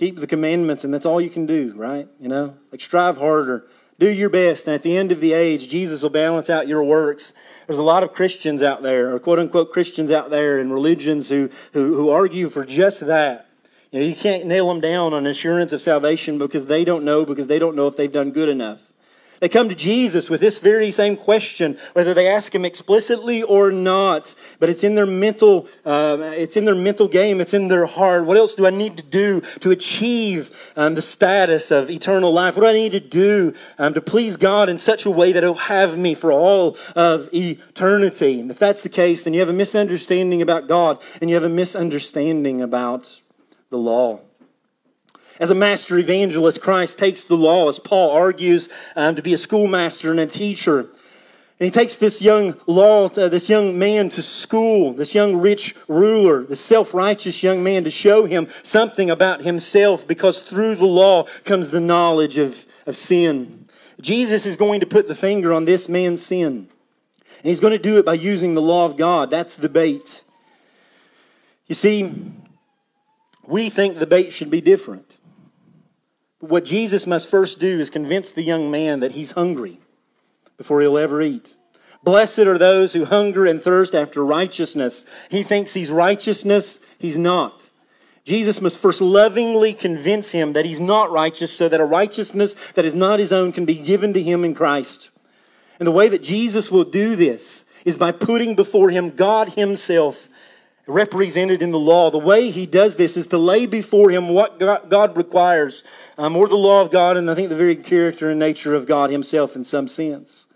Keep 0.00 0.16
the 0.16 0.26
commandments, 0.26 0.82
and 0.82 0.94
that's 0.94 1.04
all 1.04 1.20
you 1.20 1.28
can 1.28 1.44
do, 1.44 1.74
right? 1.76 2.08
You 2.18 2.28
know, 2.28 2.56
like 2.72 2.80
strive 2.80 3.18
harder, 3.18 3.66
do 3.98 4.08
your 4.08 4.30
best, 4.30 4.66
and 4.66 4.74
at 4.74 4.82
the 4.82 4.96
end 4.96 5.12
of 5.12 5.20
the 5.20 5.34
age, 5.34 5.68
Jesus 5.68 6.02
will 6.02 6.08
balance 6.08 6.48
out 6.48 6.66
your 6.66 6.82
works. 6.82 7.34
There's 7.66 7.78
a 7.78 7.82
lot 7.82 8.02
of 8.02 8.14
Christians 8.14 8.62
out 8.62 8.82
there, 8.82 9.14
or 9.14 9.18
quote 9.18 9.38
unquote 9.38 9.74
Christians 9.74 10.10
out 10.10 10.30
there 10.30 10.58
and 10.58 10.72
religions 10.72 11.28
who, 11.28 11.50
who, 11.74 11.96
who 11.96 12.08
argue 12.08 12.48
for 12.48 12.64
just 12.64 13.00
that. 13.00 13.50
You 13.90 14.00
know, 14.00 14.06
you 14.06 14.14
can't 14.14 14.46
nail 14.46 14.68
them 14.68 14.80
down 14.80 15.12
on 15.12 15.26
assurance 15.26 15.74
of 15.74 15.82
salvation 15.82 16.38
because 16.38 16.64
they 16.64 16.82
don't 16.82 17.04
know, 17.04 17.26
because 17.26 17.48
they 17.48 17.58
don't 17.58 17.76
know 17.76 17.86
if 17.86 17.98
they've 17.98 18.10
done 18.10 18.30
good 18.30 18.48
enough. 18.48 18.80
They 19.40 19.48
come 19.48 19.70
to 19.70 19.74
Jesus 19.74 20.28
with 20.28 20.42
this 20.42 20.58
very 20.58 20.90
same 20.90 21.16
question, 21.16 21.78
whether 21.94 22.12
they 22.12 22.28
ask 22.28 22.54
him 22.54 22.66
explicitly 22.66 23.42
or 23.42 23.70
not. 23.72 24.34
But 24.58 24.68
it's 24.68 24.84
in 24.84 24.94
their 24.94 25.06
mental, 25.06 25.66
uh, 25.84 26.18
it's 26.34 26.58
in 26.58 26.66
their 26.66 26.74
mental 26.74 27.08
game. 27.08 27.40
It's 27.40 27.54
in 27.54 27.68
their 27.68 27.86
heart. 27.86 28.26
What 28.26 28.36
else 28.36 28.54
do 28.54 28.66
I 28.66 28.70
need 28.70 28.98
to 28.98 29.02
do 29.02 29.40
to 29.60 29.70
achieve 29.70 30.72
um, 30.76 30.94
the 30.94 31.02
status 31.02 31.70
of 31.70 31.90
eternal 31.90 32.30
life? 32.30 32.54
What 32.54 32.62
do 32.62 32.68
I 32.68 32.74
need 32.74 32.92
to 32.92 33.00
do 33.00 33.54
um, 33.78 33.94
to 33.94 34.02
please 34.02 34.36
God 34.36 34.68
in 34.68 34.76
such 34.76 35.06
a 35.06 35.10
way 35.10 35.32
that 35.32 35.42
He'll 35.42 35.54
have 35.54 35.96
me 35.96 36.14
for 36.14 36.30
all 36.30 36.76
of 36.94 37.30
eternity? 37.32 38.40
And 38.40 38.50
if 38.50 38.58
that's 38.58 38.82
the 38.82 38.90
case, 38.90 39.24
then 39.24 39.32
you 39.32 39.40
have 39.40 39.48
a 39.48 39.54
misunderstanding 39.54 40.42
about 40.42 40.68
God, 40.68 41.02
and 41.22 41.30
you 41.30 41.36
have 41.36 41.44
a 41.44 41.48
misunderstanding 41.48 42.60
about 42.60 43.22
the 43.70 43.78
law. 43.78 44.20
As 45.40 45.48
a 45.48 45.54
master 45.54 45.98
evangelist, 45.98 46.60
Christ 46.60 46.98
takes 46.98 47.24
the 47.24 47.34
law, 47.34 47.70
as 47.70 47.78
Paul 47.78 48.10
argues, 48.10 48.68
um, 48.94 49.16
to 49.16 49.22
be 49.22 49.32
a 49.32 49.38
schoolmaster 49.38 50.10
and 50.10 50.20
a 50.20 50.26
teacher. 50.26 50.80
And 50.80 51.66
he 51.66 51.70
takes 51.70 51.96
this 51.96 52.20
young 52.20 52.54
law, 52.66 53.06
uh, 53.06 53.28
this 53.28 53.48
young 53.48 53.78
man 53.78 54.10
to 54.10 54.22
school, 54.22 54.92
this 54.92 55.14
young 55.14 55.36
rich 55.36 55.74
ruler, 55.88 56.44
this 56.44 56.60
self-righteous 56.60 57.42
young 57.42 57.62
man 57.62 57.84
to 57.84 57.90
show 57.90 58.26
him 58.26 58.48
something 58.62 59.10
about 59.10 59.40
himself 59.40 60.06
because 60.06 60.40
through 60.42 60.74
the 60.74 60.86
law 60.86 61.24
comes 61.44 61.70
the 61.70 61.80
knowledge 61.80 62.36
of, 62.36 62.66
of 62.86 62.94
sin. 62.94 63.66
Jesus 63.98 64.44
is 64.44 64.56
going 64.56 64.80
to 64.80 64.86
put 64.86 65.08
the 65.08 65.14
finger 65.14 65.54
on 65.54 65.64
this 65.64 65.88
man's 65.88 66.24
sin. 66.24 66.68
And 67.38 67.44
he's 67.44 67.60
going 67.60 67.72
to 67.72 67.78
do 67.78 67.98
it 67.98 68.04
by 68.04 68.14
using 68.14 68.52
the 68.52 68.62
law 68.62 68.84
of 68.84 68.98
God. 68.98 69.30
That's 69.30 69.56
the 69.56 69.70
bait. 69.70 70.22
You 71.66 71.74
see, 71.74 72.12
we 73.46 73.70
think 73.70 73.98
the 73.98 74.06
bait 74.06 74.34
should 74.34 74.50
be 74.50 74.60
different. 74.60 75.09
What 76.40 76.64
Jesus 76.64 77.06
must 77.06 77.28
first 77.28 77.60
do 77.60 77.78
is 77.78 77.90
convince 77.90 78.30
the 78.30 78.42
young 78.42 78.70
man 78.70 79.00
that 79.00 79.12
he's 79.12 79.32
hungry 79.32 79.78
before 80.56 80.80
he'll 80.80 80.98
ever 80.98 81.20
eat. 81.20 81.54
Blessed 82.02 82.40
are 82.40 82.56
those 82.56 82.94
who 82.94 83.04
hunger 83.04 83.44
and 83.44 83.60
thirst 83.60 83.94
after 83.94 84.24
righteousness. 84.24 85.04
He 85.30 85.42
thinks 85.42 85.74
he's 85.74 85.90
righteousness, 85.90 86.80
he's 86.98 87.18
not. 87.18 87.70
Jesus 88.24 88.60
must 88.60 88.78
first 88.78 89.02
lovingly 89.02 89.74
convince 89.74 90.32
him 90.32 90.54
that 90.54 90.64
he's 90.64 90.80
not 90.80 91.10
righteous 91.10 91.52
so 91.52 91.68
that 91.68 91.80
a 91.80 91.84
righteousness 91.84 92.54
that 92.72 92.84
is 92.86 92.94
not 92.94 93.18
his 93.18 93.32
own 93.32 93.52
can 93.52 93.66
be 93.66 93.74
given 93.74 94.14
to 94.14 94.22
him 94.22 94.44
in 94.44 94.54
Christ. 94.54 95.10
And 95.78 95.86
the 95.86 95.92
way 95.92 96.08
that 96.08 96.22
Jesus 96.22 96.70
will 96.70 96.84
do 96.84 97.16
this 97.16 97.64
is 97.84 97.98
by 97.98 98.12
putting 98.12 98.54
before 98.54 98.90
him 98.90 99.10
God 99.10 99.50
himself 99.54 100.28
represented 100.86 101.62
in 101.62 101.70
the 101.70 101.78
law. 101.78 102.10
The 102.10 102.18
way 102.18 102.50
he 102.50 102.66
does 102.66 102.96
this 102.96 103.16
is 103.16 103.26
to 103.28 103.38
lay 103.38 103.66
before 103.66 104.10
him 104.10 104.28
what 104.28 104.58
God 104.58 105.16
requires, 105.16 105.84
um, 106.18 106.36
or 106.36 106.48
the 106.48 106.56
law 106.56 106.82
of 106.82 106.90
God, 106.90 107.16
and 107.16 107.30
I 107.30 107.34
think 107.34 107.48
the 107.48 107.56
very 107.56 107.76
character 107.76 108.30
and 108.30 108.38
nature 108.38 108.74
of 108.74 108.86
God 108.86 109.10
himself 109.10 109.56
in 109.56 109.64
some 109.64 109.88
sense. 109.88 110.46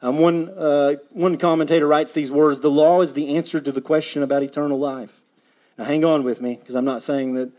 Um, 0.00 0.18
one, 0.18 0.48
uh, 0.50 0.96
one 1.10 1.38
commentator 1.38 1.86
writes 1.86 2.12
these 2.12 2.30
words 2.30 2.60
The 2.60 2.70
law 2.70 3.02
is 3.02 3.12
the 3.12 3.36
answer 3.36 3.60
to 3.60 3.72
the 3.72 3.80
question 3.80 4.22
about 4.22 4.42
eternal 4.42 4.78
life. 4.78 5.20
Now, 5.78 5.84
hang 5.84 6.04
on 6.04 6.24
with 6.24 6.40
me, 6.40 6.56
because 6.56 6.74
I'm 6.74 6.84
not 6.84 7.02
saying 7.02 7.34
that 7.34 7.52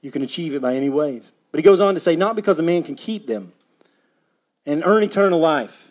you 0.00 0.10
can 0.10 0.22
achieve 0.22 0.54
it 0.54 0.62
by 0.62 0.74
any 0.74 0.88
ways. 0.88 1.32
But 1.50 1.58
he 1.58 1.62
goes 1.62 1.80
on 1.80 1.94
to 1.94 2.00
say, 2.00 2.16
Not 2.16 2.36
because 2.36 2.58
a 2.58 2.62
man 2.62 2.82
can 2.82 2.94
keep 2.94 3.26
them 3.26 3.52
and 4.64 4.82
earn 4.84 5.02
eternal 5.02 5.40
life 5.40 5.87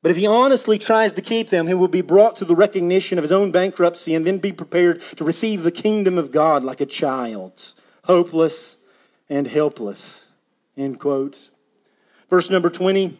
but 0.00 0.10
if 0.10 0.16
he 0.16 0.26
honestly 0.26 0.78
tries 0.78 1.12
to 1.14 1.22
keep 1.22 1.48
them, 1.48 1.66
he 1.66 1.74
will 1.74 1.88
be 1.88 2.02
brought 2.02 2.36
to 2.36 2.44
the 2.44 2.54
recognition 2.54 3.18
of 3.18 3.22
his 3.22 3.32
own 3.32 3.50
bankruptcy 3.50 4.14
and 4.14 4.26
then 4.26 4.38
be 4.38 4.52
prepared 4.52 5.02
to 5.16 5.24
receive 5.24 5.62
the 5.62 5.72
kingdom 5.72 6.18
of 6.18 6.30
God 6.30 6.62
like 6.62 6.80
a 6.80 6.86
child, 6.86 7.74
hopeless 8.04 8.76
and 9.28 9.48
helpless. 9.48 10.26
End 10.76 11.00
quote. 11.00 11.50
Verse 12.30 12.48
number 12.48 12.70
20, 12.70 13.18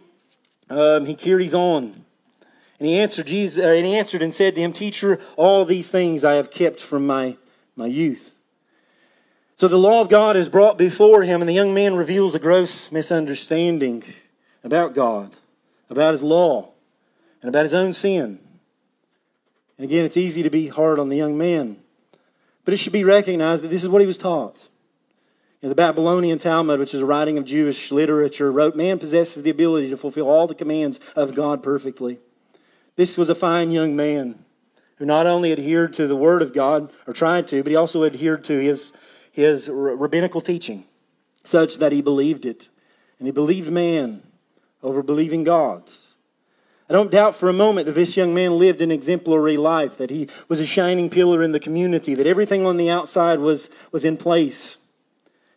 um, 0.70 1.06
he 1.06 1.14
carries 1.14 1.52
on. 1.52 2.04
And 2.78 2.86
he 2.86 2.96
answered 2.96 3.26
Jesus, 3.26 3.62
uh, 3.62 3.68
and 3.68 3.84
he 3.84 3.96
answered 3.96 4.22
and 4.22 4.32
said 4.32 4.54
to 4.54 4.60
him, 4.60 4.72
Teacher, 4.72 5.20
all 5.36 5.64
these 5.64 5.90
things 5.90 6.22
I 6.22 6.34
have 6.34 6.52
kept 6.52 6.78
from 6.78 7.04
my, 7.06 7.36
my 7.74 7.86
youth. 7.86 8.36
So 9.56 9.66
the 9.66 9.78
law 9.78 10.00
of 10.00 10.08
God 10.08 10.36
is 10.36 10.48
brought 10.48 10.78
before 10.78 11.24
him, 11.24 11.42
and 11.42 11.48
the 11.48 11.54
young 11.54 11.74
man 11.74 11.96
reveals 11.96 12.36
a 12.36 12.38
gross 12.38 12.92
misunderstanding 12.92 14.04
about 14.62 14.94
God 14.94 15.32
about 15.90 16.12
his 16.12 16.22
law 16.22 16.70
and 17.42 17.48
about 17.48 17.64
his 17.64 17.74
own 17.74 17.92
sin. 17.92 18.38
And 19.76 19.84
again, 19.84 20.04
it's 20.04 20.16
easy 20.16 20.42
to 20.42 20.50
be 20.50 20.68
hard 20.68 20.98
on 20.98 21.08
the 21.08 21.16
young 21.16 21.38
man, 21.38 21.78
but 22.64 22.74
it 22.74 22.78
should 22.78 22.92
be 22.92 23.04
recognized 23.04 23.62
that 23.62 23.68
this 23.68 23.82
is 23.82 23.88
what 23.88 24.00
he 24.00 24.06
was 24.06 24.18
taught. 24.18 24.68
In 25.60 25.68
the 25.68 25.74
Babylonian 25.74 26.38
Talmud, 26.38 26.78
which 26.78 26.94
is 26.94 27.00
a 27.00 27.06
writing 27.06 27.36
of 27.36 27.44
Jewish 27.44 27.90
literature, 27.90 28.52
wrote, 28.52 28.76
Man 28.76 28.98
possesses 28.98 29.42
the 29.42 29.50
ability 29.50 29.90
to 29.90 29.96
fulfill 29.96 30.28
all 30.28 30.46
the 30.46 30.54
commands 30.54 31.00
of 31.16 31.34
God 31.34 31.62
perfectly. 31.62 32.18
This 32.94 33.18
was 33.18 33.28
a 33.28 33.34
fine 33.34 33.70
young 33.72 33.96
man 33.96 34.44
who 34.96 35.04
not 35.04 35.26
only 35.26 35.52
adhered 35.52 35.94
to 35.94 36.06
the 36.06 36.16
Word 36.16 36.42
of 36.42 36.52
God, 36.52 36.92
or 37.06 37.12
tried 37.12 37.46
to, 37.48 37.62
but 37.62 37.70
he 37.70 37.76
also 37.76 38.04
adhered 38.04 38.44
to 38.44 38.58
his, 38.58 38.92
his 39.30 39.68
rabbinical 39.68 40.40
teaching, 40.40 40.84
such 41.44 41.76
that 41.76 41.92
he 41.92 42.02
believed 42.02 42.44
it. 42.44 42.68
And 43.18 43.26
he 43.26 43.32
believed 43.32 43.70
man 43.70 44.22
over 44.82 45.02
believing 45.02 45.44
God's. 45.44 46.14
I 46.88 46.94
don't 46.94 47.10
doubt 47.10 47.34
for 47.34 47.48
a 47.50 47.54
moment 47.54 47.86
that 47.86 47.92
this 47.92 48.16
young 48.16 48.32
man 48.32 48.56
lived 48.56 48.80
an 48.80 48.90
exemplary 48.90 49.58
life, 49.58 49.98
that 49.98 50.08
he 50.08 50.28
was 50.48 50.58
a 50.58 50.66
shining 50.66 51.10
pillar 51.10 51.42
in 51.42 51.52
the 51.52 51.60
community, 51.60 52.14
that 52.14 52.26
everything 52.26 52.64
on 52.64 52.78
the 52.78 52.88
outside 52.88 53.40
was, 53.40 53.68
was 53.92 54.06
in 54.06 54.16
place. 54.16 54.78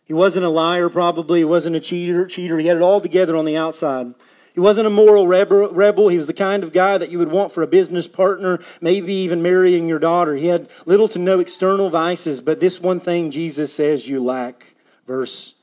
He 0.04 0.12
wasn't 0.12 0.44
a 0.44 0.50
liar, 0.50 0.90
probably. 0.90 1.40
He 1.40 1.44
wasn't 1.44 1.76
a 1.76 1.80
cheater, 1.80 2.26
cheater. 2.26 2.58
He 2.58 2.66
had 2.66 2.76
it 2.76 2.82
all 2.82 3.00
together 3.00 3.34
on 3.34 3.46
the 3.46 3.56
outside. 3.56 4.12
He 4.52 4.60
wasn't 4.60 4.86
a 4.86 4.90
moral 4.90 5.26
rebel. 5.26 6.08
He 6.08 6.18
was 6.18 6.26
the 6.26 6.34
kind 6.34 6.62
of 6.62 6.74
guy 6.74 6.98
that 6.98 7.10
you 7.10 7.18
would 7.18 7.30
want 7.30 7.52
for 7.52 7.62
a 7.62 7.66
business 7.66 8.06
partner, 8.06 8.58
maybe 8.82 9.14
even 9.14 9.40
marrying 9.40 9.88
your 9.88 9.98
daughter. 9.98 10.36
He 10.36 10.48
had 10.48 10.68
little 10.84 11.08
to 11.08 11.18
no 11.18 11.40
external 11.40 11.88
vices, 11.88 12.42
but 12.42 12.60
this 12.60 12.78
one 12.78 13.00
thing 13.00 13.30
Jesus 13.30 13.72
says 13.72 14.06
you 14.06 14.22
lack. 14.22 14.74
Verse 15.06 15.54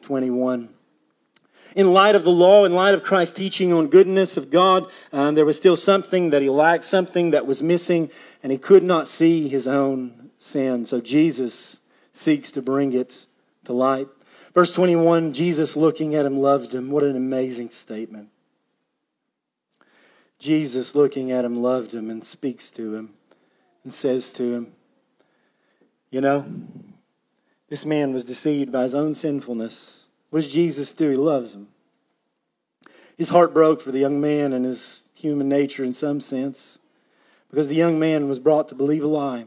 21 0.00 0.70
in 1.78 1.92
light 1.92 2.16
of 2.16 2.24
the 2.24 2.32
law, 2.32 2.64
in 2.64 2.72
light 2.72 2.92
of 2.92 3.04
Christ's 3.04 3.38
teaching 3.38 3.72
on 3.72 3.86
goodness 3.86 4.36
of 4.36 4.50
God, 4.50 4.90
um, 5.12 5.36
there 5.36 5.44
was 5.44 5.56
still 5.56 5.76
something 5.76 6.30
that 6.30 6.42
he 6.42 6.50
lacked, 6.50 6.84
something 6.84 7.30
that 7.30 7.46
was 7.46 7.62
missing, 7.62 8.10
and 8.42 8.50
he 8.50 8.58
could 8.58 8.82
not 8.82 9.06
see 9.06 9.48
his 9.48 9.68
own 9.68 10.30
sin. 10.40 10.86
So 10.86 11.00
Jesus 11.00 11.78
seeks 12.12 12.50
to 12.50 12.62
bring 12.62 12.94
it 12.94 13.26
to 13.64 13.72
light. 13.72 14.08
Verse 14.54 14.74
21 14.74 15.32
Jesus 15.32 15.76
looking 15.76 16.16
at 16.16 16.26
him 16.26 16.40
loved 16.40 16.74
him. 16.74 16.90
What 16.90 17.04
an 17.04 17.14
amazing 17.14 17.70
statement. 17.70 18.30
Jesus 20.40 20.96
looking 20.96 21.30
at 21.30 21.44
him 21.44 21.62
loved 21.62 21.94
him 21.94 22.10
and 22.10 22.24
speaks 22.24 22.72
to 22.72 22.96
him 22.96 23.10
and 23.84 23.94
says 23.94 24.32
to 24.32 24.52
him, 24.52 24.72
You 26.10 26.22
know, 26.22 26.44
this 27.68 27.86
man 27.86 28.12
was 28.12 28.24
deceived 28.24 28.72
by 28.72 28.82
his 28.82 28.96
own 28.96 29.14
sinfulness 29.14 29.97
what 30.30 30.42
does 30.42 30.52
Jesus 30.52 30.92
do? 30.92 31.10
He 31.10 31.16
loves 31.16 31.54
him. 31.54 31.68
His 33.16 33.30
heart 33.30 33.52
broke 33.52 33.80
for 33.80 33.90
the 33.90 33.98
young 33.98 34.20
man 34.20 34.52
and 34.52 34.64
his 34.64 35.02
human 35.14 35.48
nature 35.48 35.82
in 35.82 35.94
some 35.94 36.20
sense 36.20 36.78
because 37.50 37.68
the 37.68 37.74
young 37.74 37.98
man 37.98 38.28
was 38.28 38.38
brought 38.38 38.68
to 38.68 38.74
believe 38.74 39.02
a 39.02 39.08
lie. 39.08 39.46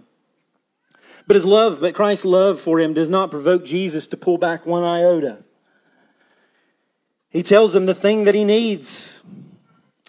But 1.28 1.36
his 1.36 1.46
love, 1.46 1.80
but 1.80 1.94
Christ's 1.94 2.26
love 2.26 2.60
for 2.60 2.80
him 2.80 2.94
does 2.94 3.10
not 3.10 3.32
provoke 3.32 3.64
Jesus 3.64 4.08
to 4.08 4.18
pull 4.18 4.38
back 4.38 4.66
one 4.66 4.84
iota. 4.84 5.44
He 7.30 7.44
tells 7.44 7.74
him 7.74 7.86
the 7.86 7.96
thing 7.96 8.26
that 8.26 8.36
he 8.36 8.44
needs. 8.44 9.22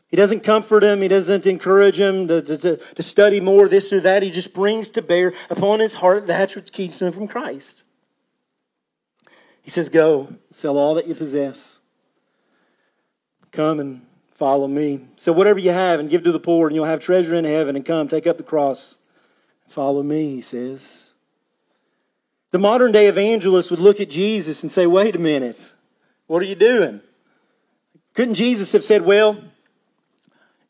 He 0.08 0.16
doesn't 0.16 0.40
comfort 0.40 0.82
him. 0.82 1.00
He 1.00 1.08
doesn't 1.08 1.46
encourage 1.46 2.00
him 2.00 2.26
to, 2.28 2.42
to, 2.42 2.76
to 2.76 3.02
study 3.02 3.40
more, 3.40 3.68
this 3.68 3.92
or 3.92 4.00
that. 4.00 4.22
He 4.22 4.30
just 4.30 4.52
brings 4.52 4.90
to 4.90 5.02
bear 5.02 5.32
upon 5.48 5.80
his 5.80 5.94
heart 5.94 6.26
that 6.26 6.56
which 6.56 6.72
keeps 6.72 7.00
him 7.00 7.12
from 7.12 7.28
Christ. 7.28 7.84
He 9.62 9.70
says, 9.70 9.88
Go, 9.88 10.34
sell 10.50 10.76
all 10.76 10.94
that 10.94 11.06
you 11.06 11.14
possess. 11.14 11.80
Come 13.52 13.80
and 13.80 14.02
follow 14.34 14.66
me. 14.66 15.06
So, 15.16 15.32
whatever 15.32 15.58
you 15.58 15.70
have, 15.70 16.00
and 16.00 16.10
give 16.10 16.24
to 16.24 16.32
the 16.32 16.40
poor, 16.40 16.66
and 16.66 16.74
you'll 16.74 16.84
have 16.84 17.00
treasure 17.00 17.34
in 17.34 17.44
heaven. 17.44 17.76
And 17.76 17.84
come, 17.84 18.08
take 18.08 18.26
up 18.26 18.36
the 18.36 18.42
cross. 18.42 18.98
and 19.64 19.72
Follow 19.72 20.02
me, 20.02 20.34
he 20.34 20.40
says. 20.40 21.14
The 22.50 22.58
modern 22.58 22.92
day 22.92 23.06
evangelist 23.06 23.70
would 23.70 23.80
look 23.80 24.00
at 24.00 24.10
Jesus 24.10 24.62
and 24.62 24.70
say, 24.70 24.86
Wait 24.86 25.16
a 25.16 25.18
minute. 25.18 25.72
What 26.26 26.42
are 26.42 26.46
you 26.46 26.54
doing? 26.54 27.00
Couldn't 28.14 28.34
Jesus 28.34 28.72
have 28.72 28.84
said, 28.84 29.02
Well, 29.02 29.42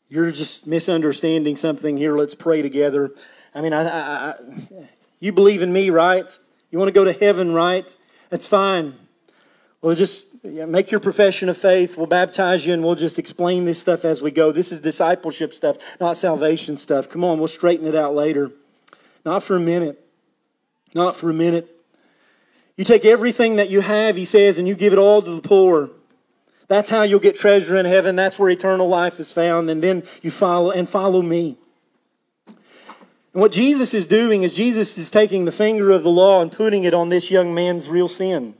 you're 0.07 0.31
just 0.31 0.67
misunderstanding 0.67 1.55
something 1.55 1.97
here. 1.97 2.15
Let's 2.15 2.35
pray 2.35 2.61
together. 2.61 3.11
I 3.55 3.61
mean, 3.61 3.73
I, 3.73 3.83
I, 3.83 4.29
I, 4.29 4.35
you 5.19 5.31
believe 5.31 5.61
in 5.61 5.73
me, 5.73 5.89
right? 5.89 6.37
You 6.69 6.77
want 6.77 6.89
to 6.89 6.93
go 6.93 7.03
to 7.03 7.13
heaven, 7.13 7.53
right? 7.53 7.87
That's 8.33 8.47
fine. 8.47 8.95
We'll 9.83 9.93
just 9.93 10.43
make 10.43 10.89
your 10.89 10.99
profession 10.99 11.49
of 11.49 11.55
faith. 11.55 11.97
We'll 11.97 12.07
baptize 12.07 12.65
you 12.65 12.73
and 12.73 12.83
we'll 12.83 12.95
just 12.95 13.19
explain 13.19 13.65
this 13.65 13.79
stuff 13.79 14.05
as 14.05 14.23
we 14.23 14.31
go. 14.31 14.51
This 14.51 14.71
is 14.71 14.79
discipleship 14.79 15.53
stuff, 15.53 15.77
not 16.01 16.17
salvation 16.17 16.75
stuff. 16.75 17.07
Come 17.07 17.23
on, 17.23 17.37
we'll 17.37 17.47
straighten 17.47 17.85
it 17.85 17.93
out 17.93 18.15
later. 18.15 18.51
Not 19.23 19.43
for 19.43 19.55
a 19.55 19.59
minute. 19.59 20.03
Not 20.95 21.15
for 21.15 21.29
a 21.29 21.33
minute. 21.33 21.79
You 22.75 22.83
take 22.83 23.05
everything 23.05 23.57
that 23.57 23.69
you 23.69 23.81
have, 23.81 24.15
he 24.15 24.25
says, 24.25 24.57
and 24.57 24.67
you 24.67 24.73
give 24.73 24.93
it 24.93 24.99
all 24.99 25.21
to 25.21 25.35
the 25.35 25.47
poor. 25.47 25.91
That's 26.67 26.89
how 26.89 27.03
you'll 27.03 27.19
get 27.19 27.35
treasure 27.35 27.77
in 27.77 27.85
heaven. 27.85 28.15
That's 28.15 28.39
where 28.39 28.49
eternal 28.49 28.87
life 28.87 29.19
is 29.19 29.31
found. 29.31 29.69
And 29.69 29.83
then 29.83 30.01
you 30.23 30.31
follow 30.31 30.71
and 30.71 30.89
follow 30.89 31.21
me. 31.21 31.59
And 33.33 33.41
what 33.41 33.51
Jesus 33.51 33.93
is 33.93 34.05
doing 34.05 34.43
is 34.43 34.53
Jesus 34.53 34.97
is 34.97 35.09
taking 35.09 35.45
the 35.45 35.51
finger 35.51 35.89
of 35.89 36.03
the 36.03 36.09
law 36.09 36.41
and 36.41 36.51
putting 36.51 36.83
it 36.83 36.93
on 36.93 37.09
this 37.09 37.31
young 37.31 37.53
man's 37.53 37.89
real 37.89 38.07
sin. 38.07 38.53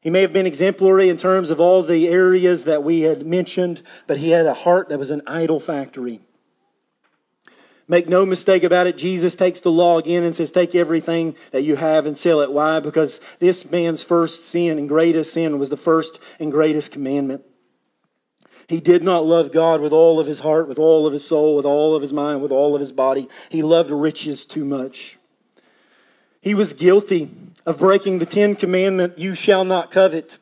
He 0.00 0.10
may 0.10 0.20
have 0.20 0.32
been 0.32 0.46
exemplary 0.46 1.08
in 1.08 1.16
terms 1.16 1.50
of 1.50 1.60
all 1.60 1.82
the 1.82 2.08
areas 2.08 2.64
that 2.64 2.82
we 2.82 3.02
had 3.02 3.24
mentioned, 3.24 3.80
but 4.06 4.18
he 4.18 4.30
had 4.30 4.44
a 4.44 4.52
heart 4.52 4.88
that 4.88 4.98
was 4.98 5.10
an 5.10 5.22
idol 5.26 5.60
factory. 5.60 6.20
Make 7.86 8.08
no 8.08 8.26
mistake 8.26 8.64
about 8.64 8.86
it, 8.86 8.98
Jesus 8.98 9.36
takes 9.36 9.60
the 9.60 9.70
law 9.70 9.98
again 9.98 10.24
and 10.24 10.34
says, 10.34 10.50
Take 10.50 10.74
everything 10.74 11.36
that 11.52 11.62
you 11.62 11.76
have 11.76 12.06
and 12.06 12.16
sell 12.16 12.40
it. 12.40 12.50
Why? 12.50 12.80
Because 12.80 13.20
this 13.38 13.70
man's 13.70 14.02
first 14.02 14.44
sin 14.44 14.78
and 14.78 14.88
greatest 14.88 15.32
sin 15.32 15.58
was 15.58 15.68
the 15.68 15.76
first 15.76 16.18
and 16.40 16.50
greatest 16.50 16.90
commandment. 16.90 17.44
He 18.68 18.80
did 18.80 19.02
not 19.02 19.26
love 19.26 19.52
God 19.52 19.80
with 19.80 19.92
all 19.92 20.18
of 20.18 20.26
his 20.26 20.40
heart, 20.40 20.68
with 20.68 20.78
all 20.78 21.06
of 21.06 21.12
his 21.12 21.26
soul, 21.26 21.56
with 21.56 21.66
all 21.66 21.94
of 21.94 22.02
his 22.02 22.12
mind, 22.12 22.42
with 22.42 22.52
all 22.52 22.74
of 22.74 22.80
his 22.80 22.92
body. 22.92 23.28
He 23.50 23.62
loved 23.62 23.90
riches 23.90 24.46
too 24.46 24.64
much. 24.64 25.18
He 26.40 26.54
was 26.54 26.72
guilty 26.72 27.30
of 27.66 27.78
breaking 27.78 28.18
the 28.18 28.26
Ten 28.26 28.54
Commandment, 28.54 29.18
you 29.18 29.34
shall 29.34 29.64
not 29.64 29.90
covet. 29.90 30.38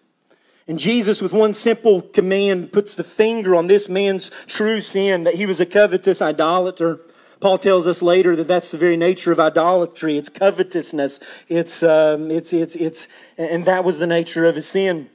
And 0.66 0.78
Jesus, 0.78 1.20
with 1.20 1.32
one 1.32 1.54
simple 1.54 2.02
command, 2.02 2.72
puts 2.72 2.94
the 2.94 3.04
finger 3.04 3.54
on 3.54 3.66
this 3.66 3.88
man's 3.88 4.30
true 4.46 4.80
sin 4.80 5.24
that 5.24 5.34
he 5.34 5.46
was 5.46 5.60
a 5.60 5.66
covetous 5.66 6.22
idolater. 6.22 7.00
Paul 7.40 7.58
tells 7.58 7.86
us 7.88 8.02
later 8.02 8.36
that 8.36 8.46
that's 8.46 8.70
the 8.70 8.78
very 8.78 8.96
nature 8.96 9.32
of 9.32 9.40
idolatry. 9.40 10.16
It's 10.16 10.28
covetousness. 10.28 11.18
It's, 11.48 11.82
um, 11.82 12.30
it's, 12.30 12.52
it's, 12.52 12.76
it's, 12.76 13.08
and 13.36 13.64
that 13.64 13.84
was 13.84 13.98
the 13.98 14.06
nature 14.06 14.46
of 14.46 14.54
his 14.54 14.68
sin. 14.68 15.10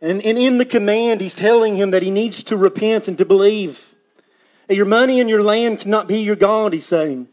And, 0.00 0.22
and 0.22 0.38
in 0.38 0.58
the 0.58 0.64
command, 0.64 1.20
he's 1.20 1.34
telling 1.34 1.76
him 1.76 1.90
that 1.90 2.02
he 2.02 2.10
needs 2.10 2.42
to 2.44 2.56
repent 2.56 3.08
and 3.08 3.16
to 3.18 3.24
believe. 3.24 3.94
Your 4.68 4.84
money 4.84 5.20
and 5.20 5.30
your 5.30 5.42
land 5.42 5.80
cannot 5.80 6.08
be 6.08 6.20
your 6.20 6.36
God, 6.36 6.72
he's 6.72 6.86
saying. 6.86 7.28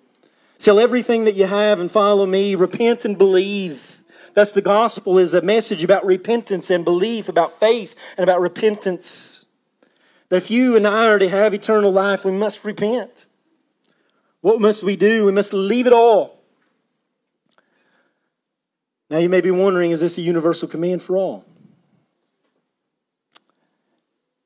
Sell 0.57 0.79
everything 0.79 1.25
that 1.25 1.35
you 1.35 1.45
have 1.45 1.79
and 1.79 1.91
follow 1.91 2.25
me. 2.25 2.55
Repent 2.55 3.03
and 3.05 3.17
believe. 3.17 4.01
That's 4.33 4.51
the 4.51 4.61
gospel 4.61 5.17
is 5.17 5.33
a 5.33 5.41
message 5.41 5.83
about 5.83 6.05
repentance 6.05 6.69
and 6.69 6.85
belief, 6.85 7.27
about 7.27 7.59
faith 7.59 7.95
and 8.17 8.23
about 8.23 8.39
repentance. 8.39 9.45
That 10.29 10.37
if 10.37 10.49
you 10.49 10.75
and 10.75 10.87
I 10.87 11.07
are 11.07 11.19
to 11.19 11.29
have 11.29 11.53
eternal 11.53 11.91
life, 11.91 12.23
we 12.23 12.31
must 12.31 12.63
repent. 12.63 13.25
What 14.41 14.61
must 14.61 14.83
we 14.83 14.95
do? 14.95 15.25
We 15.25 15.31
must 15.31 15.53
leave 15.53 15.85
it 15.85 15.93
all. 15.93 16.39
Now 19.09 19.17
you 19.19 19.29
may 19.29 19.41
be 19.41 19.51
wondering, 19.51 19.91
is 19.91 19.99
this 19.99 20.17
a 20.17 20.21
universal 20.21 20.67
command 20.67 21.01
for 21.01 21.17
all? 21.17 21.45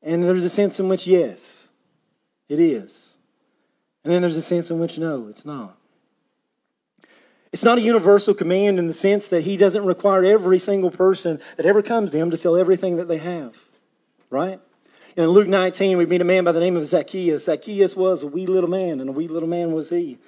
And 0.01 0.23
there's 0.23 0.43
a 0.43 0.49
sense 0.49 0.79
in 0.79 0.87
which, 0.89 1.07
yes, 1.07 1.69
it 2.49 2.59
is. 2.59 3.17
And 4.03 4.13
then 4.13 4.21
there's 4.21 4.35
a 4.35 4.41
sense 4.41 4.71
in 4.71 4.79
which, 4.79 4.97
no, 4.97 5.27
it's 5.27 5.45
not. 5.45 5.77
It's 7.51 7.63
not 7.63 7.77
a 7.77 7.81
universal 7.81 8.33
command 8.33 8.77
in 8.77 8.87
the 8.87 8.93
sense 8.93 9.27
that 9.29 9.41
he 9.41 9.57
doesn't 9.57 9.85
require 9.85 10.23
every 10.23 10.59
single 10.59 10.91
person 10.91 11.39
that 11.55 11.65
ever 11.65 11.81
comes 11.81 12.11
to 12.11 12.17
him 12.17 12.29
to 12.31 12.37
sell 12.37 12.55
everything 12.55 12.97
that 12.97 13.07
they 13.07 13.17
have, 13.17 13.55
right? 14.29 14.59
In 15.15 15.27
Luke 15.29 15.47
19, 15.47 15.97
we 15.97 16.05
meet 16.05 16.21
a 16.21 16.25
man 16.25 16.43
by 16.43 16.51
the 16.51 16.59
name 16.59 16.77
of 16.77 16.85
Zacchaeus. 16.85 17.45
Zacchaeus 17.45 17.95
was 17.95 18.21
a 18.21 18.27
wee 18.27 18.45
little 18.45 18.69
man, 18.69 18.99
and 18.99 19.09
a 19.09 19.11
wee 19.11 19.27
little 19.27 19.49
man 19.49 19.71
was 19.71 19.89
he. 19.89 20.19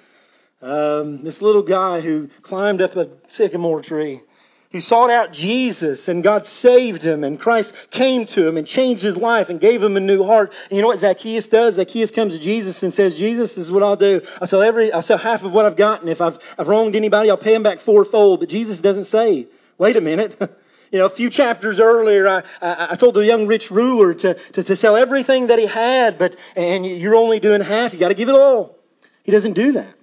Um, 0.60 1.22
this 1.22 1.40
little 1.40 1.62
guy 1.62 2.00
who 2.00 2.28
climbed 2.42 2.82
up 2.82 2.96
a 2.96 3.08
sycamore 3.28 3.80
tree 3.80 4.22
he 4.70 4.78
sought 4.78 5.10
out 5.10 5.32
Jesus 5.32 6.06
and 6.06 6.22
God 6.22 6.46
saved 6.46 7.02
him 7.02 7.24
and 7.24 7.40
Christ 7.40 7.90
came 7.90 8.24
to 8.26 8.46
him 8.46 8.56
and 8.56 8.64
changed 8.64 9.02
his 9.02 9.16
life 9.16 9.50
and 9.50 9.58
gave 9.58 9.82
him 9.82 9.96
a 9.96 10.00
new 10.00 10.24
heart. 10.24 10.52
And 10.68 10.76
you 10.76 10.82
know 10.82 10.88
what 10.88 11.00
Zacchaeus 11.00 11.48
does? 11.48 11.74
Zacchaeus 11.74 12.12
comes 12.12 12.34
to 12.34 12.38
Jesus 12.38 12.84
and 12.84 12.94
says, 12.94 13.18
Jesus, 13.18 13.56
this 13.56 13.64
is 13.64 13.72
what 13.72 13.82
I'll 13.82 13.96
do. 13.96 14.22
I'll 14.40 14.46
sell 14.46 14.62
every, 14.62 14.92
I'll 14.92 15.02
sell 15.02 15.18
half 15.18 15.42
of 15.42 15.52
what 15.52 15.66
I've 15.66 15.76
gotten. 15.76 16.08
If 16.08 16.20
I've, 16.20 16.38
I've 16.56 16.68
wronged 16.68 16.94
anybody, 16.94 17.30
I'll 17.30 17.36
pay 17.36 17.52
him 17.52 17.64
back 17.64 17.80
fourfold. 17.80 18.38
But 18.38 18.48
Jesus 18.48 18.80
doesn't 18.80 19.04
say, 19.04 19.48
wait 19.76 19.96
a 19.96 20.00
minute. 20.00 20.36
you 20.92 21.00
know, 21.00 21.06
a 21.06 21.10
few 21.10 21.30
chapters 21.30 21.80
earlier, 21.80 22.28
I, 22.28 22.42
I, 22.62 22.92
I, 22.92 22.94
told 22.94 23.14
the 23.14 23.26
young 23.26 23.48
rich 23.48 23.72
ruler 23.72 24.14
to, 24.14 24.34
to, 24.34 24.62
to 24.62 24.76
sell 24.76 24.94
everything 24.94 25.48
that 25.48 25.58
he 25.58 25.66
had, 25.66 26.16
but, 26.16 26.36
and 26.54 26.86
you're 26.86 27.16
only 27.16 27.40
doing 27.40 27.60
half. 27.60 27.92
You 27.92 27.98
got 27.98 28.08
to 28.08 28.14
give 28.14 28.28
it 28.28 28.36
all. 28.36 28.78
He 29.24 29.32
doesn't 29.32 29.54
do 29.54 29.72
that. 29.72 29.94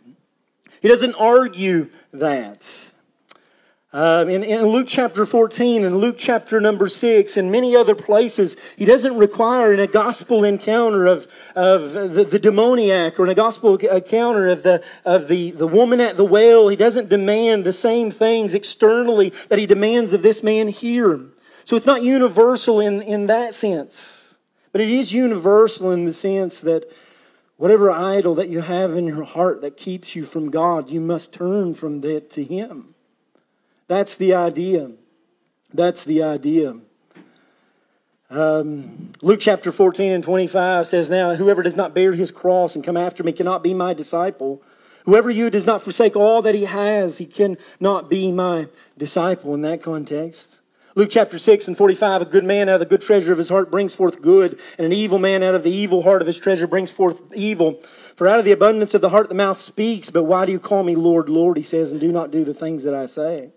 He 0.82 0.90
doesn't 0.90 1.16
argue 1.16 1.90
that. 2.12 2.87
Um, 3.98 4.30
in, 4.30 4.44
in, 4.44 4.64
Luke 4.68 4.86
chapter 4.88 5.26
14 5.26 5.84
and 5.84 5.98
Luke 5.98 6.18
chapter 6.20 6.62
number 6.62 6.88
6 6.88 7.36
and 7.36 7.52
many 7.52 7.76
other 7.76 7.96
places, 7.96 8.56
he 8.76 8.86
doesn't 8.86 9.18
require 9.18 9.74
in 9.74 9.80
a 9.80 9.88
gospel 9.88 10.44
encounter 10.44 11.08
of, 11.08 11.28
of 11.56 11.94
the, 11.94 12.24
the 12.24 12.38
demoniac 12.38 13.20
or 13.20 13.24
in 13.24 13.32
a 13.32 13.34
gospel 13.34 13.76
encounter 13.76 14.50
of, 14.50 14.62
the, 14.62 14.84
of 15.04 15.28
the, 15.28 15.50
the 15.50 15.66
woman 15.66 16.00
at 16.00 16.16
the 16.16 16.24
well, 16.24 16.68
he 16.68 16.76
doesn't 16.76 17.10
demand 17.10 17.64
the 17.64 17.74
same 17.74 18.12
things 18.12 18.54
externally 18.54 19.34
that 19.50 19.58
he 19.58 19.66
demands 19.66 20.14
of 20.14 20.22
this 20.22 20.44
man 20.44 20.68
here. 20.68 21.20
So 21.66 21.76
it's 21.76 21.88
not 21.88 22.04
universal 22.04 22.80
in, 22.80 23.02
in 23.02 23.26
that 23.26 23.56
sense, 23.56 24.36
but 24.72 24.80
it 24.80 24.92
is 24.92 25.12
universal 25.12 25.90
in 25.90 26.06
the 26.06 26.14
sense 26.14 26.62
that 26.62 26.88
whatever 27.56 27.90
idol 27.90 28.36
that 28.36 28.50
you 28.50 28.62
have 28.62 28.94
in 28.94 29.08
your 29.08 29.24
heart 29.24 29.62
that 29.62 29.76
keeps 29.76 30.16
you 30.16 30.24
from 30.24 30.52
God, 30.52 30.92
you 30.92 31.02
must 31.02 31.34
turn 31.34 31.74
from 31.74 32.02
that 32.02 32.30
to 32.34 32.44
Him. 32.44 32.94
That's 33.88 34.16
the 34.16 34.34
idea. 34.34 34.92
That's 35.74 36.04
the 36.04 36.24
idea. 36.24 36.78
Um, 38.30 39.14
Luke 39.22 39.40
chapter 39.40 39.72
14 39.72 40.12
and 40.12 40.24
25 40.24 40.88
says, 40.88 41.10
Now, 41.10 41.36
whoever 41.36 41.64
does 41.64 41.78
not 41.78 41.94
bear 41.94 42.14
his 42.14 42.32
cross 42.32 42.76
and 42.76 42.84
come 42.84 42.98
after 42.98 43.24
me 43.24 43.32
cannot 43.32 43.64
be 43.64 43.74
my 43.74 43.94
disciple. 43.94 44.62
Whoever 45.06 45.32
you 45.32 45.50
does 45.50 45.66
not 45.66 45.82
forsake 45.82 46.18
all 46.18 46.42
that 46.42 46.54
he 46.54 46.66
has, 46.66 47.18
he 47.18 47.26
cannot 47.26 48.10
be 48.10 48.34
my 48.34 48.68
disciple 48.98 49.54
in 49.54 49.62
that 49.62 49.82
context. 49.82 50.60
Luke 50.96 51.10
chapter 51.10 51.40
6 51.40 51.70
and 51.70 51.78
45, 51.78 52.24
a 52.24 52.26
good 52.26 52.44
man 52.44 52.68
out 52.68 52.76
of 52.76 52.80
the 52.82 52.86
good 52.88 53.02
treasure 53.02 53.32
of 53.32 53.38
his 53.38 53.50
heart 53.50 53.72
brings 53.72 53.96
forth 53.96 54.22
good, 54.22 54.60
and 54.78 54.86
an 54.86 54.92
evil 54.92 55.20
man 55.20 55.44
out 55.44 55.56
of 55.56 55.64
the 55.64 55.72
evil 55.72 56.02
heart 56.02 56.22
of 56.22 56.28
his 56.28 56.40
treasure 56.40 56.68
brings 56.68 56.92
forth 56.92 57.22
evil. 57.34 57.80
For 58.16 58.28
out 58.28 58.40
of 58.40 58.46
the 58.46 58.52
abundance 58.52 58.94
of 58.94 59.02
the 59.02 59.10
heart 59.10 59.30
the 59.30 59.36
mouth 59.36 59.62
speaks, 59.62 60.10
but 60.10 60.24
why 60.24 60.46
do 60.46 60.52
you 60.52 60.60
call 60.60 60.84
me 60.84 60.96
Lord, 60.96 61.30
Lord, 61.30 61.56
he 61.56 61.64
says, 61.64 61.92
and 61.92 62.02
do 62.02 62.12
not 62.12 62.32
do 62.32 62.44
the 62.44 62.54
things 62.54 62.84
that 62.84 62.96
I 62.96 63.06
say? 63.06 63.52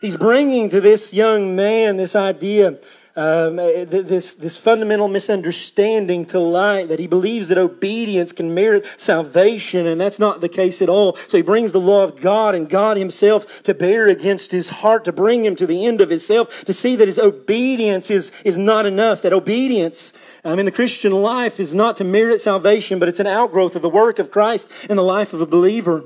He's 0.00 0.16
bringing 0.16 0.70
to 0.70 0.80
this 0.80 1.12
young 1.12 1.54
man 1.54 1.98
this 1.98 2.16
idea, 2.16 2.78
um, 3.16 3.56
this, 3.56 4.34
this 4.34 4.56
fundamental 4.56 5.08
misunderstanding 5.08 6.24
to 6.26 6.38
light 6.38 6.88
that 6.88 6.98
he 6.98 7.06
believes 7.06 7.48
that 7.48 7.58
obedience 7.58 8.32
can 8.32 8.54
merit 8.54 8.86
salvation, 8.96 9.86
and 9.86 10.00
that's 10.00 10.18
not 10.18 10.40
the 10.40 10.48
case 10.48 10.80
at 10.80 10.88
all. 10.88 11.16
So 11.28 11.36
he 11.36 11.42
brings 11.42 11.72
the 11.72 11.80
law 11.80 12.02
of 12.02 12.18
God 12.18 12.54
and 12.54 12.66
God 12.66 12.96
himself 12.96 13.62
to 13.64 13.74
bear 13.74 14.08
against 14.08 14.52
his 14.52 14.70
heart, 14.70 15.04
to 15.04 15.12
bring 15.12 15.44
him 15.44 15.54
to 15.56 15.66
the 15.66 15.84
end 15.84 16.00
of 16.00 16.08
himself, 16.08 16.64
to 16.64 16.72
see 16.72 16.96
that 16.96 17.08
his 17.08 17.18
obedience 17.18 18.10
is, 18.10 18.32
is 18.42 18.56
not 18.56 18.86
enough, 18.86 19.20
that 19.20 19.34
obedience 19.34 20.14
um, 20.44 20.58
in 20.58 20.64
the 20.64 20.72
Christian 20.72 21.12
life 21.12 21.60
is 21.60 21.74
not 21.74 21.98
to 21.98 22.04
merit 22.04 22.40
salvation, 22.40 22.98
but 22.98 23.08
it's 23.10 23.20
an 23.20 23.26
outgrowth 23.26 23.76
of 23.76 23.82
the 23.82 23.90
work 23.90 24.18
of 24.18 24.30
Christ 24.30 24.66
in 24.88 24.96
the 24.96 25.02
life 25.02 25.34
of 25.34 25.42
a 25.42 25.46
believer. 25.46 26.04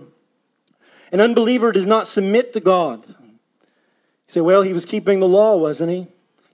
An 1.12 1.20
unbeliever 1.20 1.70
does 1.70 1.86
not 1.86 2.08
submit 2.08 2.52
to 2.54 2.60
God. 2.60 3.04
Say, 4.26 4.40
well, 4.40 4.62
he 4.62 4.72
was 4.72 4.86
keeping 4.86 5.20
the 5.20 5.28
law, 5.28 5.56
wasn't 5.56 5.90
he? 5.90 6.08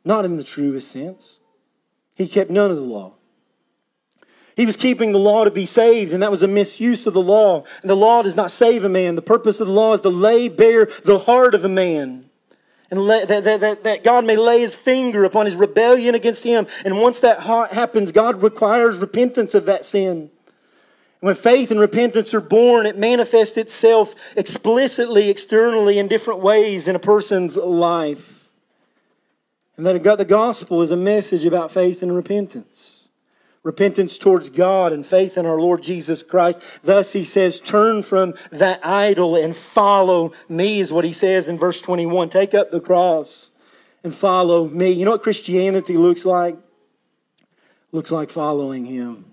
Not 0.05 0.25
in 0.25 0.37
the 0.37 0.45
truest 0.45 0.91
sense. 0.91 1.39
He 2.15 2.27
kept 2.27 2.51
none 2.51 2.71
of 2.71 2.77
the 2.77 2.83
law. 2.83 3.15
He 4.57 4.67
was 4.67 4.77
keeping 4.77 5.13
the 5.13 5.19
law 5.19 5.45
to 5.45 5.51
be 5.51 5.65
saved, 5.65 6.13
and 6.13 6.23
that 6.23 6.31
was 6.31 6.43
a 6.43 6.49
misuse 6.49 7.07
of 7.07 7.15
the 7.15 7.23
law. 7.23 7.65
And 7.81 7.89
the 7.89 7.97
law 7.97 8.23
does 8.23 8.37
not 8.37 8.51
save 8.51 8.85
a 8.85 8.89
man. 8.89 9.15
The 9.15 9.23
purpose 9.23 9.61
of 9.61 9.67
the 9.67 9.73
law 9.73 9.95
is 9.95 10.03
to 10.03 10.11
lay 10.11 10.49
bare 10.49 10.87
the 11.05 11.21
heart 11.21 11.55
of 11.55 11.65
a 11.65 11.69
man. 11.69 12.27
And 12.91 13.01
let, 13.01 13.29
that, 13.29 13.45
that, 13.45 13.85
that 13.85 14.05
God 14.05 14.27
may 14.27 14.37
lay 14.37 14.61
his 14.61 14.75
finger 14.75 15.25
upon 15.25 15.47
his 15.47 15.55
rebellion 15.55 16.15
against 16.15 16.45
him. 16.45 16.67
And 16.85 17.01
once 17.01 17.21
that 17.21 17.41
heart 17.41 17.73
happens, 17.73 18.11
God 18.11 18.43
requires 18.43 18.99
repentance 18.99 19.55
of 19.55 19.65
that 19.67 19.85
sin. 19.85 20.31
When 21.21 21.35
faith 21.35 21.71
and 21.71 21.79
repentance 21.79 22.33
are 22.33 22.41
born, 22.41 22.87
it 22.87 22.97
manifests 22.97 23.59
itself 23.59 24.15
explicitly, 24.37 25.29
externally, 25.29 25.99
in 25.99 26.09
different 26.09 26.41
ways 26.41 26.89
in 26.89 26.97
a 26.97 27.01
person's 27.01 27.57
life. 27.57 28.49
And 29.77 29.87
that 29.87 30.19
the 30.19 30.25
gospel 30.25 30.81
is 30.83 30.91
a 30.91 30.97
message 30.97 31.45
about 31.45 31.71
faith 31.71 32.03
and 32.03 32.15
repentance. 32.17 33.09
repentance 33.63 34.17
towards 34.17 34.49
God 34.49 34.93
and 34.93 35.05
faith 35.05 35.37
in 35.37 35.45
our 35.45 35.61
Lord 35.61 35.83
Jesus 35.83 36.23
Christ. 36.23 36.63
Thus, 36.83 37.13
he 37.13 37.25
says, 37.25 37.61
turn 37.61 38.03
from 38.03 38.35
that 38.51 38.85
idol 38.85 39.37
and 39.37 39.55
follow 39.55 40.33
me, 40.49 40.81
is 40.81 40.93
what 40.93 41.05
he 41.05 41.13
says 41.13 41.49
in 41.49 41.59
verse 41.59 41.83
21. 41.83 42.31
Take 42.31 42.55
up 42.55 42.71
the 42.71 42.81
cross 42.81 43.51
and 44.03 44.15
follow 44.15 44.67
me. 44.67 44.91
You 44.91 45.05
know 45.05 45.11
what 45.13 45.23
Christianity 45.23 45.97
looks 45.97 46.25
like? 46.25 46.57
Looks 47.93 48.11
like 48.11 48.31
following 48.31 48.87
him. 48.87 49.27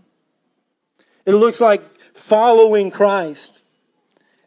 It 1.27 1.33
looks 1.33 1.59
like 1.59 1.83
following 2.15 2.89
Christ. 2.89 3.61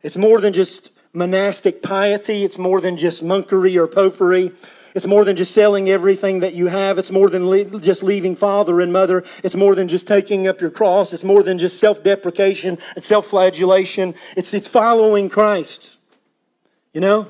It's 0.03 0.17
more 0.17 0.41
than 0.41 0.55
just 0.55 0.91
monastic 1.13 1.83
piety, 1.83 2.43
it's 2.43 2.57
more 2.57 2.81
than 2.81 2.97
just 2.97 3.23
monkery 3.23 3.77
or 3.77 3.87
popery. 3.87 4.53
It's 4.95 5.07
more 5.07 5.25
than 5.25 5.37
just 5.37 5.55
selling 5.55 5.89
everything 5.89 6.41
that 6.41 6.55
you 6.55 6.67
have. 6.67 6.99
It's 6.99 7.13
more 7.13 7.31
than 7.31 7.49
le- 7.49 7.79
just 7.79 8.03
leaving 8.03 8.35
father 8.35 8.81
and 8.81 8.93
mother. 8.93 9.23
It's 9.45 9.55
more 9.55 9.77
than 9.77 9.87
just 9.87 10.09
taking 10.09 10.49
up 10.49 10.61
your 10.61 10.71
cross. 10.71 11.13
It's 11.13 11.23
more 11.23 11.45
than 11.45 11.59
just 11.59 11.79
self 11.79 12.03
deprecation 12.03 12.77
and 12.97 13.05
self 13.05 13.27
flagellation. 13.27 14.17
It's, 14.37 14.53
it's 14.53 14.67
following 14.67 15.29
Christ. 15.29 15.99
You 16.93 17.03
know? 17.03 17.29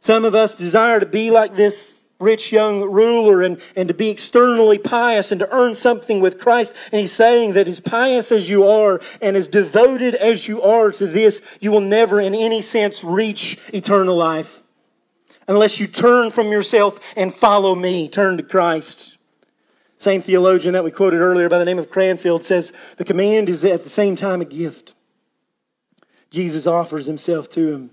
Some 0.00 0.26
of 0.26 0.34
us 0.34 0.54
desire 0.54 1.00
to 1.00 1.06
be 1.06 1.30
like 1.30 1.56
this 1.56 1.97
rich 2.20 2.50
young 2.50 2.82
ruler 2.82 3.42
and, 3.42 3.60
and 3.76 3.88
to 3.88 3.94
be 3.94 4.10
externally 4.10 4.78
pious 4.78 5.30
and 5.30 5.38
to 5.38 5.50
earn 5.52 5.74
something 5.74 6.20
with 6.20 6.38
Christ. 6.38 6.74
And 6.90 7.00
he's 7.00 7.12
saying 7.12 7.52
that 7.52 7.68
as 7.68 7.80
pious 7.80 8.32
as 8.32 8.50
you 8.50 8.66
are 8.66 9.00
and 9.20 9.36
as 9.36 9.46
devoted 9.48 10.14
as 10.14 10.48
you 10.48 10.60
are 10.62 10.90
to 10.92 11.06
this, 11.06 11.40
you 11.60 11.70
will 11.70 11.80
never 11.80 12.20
in 12.20 12.34
any 12.34 12.60
sense 12.60 13.04
reach 13.04 13.58
eternal 13.72 14.16
life 14.16 14.62
unless 15.46 15.80
you 15.80 15.86
turn 15.86 16.30
from 16.30 16.48
yourself 16.48 17.00
and 17.16 17.34
follow 17.34 17.74
me. 17.74 18.08
Turn 18.08 18.36
to 18.36 18.42
Christ. 18.42 19.16
Same 19.96 20.20
theologian 20.20 20.74
that 20.74 20.84
we 20.84 20.90
quoted 20.90 21.18
earlier 21.18 21.48
by 21.48 21.58
the 21.58 21.64
name 21.64 21.78
of 21.78 21.90
Cranfield 21.90 22.44
says 22.44 22.72
the 22.98 23.04
command 23.04 23.48
is 23.48 23.64
at 23.64 23.82
the 23.82 23.88
same 23.88 24.14
time 24.14 24.40
a 24.40 24.44
gift. 24.44 24.94
Jesus 26.30 26.66
offers 26.66 27.06
himself 27.06 27.48
to 27.50 27.72
him. 27.72 27.90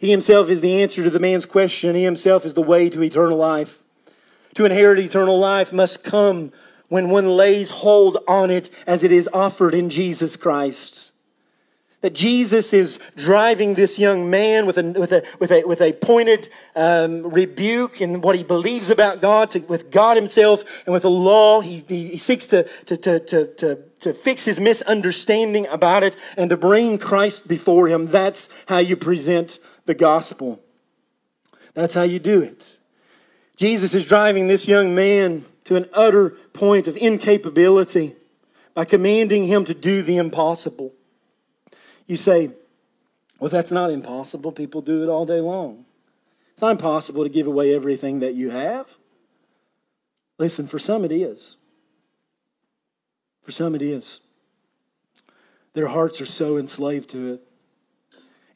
He 0.00 0.10
himself 0.10 0.48
is 0.48 0.62
the 0.62 0.82
answer 0.82 1.04
to 1.04 1.10
the 1.10 1.20
man's 1.20 1.44
question. 1.44 1.94
He 1.94 2.04
himself 2.04 2.46
is 2.46 2.54
the 2.54 2.62
way 2.62 2.88
to 2.88 3.02
eternal 3.02 3.36
life. 3.36 3.80
To 4.54 4.64
inherit 4.64 4.98
eternal 4.98 5.38
life 5.38 5.74
must 5.74 6.02
come 6.02 6.52
when 6.88 7.10
one 7.10 7.28
lays 7.28 7.70
hold 7.70 8.16
on 8.26 8.50
it 8.50 8.70
as 8.86 9.04
it 9.04 9.12
is 9.12 9.28
offered 9.32 9.74
in 9.74 9.90
Jesus 9.90 10.36
Christ. 10.36 11.09
That 12.00 12.14
Jesus 12.14 12.72
is 12.72 12.98
driving 13.14 13.74
this 13.74 13.98
young 13.98 14.30
man 14.30 14.64
with 14.64 14.78
a, 14.78 14.82
with 14.82 15.12
a, 15.12 15.22
with 15.38 15.52
a, 15.52 15.62
with 15.64 15.82
a 15.82 15.92
pointed 15.92 16.48
um, 16.74 17.30
rebuke 17.30 18.00
in 18.00 18.22
what 18.22 18.36
he 18.36 18.42
believes 18.42 18.88
about 18.88 19.20
God, 19.20 19.50
to, 19.50 19.58
with 19.58 19.90
God 19.90 20.16
himself 20.16 20.82
and 20.86 20.94
with 20.94 21.02
the 21.02 21.10
law. 21.10 21.60
He, 21.60 21.84
he, 21.86 22.08
he 22.08 22.16
seeks 22.16 22.46
to, 22.46 22.62
to, 22.86 22.96
to, 22.96 23.20
to, 23.20 23.46
to, 23.54 23.78
to 24.00 24.14
fix 24.14 24.46
his 24.46 24.58
misunderstanding 24.58 25.66
about 25.66 26.02
it 26.02 26.16
and 26.38 26.48
to 26.48 26.56
bring 26.56 26.96
Christ 26.96 27.46
before 27.46 27.88
him. 27.88 28.06
That's 28.06 28.48
how 28.66 28.78
you 28.78 28.96
present 28.96 29.58
the 29.84 29.94
gospel. 29.94 30.58
That's 31.74 31.94
how 31.94 32.02
you 32.02 32.18
do 32.18 32.40
it. 32.40 32.76
Jesus 33.56 33.92
is 33.94 34.06
driving 34.06 34.46
this 34.46 34.66
young 34.66 34.94
man 34.94 35.44
to 35.64 35.76
an 35.76 35.84
utter 35.92 36.30
point 36.54 36.88
of 36.88 36.96
incapability 36.96 38.14
by 38.72 38.86
commanding 38.86 39.46
him 39.46 39.66
to 39.66 39.74
do 39.74 40.00
the 40.00 40.16
impossible. 40.16 40.94
You 42.10 42.16
say, 42.16 42.50
well, 43.38 43.50
that's 43.50 43.70
not 43.70 43.92
impossible. 43.92 44.50
People 44.50 44.82
do 44.82 45.04
it 45.04 45.08
all 45.08 45.24
day 45.24 45.40
long. 45.40 45.84
It's 46.50 46.60
not 46.60 46.72
impossible 46.72 47.22
to 47.22 47.30
give 47.30 47.46
away 47.46 47.72
everything 47.72 48.18
that 48.18 48.34
you 48.34 48.50
have. 48.50 48.96
Listen, 50.36 50.66
for 50.66 50.80
some 50.80 51.04
it 51.04 51.12
is. 51.12 51.56
For 53.44 53.52
some 53.52 53.76
it 53.76 53.80
is. 53.80 54.22
Their 55.74 55.86
hearts 55.86 56.20
are 56.20 56.26
so 56.26 56.56
enslaved 56.56 57.10
to 57.10 57.34
it. 57.34 57.42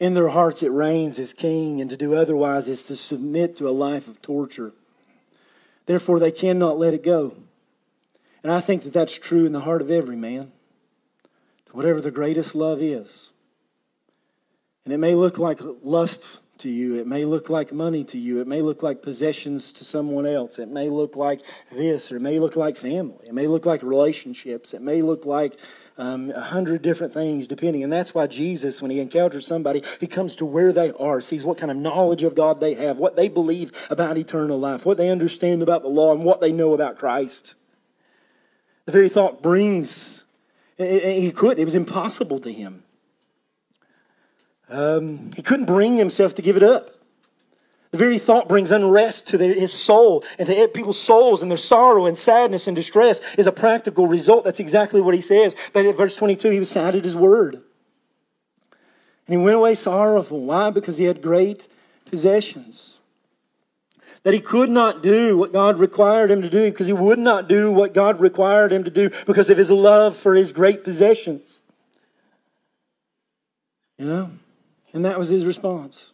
In 0.01 0.15
their 0.15 0.31
hearts 0.31 0.65
it 0.65 0.73
reigns 0.73 1.21
as 1.21 1.33
king, 1.33 1.81
and 1.81 1.89
to 1.91 1.97
do 1.97 2.13
otherwise 2.13 2.67
is 2.67 2.83
to 2.83 2.97
submit 2.97 3.57
to 3.59 3.69
a 3.69 3.71
life 3.71 4.09
of 4.09 4.21
torture. 4.21 4.73
Therefore, 5.87 6.19
they 6.19 6.33
cannot 6.33 6.77
let 6.77 6.93
it 6.93 7.05
go. 7.05 7.37
And 8.43 8.51
I 8.51 8.59
think 8.59 8.83
that 8.83 8.93
that's 8.93 9.17
true 9.17 9.47
in 9.47 9.53
the 9.53 9.61
heart 9.61 9.81
of 9.81 9.93
every 9.93 10.17
man. 10.17 10.51
Whatever 11.71 12.01
the 12.01 12.11
greatest 12.11 12.57
love 12.57 12.83
is, 12.83 13.31
and 14.85 14.93
it 14.93 14.99
may 14.99 15.15
look 15.15 15.39
like 15.39 15.61
lust 15.83 16.27
to 16.59 16.71
you. 16.71 16.97
It 16.97 17.07
may 17.07 17.25
look 17.25 17.49
like 17.49 17.73
money 17.73 18.05
to 18.05 18.19
you. 18.19 18.41
It 18.41 18.47
may 18.47 18.61
look 18.61 18.83
like 18.83 19.03
possessions 19.03 19.73
to 19.73 19.85
someone 19.85 20.27
else. 20.27 20.59
It 20.59 20.69
may 20.69 20.89
look 20.89 21.17
like 21.17 21.41
this, 21.73 22.13
or 22.13 22.17
it 22.17 22.21
may 22.21 22.39
look 22.39 22.55
like 22.55 22.77
family. 22.77 23.27
It 23.27 23.35
may 23.35 23.47
look 23.47 23.67
like 23.67 23.83
relationships. 23.83 24.75
It 24.75 24.83
may 24.83 25.03
look 25.03 25.25
like 25.25 25.59
um, 25.99 26.31
a 26.31 26.41
hundred 26.41 26.83
different 26.83 27.13
things, 27.13 27.47
depending. 27.47 27.83
And 27.83 27.93
that's 27.93 28.15
why 28.15 28.27
Jesus, 28.27 28.81
when 28.81 28.91
he 28.91 29.01
encounters 29.01 29.47
somebody, 29.47 29.83
he 30.01 30.07
comes 30.07 30.37
to 30.37 30.47
where 30.47 30.73
they 30.73 30.93
are, 30.93 31.21
sees 31.21 31.45
what 31.45 31.59
kind 31.59 31.71
of 31.71 31.77
knowledge 31.77 32.23
of 32.23 32.35
God 32.35 32.61
they 32.61 32.75
have, 32.75 32.99
what 32.99 33.17
they 33.17 33.29
believe 33.29 33.73
about 33.91 34.17
eternal 34.17 34.61
life, 34.61 34.87
what 34.87 34.97
they 34.97 35.11
understand 35.11 35.63
about 35.63 35.83
the 35.83 35.89
law, 35.89 36.13
and 36.13 36.25
what 36.25 36.41
they 36.41 36.53
know 36.53 36.75
about 36.75 36.99
Christ. 36.99 37.55
The 38.87 38.93
very 38.93 39.09
thought 39.09 39.43
brings, 39.43 40.25
he 40.77 41.33
couldn't, 41.33 41.59
it 41.59 41.65
was 41.65 41.75
impossible 41.75 42.39
to 42.41 42.53
him 42.53 42.84
um, 44.69 45.31
he 45.37 45.43
couldn't 45.43 45.67
bring 45.67 45.97
himself 45.97 46.35
to 46.37 46.43
give 46.43 46.57
it 46.57 46.63
up. 46.63 46.91
The 47.91 47.99
very 47.99 48.19
thought 48.19 48.49
brings 48.49 48.73
unrest 48.73 49.29
to 49.29 49.39
their, 49.39 49.55
his 49.55 49.73
soul 49.73 50.25
and 50.37 50.49
to 50.49 50.69
people's 50.69 51.01
souls, 51.01 51.43
and 51.43 51.51
their 51.51 51.57
sorrow 51.57 52.07
and 52.07 52.19
sadness 52.19 52.67
and 52.67 52.75
distress 52.75 53.21
is 53.39 53.47
a 53.47 53.53
practical 53.53 54.09
result. 54.09 54.43
That's 54.43 54.59
exactly 54.59 55.01
what 55.01 55.15
he 55.15 55.21
says. 55.21 55.55
But 55.73 55.87
at 55.87 55.97
verse 55.97 56.17
22, 56.17 56.51
he 56.51 56.59
was 56.59 56.71
sad 56.71 56.97
at 56.97 57.05
his 57.05 57.15
word. 57.15 57.55
And 57.55 57.63
he 59.29 59.37
went 59.37 59.57
away 59.57 59.77
sorrowful. 59.77 60.45
Why? 60.45 60.71
Because 60.71 60.97
he 60.97 61.05
had 61.05 61.23
great 61.23 61.69
possessions. 62.05 62.99
That 64.25 64.35
he 64.35 64.41
could 64.41 64.71
not 64.71 65.01
do 65.01 65.39
what 65.39 65.53
God 65.53 65.79
required 65.79 66.33
him 66.33 66.43
to 66.43 66.51
do 66.51 66.71
because 66.71 66.89
he 66.89 66.93
would 66.93 67.21
not 67.21 67.49
do 67.49 67.71
what 67.71 67.95
God 67.95 68.19
required 68.19 68.73
him 68.73 68.83
to 68.83 68.91
do 68.91 69.11
because 69.25 69.51
of 69.51 69.57
his 69.59 69.71
love 69.71 70.17
for 70.17 70.35
his 70.35 70.51
great 70.51 70.83
possessions. 70.83 71.61
You 73.99 74.07
know? 74.07 74.31
And 74.95 75.05
that 75.05 75.19
was 75.19 75.29
his 75.29 75.45
response. 75.45 76.13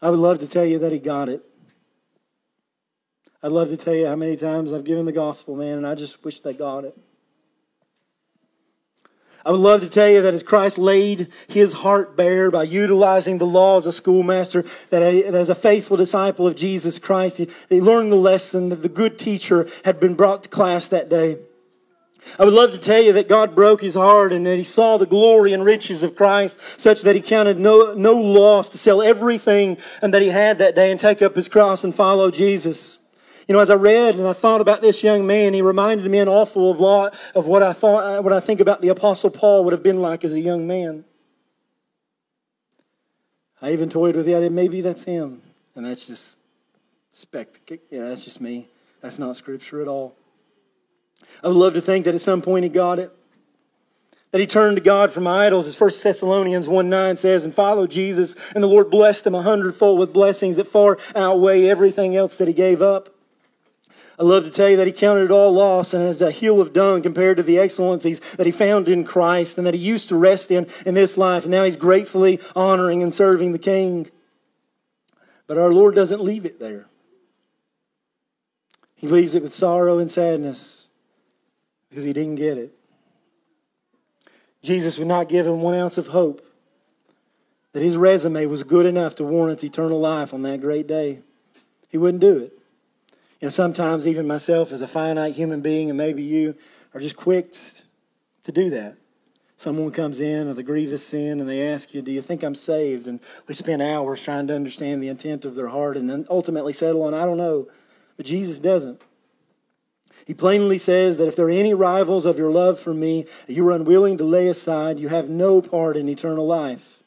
I 0.00 0.08
would 0.08 0.20
love 0.20 0.38
to 0.38 0.46
tell 0.46 0.64
you 0.64 0.78
that 0.78 0.92
he 0.92 1.00
got 1.00 1.28
it. 1.28 1.42
I'd 3.42 3.50
love 3.50 3.70
to 3.70 3.76
tell 3.76 3.94
you 3.94 4.06
how 4.06 4.14
many 4.14 4.36
times 4.36 4.72
I've 4.72 4.84
given 4.84 5.04
the 5.04 5.12
gospel, 5.12 5.56
man, 5.56 5.78
and 5.78 5.86
I 5.86 5.96
just 5.96 6.24
wish 6.24 6.40
they 6.40 6.52
got 6.52 6.84
it. 6.84 6.96
I 9.44 9.50
would 9.50 9.60
love 9.60 9.80
to 9.80 9.88
tell 9.88 10.08
you 10.08 10.22
that 10.22 10.34
as 10.34 10.44
Christ 10.44 10.78
laid 10.78 11.26
his 11.48 11.72
heart 11.72 12.16
bare 12.16 12.52
by 12.52 12.62
utilizing 12.62 13.38
the 13.38 13.46
law 13.46 13.76
as 13.76 13.86
a 13.86 13.92
schoolmaster, 13.92 14.64
that 14.90 15.02
as 15.02 15.50
a 15.50 15.56
faithful 15.56 15.96
disciple 15.96 16.46
of 16.46 16.54
Jesus 16.54 17.00
Christ, 17.00 17.38
he, 17.68 17.80
learned 17.80 18.12
the 18.12 18.16
lesson 18.16 18.68
that 18.68 18.82
the 18.82 18.88
good 18.88 19.18
teacher 19.18 19.68
had 19.84 19.98
been 19.98 20.14
brought 20.14 20.44
to 20.44 20.48
class 20.48 20.86
that 20.86 21.08
day. 21.08 21.38
I 22.38 22.44
would 22.44 22.54
love 22.54 22.70
to 22.72 22.78
tell 22.78 23.02
you 23.02 23.12
that 23.14 23.28
God 23.28 23.54
broke 23.54 23.80
his 23.80 23.94
heart 23.94 24.32
and 24.32 24.46
that 24.46 24.56
he 24.56 24.64
saw 24.64 24.96
the 24.96 25.06
glory 25.06 25.52
and 25.52 25.64
riches 25.64 26.02
of 26.02 26.14
Christ 26.14 26.58
such 26.78 27.02
that 27.02 27.14
he 27.14 27.20
counted 27.20 27.58
no, 27.58 27.94
no 27.94 28.14
loss 28.14 28.68
to 28.70 28.78
sell 28.78 29.02
everything 29.02 29.76
and 30.00 30.14
that 30.14 30.22
he 30.22 30.28
had 30.28 30.58
that 30.58 30.74
day 30.74 30.90
and 30.90 30.98
take 30.98 31.20
up 31.20 31.36
his 31.36 31.48
cross 31.48 31.84
and 31.84 31.94
follow 31.94 32.30
Jesus. 32.30 32.98
You 33.48 33.54
know, 33.54 33.60
as 33.60 33.70
I 33.70 33.74
read 33.74 34.14
and 34.14 34.26
I 34.26 34.32
thought 34.32 34.60
about 34.60 34.80
this 34.80 35.02
young 35.02 35.26
man, 35.26 35.52
he 35.52 35.62
reminded 35.62 36.10
me 36.10 36.18
an 36.18 36.28
awful 36.28 36.72
lot 36.74 37.14
of 37.34 37.46
what 37.46 37.62
I 37.62 37.72
thought, 37.72 38.22
what 38.24 38.32
I 38.32 38.40
think 38.40 38.60
about 38.60 38.80
the 38.80 38.88
Apostle 38.88 39.30
Paul 39.30 39.64
would 39.64 39.72
have 39.72 39.82
been 39.82 40.00
like 40.00 40.24
as 40.24 40.32
a 40.32 40.40
young 40.40 40.66
man. 40.66 41.04
I 43.60 43.72
even 43.72 43.88
toyed 43.88 44.16
with 44.16 44.26
the 44.26 44.34
idea 44.34 44.50
maybe 44.50 44.80
that's 44.80 45.04
him, 45.04 45.42
and 45.76 45.86
that's 45.86 46.06
just 46.06 46.36
spectacle. 47.12 47.78
Yeah, 47.90 48.08
that's 48.08 48.24
just 48.24 48.40
me. 48.40 48.68
That's 49.00 49.18
not 49.18 49.36
scripture 49.36 49.80
at 49.82 49.88
all. 49.88 50.14
I 51.42 51.48
would 51.48 51.56
love 51.56 51.74
to 51.74 51.80
think 51.80 52.04
that 52.04 52.14
at 52.14 52.20
some 52.20 52.42
point 52.42 52.64
he 52.64 52.68
got 52.68 52.98
it. 52.98 53.12
That 54.30 54.40
he 54.40 54.46
turned 54.46 54.78
to 54.78 54.82
God 54.82 55.12
from 55.12 55.26
idols, 55.26 55.66
as 55.66 55.78
1 55.78 55.90
Thessalonians 56.02 56.66
1 56.66 56.88
9 56.88 57.16
says, 57.16 57.44
and 57.44 57.54
followed 57.54 57.90
Jesus, 57.90 58.34
and 58.54 58.62
the 58.62 58.68
Lord 58.68 58.90
blessed 58.90 59.26
him 59.26 59.34
a 59.34 59.42
hundredfold 59.42 59.98
with 59.98 60.14
blessings 60.14 60.56
that 60.56 60.66
far 60.66 60.98
outweigh 61.14 61.68
everything 61.68 62.16
else 62.16 62.38
that 62.38 62.48
he 62.48 62.54
gave 62.54 62.80
up. 62.80 63.14
I 64.18 64.24
love 64.24 64.44
to 64.44 64.50
tell 64.50 64.70
you 64.70 64.76
that 64.76 64.86
he 64.86 64.92
counted 64.92 65.24
it 65.24 65.30
all 65.30 65.52
loss 65.52 65.92
and 65.92 66.02
as 66.02 66.22
a 66.22 66.30
hill 66.30 66.60
of 66.60 66.72
dung 66.72 67.02
compared 67.02 67.38
to 67.38 67.42
the 67.42 67.58
excellencies 67.58 68.20
that 68.36 68.46
he 68.46 68.52
found 68.52 68.88
in 68.88 69.04
Christ 69.04 69.58
and 69.58 69.66
that 69.66 69.74
he 69.74 69.80
used 69.80 70.08
to 70.10 70.16
rest 70.16 70.50
in 70.50 70.66
in 70.86 70.94
this 70.94 71.18
life. 71.18 71.42
And 71.42 71.50
now 71.50 71.64
he's 71.64 71.76
gratefully 71.76 72.38
honoring 72.54 73.02
and 73.02 73.12
serving 73.12 73.52
the 73.52 73.58
King. 73.58 74.10
But 75.46 75.58
our 75.58 75.72
Lord 75.72 75.94
doesn't 75.94 76.22
leave 76.22 76.46
it 76.46 76.60
there. 76.60 76.86
He 78.94 79.08
leaves 79.08 79.34
it 79.34 79.42
with 79.42 79.52
sorrow 79.52 79.98
and 79.98 80.10
sadness 80.10 80.81
because 81.92 82.04
he 82.04 82.14
didn't 82.14 82.36
get 82.36 82.56
it. 82.56 82.74
Jesus 84.62 84.98
would 84.98 85.08
not 85.08 85.28
give 85.28 85.46
him 85.46 85.60
one 85.60 85.74
ounce 85.74 85.98
of 85.98 86.06
hope 86.06 86.40
that 87.72 87.82
his 87.82 87.98
resume 87.98 88.46
was 88.46 88.62
good 88.62 88.86
enough 88.86 89.14
to 89.16 89.24
warrant 89.24 89.62
eternal 89.62 90.00
life 90.00 90.32
on 90.32 90.40
that 90.40 90.62
great 90.62 90.86
day. 90.86 91.18
He 91.90 91.98
wouldn't 91.98 92.22
do 92.22 92.38
it. 92.38 92.58
You 93.42 93.46
know, 93.46 93.50
sometimes 93.50 94.08
even 94.08 94.26
myself 94.26 94.72
as 94.72 94.80
a 94.80 94.88
finite 94.88 95.34
human 95.34 95.60
being, 95.60 95.90
and 95.90 95.98
maybe 95.98 96.22
you 96.22 96.54
are 96.94 97.00
just 97.00 97.16
quick 97.16 97.52
to 98.44 98.52
do 98.52 98.70
that. 98.70 98.96
Someone 99.58 99.90
comes 99.90 100.18
in 100.18 100.48
with 100.48 100.58
a 100.58 100.62
grievous 100.62 101.06
sin 101.06 101.40
and 101.40 101.48
they 101.48 101.68
ask 101.68 101.92
you, 101.92 102.00
Do 102.00 102.10
you 102.10 102.22
think 102.22 102.42
I'm 102.42 102.54
saved? 102.54 103.06
And 103.06 103.20
we 103.46 103.52
spend 103.52 103.82
hours 103.82 104.24
trying 104.24 104.46
to 104.46 104.56
understand 104.56 105.02
the 105.02 105.08
intent 105.08 105.44
of 105.44 105.56
their 105.56 105.68
heart 105.68 105.98
and 105.98 106.08
then 106.08 106.26
ultimately 106.30 106.72
settle 106.72 107.02
on, 107.02 107.12
I 107.12 107.26
don't 107.26 107.36
know. 107.36 107.68
But 108.16 108.24
Jesus 108.24 108.58
doesn't. 108.58 109.02
He 110.26 110.34
plainly 110.34 110.78
says 110.78 111.16
that 111.16 111.26
if 111.26 111.36
there 111.36 111.46
are 111.46 111.50
any 111.50 111.74
rivals 111.74 112.24
of 112.26 112.38
your 112.38 112.50
love 112.50 112.78
for 112.78 112.94
me 112.94 113.26
that 113.46 113.52
you 113.52 113.66
are 113.68 113.72
unwilling 113.72 114.18
to 114.18 114.24
lay 114.24 114.48
aside, 114.48 115.00
you 115.00 115.08
have 115.08 115.28
no 115.28 115.60
part 115.60 115.96
in 115.96 116.08
eternal 116.08 116.46
life. 116.46 117.02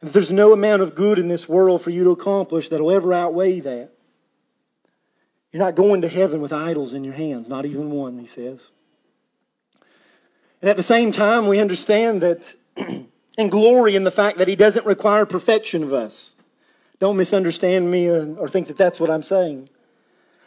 And 0.00 0.12
there's 0.12 0.30
no 0.30 0.52
amount 0.52 0.82
of 0.82 0.94
good 0.94 1.18
in 1.18 1.28
this 1.28 1.48
world 1.48 1.82
for 1.82 1.90
you 1.90 2.04
to 2.04 2.10
accomplish 2.10 2.68
that 2.68 2.80
will 2.80 2.90
ever 2.90 3.12
outweigh 3.12 3.60
that. 3.60 3.90
You're 5.52 5.62
not 5.62 5.76
going 5.76 6.02
to 6.02 6.08
heaven 6.08 6.40
with 6.40 6.52
idols 6.52 6.94
in 6.94 7.04
your 7.04 7.14
hands, 7.14 7.48
not 7.48 7.64
even 7.64 7.90
one, 7.90 8.18
he 8.18 8.26
says. 8.26 8.70
And 10.60 10.68
at 10.68 10.76
the 10.76 10.82
same 10.82 11.12
time, 11.12 11.46
we 11.46 11.60
understand 11.60 12.20
that 12.22 12.56
and 13.38 13.50
glory 13.50 13.94
in 13.94 14.04
the 14.04 14.10
fact 14.10 14.38
that 14.38 14.48
he 14.48 14.56
doesn't 14.56 14.86
require 14.86 15.26
perfection 15.26 15.82
of 15.82 15.92
us. 15.92 16.36
Don't 17.00 17.16
misunderstand 17.16 17.90
me 17.90 18.08
uh, 18.08 18.26
or 18.34 18.48
think 18.48 18.68
that 18.68 18.76
that's 18.76 19.00
what 19.00 19.10
I'm 19.10 19.22
saying. 19.22 19.68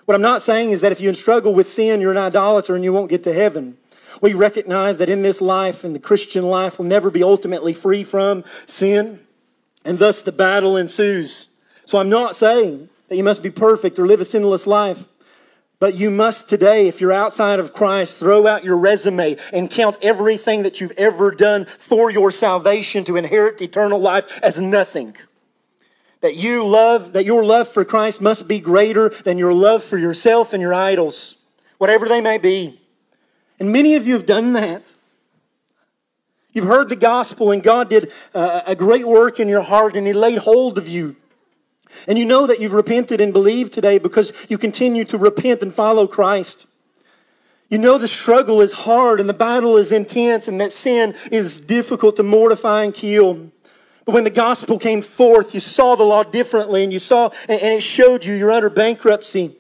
What 0.08 0.16
I'm 0.16 0.22
not 0.22 0.42
saying 0.42 0.72
is 0.72 0.80
that 0.80 0.94
if 0.94 1.02
you 1.02 1.14
struggle 1.14 1.54
with 1.54 1.68
sin, 1.68 2.00
you're 2.00 2.12
an 2.12 2.18
idolater 2.18 2.76
and 2.76 2.84
you 2.86 2.94
won't 2.94 3.10
get 3.10 3.26
to 3.26 3.34
heaven. 3.34 3.76
We 4.22 4.34
recognize 4.34 5.00
that 5.00 5.10
in 5.10 5.22
this 5.22 5.42
life 5.42 5.84
and 5.84 5.94
the 5.94 6.00
Christian 6.00 6.46
life 6.46 6.78
will 6.78 6.86
never 6.86 7.10
be 7.10 7.22
ultimately 7.22 7.74
free 7.74 8.06
from 8.06 8.46
sin, 8.66 9.20
and 9.84 10.00
thus 10.00 10.22
the 10.22 10.32
battle 10.32 10.78
ensues. 10.78 11.50
So 11.84 11.98
I'm 11.98 12.08
not 12.08 12.38
saying 12.38 12.88
that 13.10 13.18
you 13.18 13.24
must 13.26 13.44
be 13.44 13.50
perfect 13.50 14.00
or 14.00 14.08
live 14.08 14.22
a 14.22 14.26
sinless 14.26 14.66
life. 14.66 15.08
But 15.78 15.96
you 15.96 16.10
must 16.10 16.48
today, 16.48 16.88
if 16.88 17.02
you're 17.02 17.12
outside 17.12 17.60
of 17.60 17.74
Christ, 17.74 18.16
throw 18.16 18.48
out 18.48 18.64
your 18.64 18.78
resume 18.78 19.36
and 19.52 19.70
count 19.70 19.98
everything 20.02 20.64
that 20.64 20.80
you've 20.80 20.94
ever 20.98 21.32
done 21.32 21.66
for 21.66 22.10
your 22.10 22.32
salvation 22.32 23.04
to 23.04 23.18
inherit 23.18 23.62
eternal 23.62 24.00
life 24.00 24.40
as 24.42 24.58
nothing. 24.58 25.18
That 26.22 26.36
you 26.36 26.66
love, 26.66 27.14
that 27.14 27.26
your 27.26 27.44
love 27.44 27.68
for 27.68 27.86
Christ 27.86 28.22
must 28.22 28.48
be 28.48 28.60
greater 28.60 29.10
than 29.10 29.38
your 29.38 29.54
love 29.54 29.84
for 29.84 29.98
yourself 29.98 30.54
and 30.54 30.62
your 30.62 30.74
idols, 30.74 31.38
whatever 31.78 32.08
they 32.08 32.22
may 32.22 32.38
be. 32.38 32.80
And 33.60 33.72
many 33.72 33.96
of 33.96 34.08
you 34.08 34.14
have 34.14 34.26
done 34.26 34.54
that. 34.54 34.92
You've 36.54 36.66
heard 36.66 36.90
the 36.90 36.96
gospel, 36.96 37.52
and 37.52 37.62
God 37.62 37.90
did 37.90 38.12
uh, 38.34 38.62
a 38.66 38.76
great 38.76 39.08
work 39.08 39.40
in 39.40 39.48
your 39.48 39.62
heart, 39.62 39.96
and 39.96 40.08
He 40.08 40.14
laid 40.14 40.40
hold 40.40 40.80
of 40.80 40.88
you. 40.88 41.16
And 42.08 42.18
you 42.18 42.26
know 42.26 42.48
that 42.48 42.60
you've 42.60 42.74
repented 42.74 43.22
and 43.22 43.32
believed 43.32 43.74
today 43.74 43.98
because 43.98 44.34
you 44.50 44.58
continue 44.58 45.06
to 45.06 45.18
repent 45.18 45.62
and 45.62 45.74
follow 45.74 46.08
Christ. 46.08 46.68
You 47.70 47.78
know 47.78 47.98
the 47.98 48.08
struggle 48.08 48.62
is 48.62 48.74
hard 48.74 49.20
and 49.20 49.28
the 49.28 49.34
battle 49.34 49.78
is 49.78 49.92
intense, 49.92 50.48
and 50.48 50.60
that 50.62 50.72
sin 50.72 51.16
is 51.32 51.60
difficult 51.60 52.16
to 52.16 52.24
mortify 52.24 52.84
and 52.84 52.94
kill. 52.94 53.52
But 54.08 54.14
when 54.14 54.24
the 54.24 54.30
gospel 54.30 54.80
came 54.80 55.02
forth, 55.02 55.54
you 55.54 55.60
saw 55.60 55.96
the 55.96 56.06
law 56.06 56.24
differently 56.24 56.82
and 56.82 56.94
you 56.94 56.98
saw, 56.98 57.30
and 57.50 57.60
it 57.60 57.84
showed 57.84 58.24
you 58.24 58.36
you're 58.36 58.54
under 58.54 58.70
bankruptcy 58.70 59.54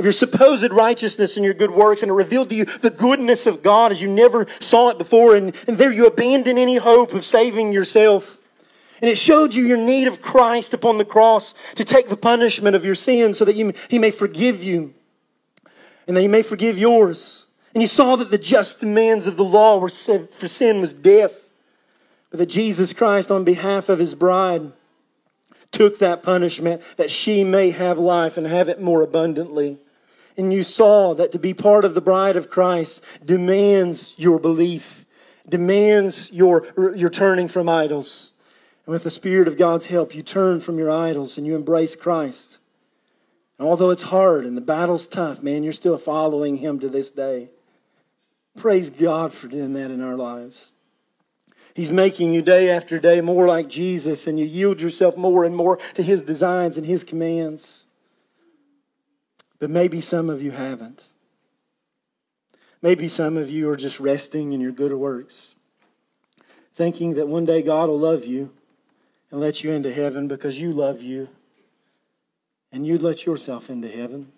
of 0.00 0.04
your 0.04 0.10
supposed 0.10 0.72
righteousness 0.72 1.36
and 1.36 1.44
your 1.44 1.54
good 1.54 1.70
works, 1.70 2.02
and 2.02 2.10
it 2.10 2.14
revealed 2.14 2.48
to 2.48 2.56
you 2.56 2.64
the 2.64 2.90
goodness 2.90 3.46
of 3.46 3.62
God 3.62 3.92
as 3.92 4.02
you 4.02 4.08
never 4.08 4.48
saw 4.58 4.88
it 4.88 4.98
before. 4.98 5.36
And, 5.36 5.54
and 5.68 5.78
there 5.78 5.92
you 5.92 6.06
abandoned 6.06 6.58
any 6.58 6.78
hope 6.78 7.14
of 7.14 7.24
saving 7.24 7.70
yourself. 7.70 8.40
And 9.00 9.08
it 9.08 9.16
showed 9.16 9.54
you 9.54 9.64
your 9.64 9.76
need 9.76 10.08
of 10.08 10.20
Christ 10.20 10.74
upon 10.74 10.98
the 10.98 11.04
cross 11.04 11.54
to 11.76 11.84
take 11.84 12.08
the 12.08 12.16
punishment 12.16 12.74
of 12.74 12.84
your 12.84 12.96
sins 12.96 13.38
so 13.38 13.44
that 13.44 13.54
you, 13.54 13.74
He 13.88 14.00
may 14.00 14.10
forgive 14.10 14.60
you 14.64 14.92
and 16.08 16.16
that 16.16 16.22
He 16.22 16.28
may 16.28 16.42
forgive 16.42 16.78
yours. 16.78 17.46
And 17.74 17.80
you 17.80 17.86
saw 17.86 18.16
that 18.16 18.32
the 18.32 18.38
just 18.38 18.80
demands 18.80 19.28
of 19.28 19.36
the 19.36 19.44
law 19.44 19.78
were 19.78 19.88
for 19.88 20.48
sin 20.48 20.80
was 20.80 20.94
death 20.94 21.41
but 22.32 22.38
that 22.38 22.46
Jesus 22.46 22.94
Christ, 22.94 23.30
on 23.30 23.44
behalf 23.44 23.90
of 23.90 23.98
his 23.98 24.14
bride, 24.14 24.72
took 25.70 25.98
that 25.98 26.22
punishment 26.22 26.80
that 26.96 27.10
she 27.10 27.44
may 27.44 27.70
have 27.70 27.98
life 27.98 28.38
and 28.38 28.46
have 28.46 28.70
it 28.70 28.80
more 28.80 29.02
abundantly. 29.02 29.76
And 30.38 30.50
you 30.50 30.62
saw 30.62 31.12
that 31.14 31.30
to 31.32 31.38
be 31.38 31.52
part 31.52 31.84
of 31.84 31.94
the 31.94 32.00
bride 32.00 32.36
of 32.36 32.48
Christ 32.48 33.04
demands 33.22 34.14
your 34.16 34.38
belief, 34.38 35.04
demands 35.46 36.32
your, 36.32 36.66
your 36.96 37.10
turning 37.10 37.48
from 37.48 37.68
idols. 37.68 38.32
And 38.86 38.94
with 38.94 39.04
the 39.04 39.10
Spirit 39.10 39.46
of 39.46 39.58
God's 39.58 39.86
help, 39.86 40.14
you 40.14 40.22
turn 40.22 40.60
from 40.60 40.78
your 40.78 40.90
idols 40.90 41.36
and 41.36 41.46
you 41.46 41.54
embrace 41.54 41.94
Christ. 41.94 42.56
And 43.58 43.68
although 43.68 43.90
it's 43.90 44.04
hard 44.04 44.46
and 44.46 44.56
the 44.56 44.62
battle's 44.62 45.06
tough, 45.06 45.42
man, 45.42 45.64
you're 45.64 45.74
still 45.74 45.98
following 45.98 46.56
Him 46.56 46.78
to 46.80 46.88
this 46.88 47.10
day. 47.10 47.50
Praise 48.56 48.88
God 48.88 49.34
for 49.34 49.48
doing 49.48 49.74
that 49.74 49.90
in 49.90 50.00
our 50.00 50.16
lives. 50.16 50.70
He's 51.74 51.92
making 51.92 52.34
you 52.34 52.42
day 52.42 52.70
after 52.70 52.98
day 52.98 53.20
more 53.20 53.46
like 53.46 53.68
Jesus, 53.68 54.26
and 54.26 54.38
you 54.38 54.44
yield 54.44 54.80
yourself 54.80 55.16
more 55.16 55.44
and 55.44 55.56
more 55.56 55.78
to 55.94 56.02
His 56.02 56.22
designs 56.22 56.76
and 56.76 56.86
His 56.86 57.02
commands. 57.02 57.86
But 59.58 59.70
maybe 59.70 60.00
some 60.00 60.28
of 60.28 60.42
you 60.42 60.50
haven't. 60.50 61.04
Maybe 62.82 63.08
some 63.08 63.36
of 63.36 63.48
you 63.48 63.70
are 63.70 63.76
just 63.76 64.00
resting 64.00 64.52
in 64.52 64.60
your 64.60 64.72
good 64.72 64.92
works, 64.92 65.54
thinking 66.74 67.14
that 67.14 67.28
one 67.28 67.44
day 67.44 67.62
God 67.62 67.88
will 67.88 68.00
love 68.00 68.24
you 68.24 68.50
and 69.30 69.40
let 69.40 69.62
you 69.62 69.70
into 69.70 69.92
heaven 69.92 70.28
because 70.28 70.60
you 70.60 70.72
love 70.72 71.00
you, 71.00 71.28
and 72.72 72.86
you'd 72.86 73.02
let 73.02 73.24
yourself 73.24 73.70
into 73.70 73.88
heaven. 73.88 74.32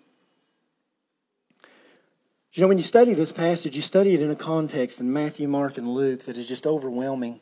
You 2.55 2.61
know, 2.61 2.69
when 2.69 2.77
you 2.77 2.85
study 2.85 3.13
this 3.13 3.33
passage, 3.33 3.75
you 3.75 3.81
study 3.81 4.13
it 4.13 4.21
in 4.21 4.31
a 4.31 4.35
context 4.35 5.01
in 5.01 5.11
Matthew, 5.11 5.45
Mark, 5.45 5.77
and 5.77 5.89
Luke 5.89 6.23
that 6.23 6.37
is 6.37 6.47
just 6.47 6.65
overwhelming. 6.65 7.41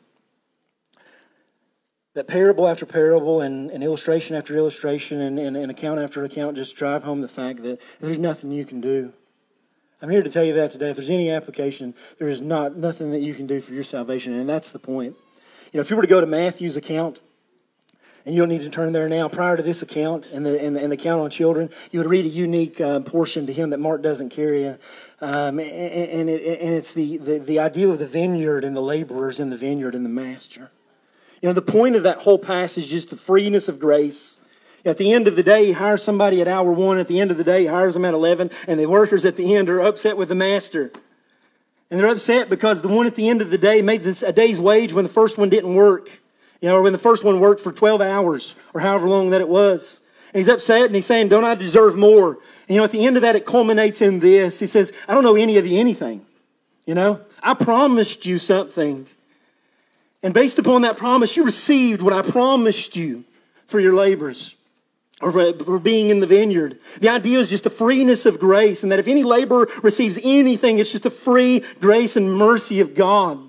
That 2.14 2.26
parable 2.26 2.66
after 2.66 2.84
parable 2.84 3.40
and, 3.40 3.70
and 3.70 3.84
illustration 3.84 4.34
after 4.34 4.56
illustration 4.56 5.20
and, 5.20 5.38
and, 5.38 5.56
and 5.56 5.70
account 5.70 6.00
after 6.00 6.24
account 6.24 6.56
just 6.56 6.74
drive 6.74 7.04
home 7.04 7.20
the 7.20 7.28
fact 7.28 7.62
that 7.62 7.80
there's 8.00 8.18
nothing 8.18 8.50
you 8.50 8.64
can 8.64 8.80
do. 8.80 9.12
I'm 10.02 10.10
here 10.10 10.24
to 10.24 10.30
tell 10.30 10.42
you 10.42 10.52
that 10.54 10.72
today. 10.72 10.90
If 10.90 10.96
there's 10.96 11.10
any 11.10 11.30
application, 11.30 11.94
there 12.18 12.28
is 12.28 12.40
not 12.40 12.76
nothing 12.76 13.12
that 13.12 13.20
you 13.20 13.34
can 13.34 13.46
do 13.46 13.60
for 13.60 13.72
your 13.72 13.84
salvation, 13.84 14.32
and 14.32 14.48
that's 14.48 14.72
the 14.72 14.80
point. 14.80 15.14
You 15.72 15.78
know, 15.78 15.82
if 15.82 15.90
you 15.90 15.96
were 15.96 16.02
to 16.02 16.08
go 16.08 16.20
to 16.20 16.26
Matthew's 16.26 16.76
account, 16.76 17.20
and 18.24 18.34
you 18.34 18.40
don't 18.40 18.48
need 18.48 18.62
to 18.62 18.70
turn 18.70 18.92
there 18.92 19.08
now. 19.08 19.28
Prior 19.28 19.56
to 19.56 19.62
this 19.62 19.82
account 19.82 20.30
and 20.32 20.46
the, 20.46 20.62
and 20.62 20.76
the, 20.76 20.82
and 20.82 20.90
the 20.90 20.96
account 20.96 21.20
on 21.20 21.30
children, 21.30 21.68
you 21.90 22.00
would 22.00 22.08
read 22.08 22.24
a 22.24 22.28
unique 22.28 22.80
uh, 22.80 23.00
portion 23.00 23.46
to 23.46 23.52
him 23.52 23.70
that 23.70 23.80
Mark 23.80 24.02
doesn't 24.02 24.30
carry. 24.30 24.66
Um, 24.66 24.78
and, 25.20 25.60
and, 25.60 26.30
it, 26.30 26.60
and, 26.60 26.74
it's 26.74 26.92
the, 26.92 27.18
the, 27.18 27.38
the 27.38 27.58
idea 27.58 27.88
of 27.88 27.98
the 27.98 28.06
vineyard 28.06 28.64
and 28.64 28.74
the 28.74 28.80
laborers 28.80 29.40
in 29.40 29.50
the 29.50 29.56
vineyard 29.56 29.94
and 29.94 30.04
the 30.04 30.10
master. 30.10 30.70
You 31.42 31.48
know, 31.48 31.52
the 31.52 31.62
point 31.62 31.96
of 31.96 32.02
that 32.04 32.22
whole 32.22 32.38
passage 32.38 32.84
is 32.84 32.90
just 32.90 33.10
the 33.10 33.16
freeness 33.16 33.68
of 33.68 33.78
grace. 33.78 34.38
At 34.86 34.96
the 34.96 35.12
end 35.12 35.28
of 35.28 35.36
the 35.36 35.42
day, 35.42 35.66
he 35.66 35.72
hires 35.72 36.02
somebody 36.02 36.40
at 36.40 36.48
hour 36.48 36.72
one. 36.72 36.98
At 36.98 37.06
the 37.06 37.20
end 37.20 37.30
of 37.30 37.36
the 37.36 37.44
day, 37.44 37.62
he 37.62 37.66
hires 37.66 37.94
them 37.94 38.04
at 38.04 38.14
11. 38.14 38.50
And 38.66 38.80
the 38.80 38.86
workers 38.86 39.26
at 39.26 39.36
the 39.36 39.54
end 39.54 39.68
are 39.68 39.80
upset 39.80 40.16
with 40.16 40.28
the 40.28 40.34
master. 40.34 40.90
And 41.90 42.00
they're 42.00 42.08
upset 42.08 42.48
because 42.48 42.80
the 42.80 42.88
one 42.88 43.06
at 43.06 43.14
the 43.14 43.28
end 43.28 43.42
of 43.42 43.50
the 43.50 43.58
day 43.58 43.82
made 43.82 44.04
this, 44.04 44.22
a 44.22 44.32
day's 44.32 44.58
wage 44.58 44.94
when 44.94 45.04
the 45.04 45.10
first 45.10 45.36
one 45.36 45.50
didn't 45.50 45.74
work. 45.74 46.22
You 46.64 46.70
know, 46.70 46.76
or 46.76 46.82
when 46.82 46.92
the 46.92 46.98
first 46.98 47.24
one 47.24 47.40
worked 47.40 47.60
for 47.60 47.72
12 47.72 48.00
hours 48.00 48.54
or 48.72 48.80
however 48.80 49.06
long 49.06 49.28
that 49.28 49.42
it 49.42 49.50
was. 49.50 50.00
And 50.32 50.38
he's 50.38 50.48
upset 50.48 50.86
and 50.86 50.94
he's 50.94 51.04
saying, 51.04 51.28
Don't 51.28 51.44
I 51.44 51.54
deserve 51.54 51.94
more? 51.94 52.38
And, 52.66 52.70
you 52.70 52.76
know, 52.78 52.84
at 52.84 52.90
the 52.90 53.04
end 53.04 53.16
of 53.16 53.20
that, 53.20 53.36
it 53.36 53.44
culminates 53.44 54.00
in 54.00 54.20
this. 54.20 54.60
He 54.60 54.66
says, 54.66 54.90
I 55.06 55.12
don't 55.12 55.24
know 55.24 55.36
any 55.36 55.58
of 55.58 55.66
you 55.66 55.78
anything. 55.78 56.24
You 56.86 56.94
know, 56.94 57.20
I 57.42 57.52
promised 57.52 58.24
you 58.24 58.38
something. 58.38 59.06
And 60.22 60.32
based 60.32 60.58
upon 60.58 60.80
that 60.80 60.96
promise, 60.96 61.36
you 61.36 61.44
received 61.44 62.00
what 62.00 62.14
I 62.14 62.22
promised 62.22 62.96
you 62.96 63.24
for 63.66 63.78
your 63.78 63.92
labors 63.92 64.56
or 65.20 65.32
for 65.32 65.78
being 65.78 66.08
in 66.08 66.20
the 66.20 66.26
vineyard. 66.26 66.78
The 66.98 67.10
idea 67.10 67.40
is 67.40 67.50
just 67.50 67.64
the 67.64 67.68
freeness 67.68 68.24
of 68.24 68.40
grace, 68.40 68.82
and 68.82 68.90
that 68.90 68.98
if 68.98 69.06
any 69.06 69.22
laborer 69.22 69.68
receives 69.82 70.18
anything, 70.22 70.78
it's 70.78 70.92
just 70.92 71.04
the 71.04 71.10
free 71.10 71.62
grace 71.82 72.16
and 72.16 72.32
mercy 72.32 72.80
of 72.80 72.94
God. 72.94 73.43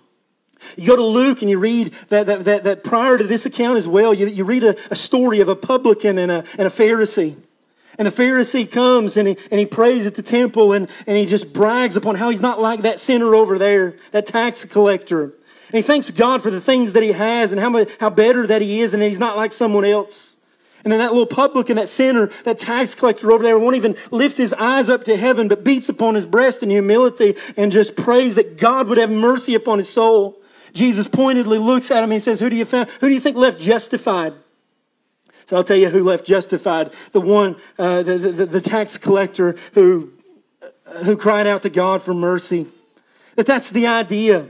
You 0.78 0.88
go 0.88 0.96
to 0.96 1.04
Luke 1.04 1.42
and 1.42 1.50
you 1.50 1.60
read 1.60 1.94
that, 2.10 2.26
that, 2.26 2.46
that, 2.46 2.64
that 2.64 2.84
prior 2.84 3.18
to 3.18 3.24
this 3.24 3.46
account 3.46 3.78
as 3.78 3.88
well, 3.88 4.14
you, 4.14 4.28
you 4.28 4.44
read 4.44 4.64
a, 4.64 4.76
a 4.92 4.96
story 4.96 5.40
of 5.40 5.48
a 5.48 5.56
publican 5.56 6.18
and 6.18 6.32
a, 6.32 6.44
and 6.58 6.68
a 6.68 6.72
Pharisee. 6.72 7.36
And 7.98 8.08
the 8.08 8.12
Pharisee 8.12 8.70
comes 8.70 9.16
and 9.18 9.28
he, 9.28 9.38
and 9.52 9.60
he 9.60 9.66
prays 9.66 10.06
at 10.06 10.16
the 10.16 10.22
temple 10.22 10.74
and, 10.74 10.90
and 11.08 11.18
he 11.18 11.26
just 11.26 11.54
brags 11.54 11.96
upon 11.96 12.16
how 12.16 12.30
he's 12.30 12.42
not 12.42 12.62
like 12.62 12.82
that 12.82 13.00
sinner 13.00 13.34
over 13.34 13.58
there, 13.58 13.96
that 14.12 14.28
tax 14.28 14.66
collector. 14.66 15.24
And 15.24 15.78
he 15.78 15.82
thanks 15.82 16.12
God 16.12 16.44
for 16.44 16.52
the 16.52 16.62
things 16.62 16.94
that 16.94 17.04
he 17.04 17.14
has 17.14 17.52
and 17.52 17.62
how, 17.62 17.70
much, 17.70 17.90
how 18.00 18.10
better 18.10 18.46
that 18.48 18.62
he 18.62 18.82
is 18.82 18.94
and 18.94 19.02
he's 19.02 19.20
not 19.20 19.38
like 19.38 19.52
someone 19.52 19.86
else. 19.86 20.36
And 20.84 20.92
then 20.92 21.00
that 21.00 21.14
little 21.14 21.26
publican, 21.26 21.78
that 21.78 21.90
sinner, 21.90 22.28
that 22.44 22.60
tax 22.60 22.94
collector 22.94 23.32
over 23.32 23.44
there 23.44 23.58
won't 23.58 23.76
even 23.76 23.96
lift 24.12 24.38
his 24.38 24.54
eyes 24.54 24.88
up 24.88 25.04
to 25.06 25.18
heaven, 25.18 25.48
but 25.48 25.64
beats 25.64 25.90
upon 25.90 26.14
his 26.14 26.28
breast 26.28 26.62
in 26.62 26.70
humility 26.70 27.36
and 27.58 27.72
just 27.72 27.96
prays 27.96 28.36
that 28.36 28.58
God 28.58 28.88
would 28.88 29.00
have 29.00 29.10
mercy 29.10 29.56
upon 29.56 29.80
his 29.80 29.90
soul. 29.90 30.38
Jesus 30.76 31.08
pointedly 31.08 31.58
looks 31.58 31.90
at 31.90 32.04
him 32.04 32.12
and 32.12 32.22
says, 32.22 32.40
Who 32.40 32.50
do 32.50 32.56
you, 32.56 32.66
who 32.66 32.86
do 32.86 33.10
you 33.10 33.20
think 33.20 33.38
left 33.38 33.60
justified? 33.60 34.34
So 35.46 35.56
I'll 35.56 35.64
tell 35.64 35.78
you 35.78 35.90
who 35.90 36.04
left 36.04 36.26
justified. 36.26 36.94
The 37.14 37.22
one, 37.22 37.56
uh, 37.80 38.04
the, 38.04 38.18
the, 38.18 38.46
the 38.46 38.62
tax 38.62 38.98
collector 38.98 39.56
who, 39.74 40.12
uh, 40.62 41.04
who 41.04 41.16
cried 41.16 41.48
out 41.48 41.62
to 41.62 41.70
God 41.70 42.02
for 42.02 42.14
mercy. 42.14 42.68
That 43.36 43.46
that's 43.46 43.70
the 43.70 43.88
idea. 43.88 44.48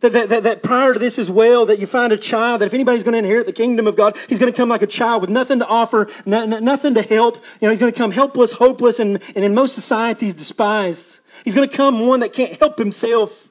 That, 0.00 0.12
that, 0.12 0.28
that, 0.28 0.42
that, 0.42 0.62
prior 0.62 0.92
to 0.92 0.98
this 0.98 1.18
as 1.18 1.30
well, 1.30 1.66
that 1.66 1.78
you 1.78 1.86
find 1.86 2.12
a 2.12 2.18
child, 2.18 2.60
that 2.60 2.66
if 2.66 2.74
anybody's 2.74 3.02
going 3.02 3.14
to 3.14 3.18
inherit 3.18 3.46
the 3.46 3.52
kingdom 3.52 3.86
of 3.86 3.96
God, 3.96 4.16
he's 4.28 4.38
going 4.38 4.52
to 4.52 4.56
come 4.56 4.68
like 4.68 4.82
a 4.82 4.86
child 4.86 5.22
with 5.22 5.30
nothing 5.30 5.58
to 5.58 5.66
offer, 5.66 6.08
nothing 6.26 6.94
to 6.94 7.02
help. 7.02 7.36
You 7.60 7.66
know, 7.66 7.70
he's 7.70 7.80
going 7.80 7.92
to 7.92 7.98
come 7.98 8.12
helpless, 8.12 8.52
hopeless, 8.52 9.00
and, 9.00 9.20
and 9.34 9.44
in 9.44 9.54
most 9.54 9.74
societies 9.74 10.34
despised. 10.34 11.20
He's 11.44 11.54
going 11.54 11.68
to 11.68 11.74
come 11.74 12.06
one 12.06 12.20
that 12.20 12.34
can't 12.34 12.58
help 12.58 12.78
himself 12.78 13.45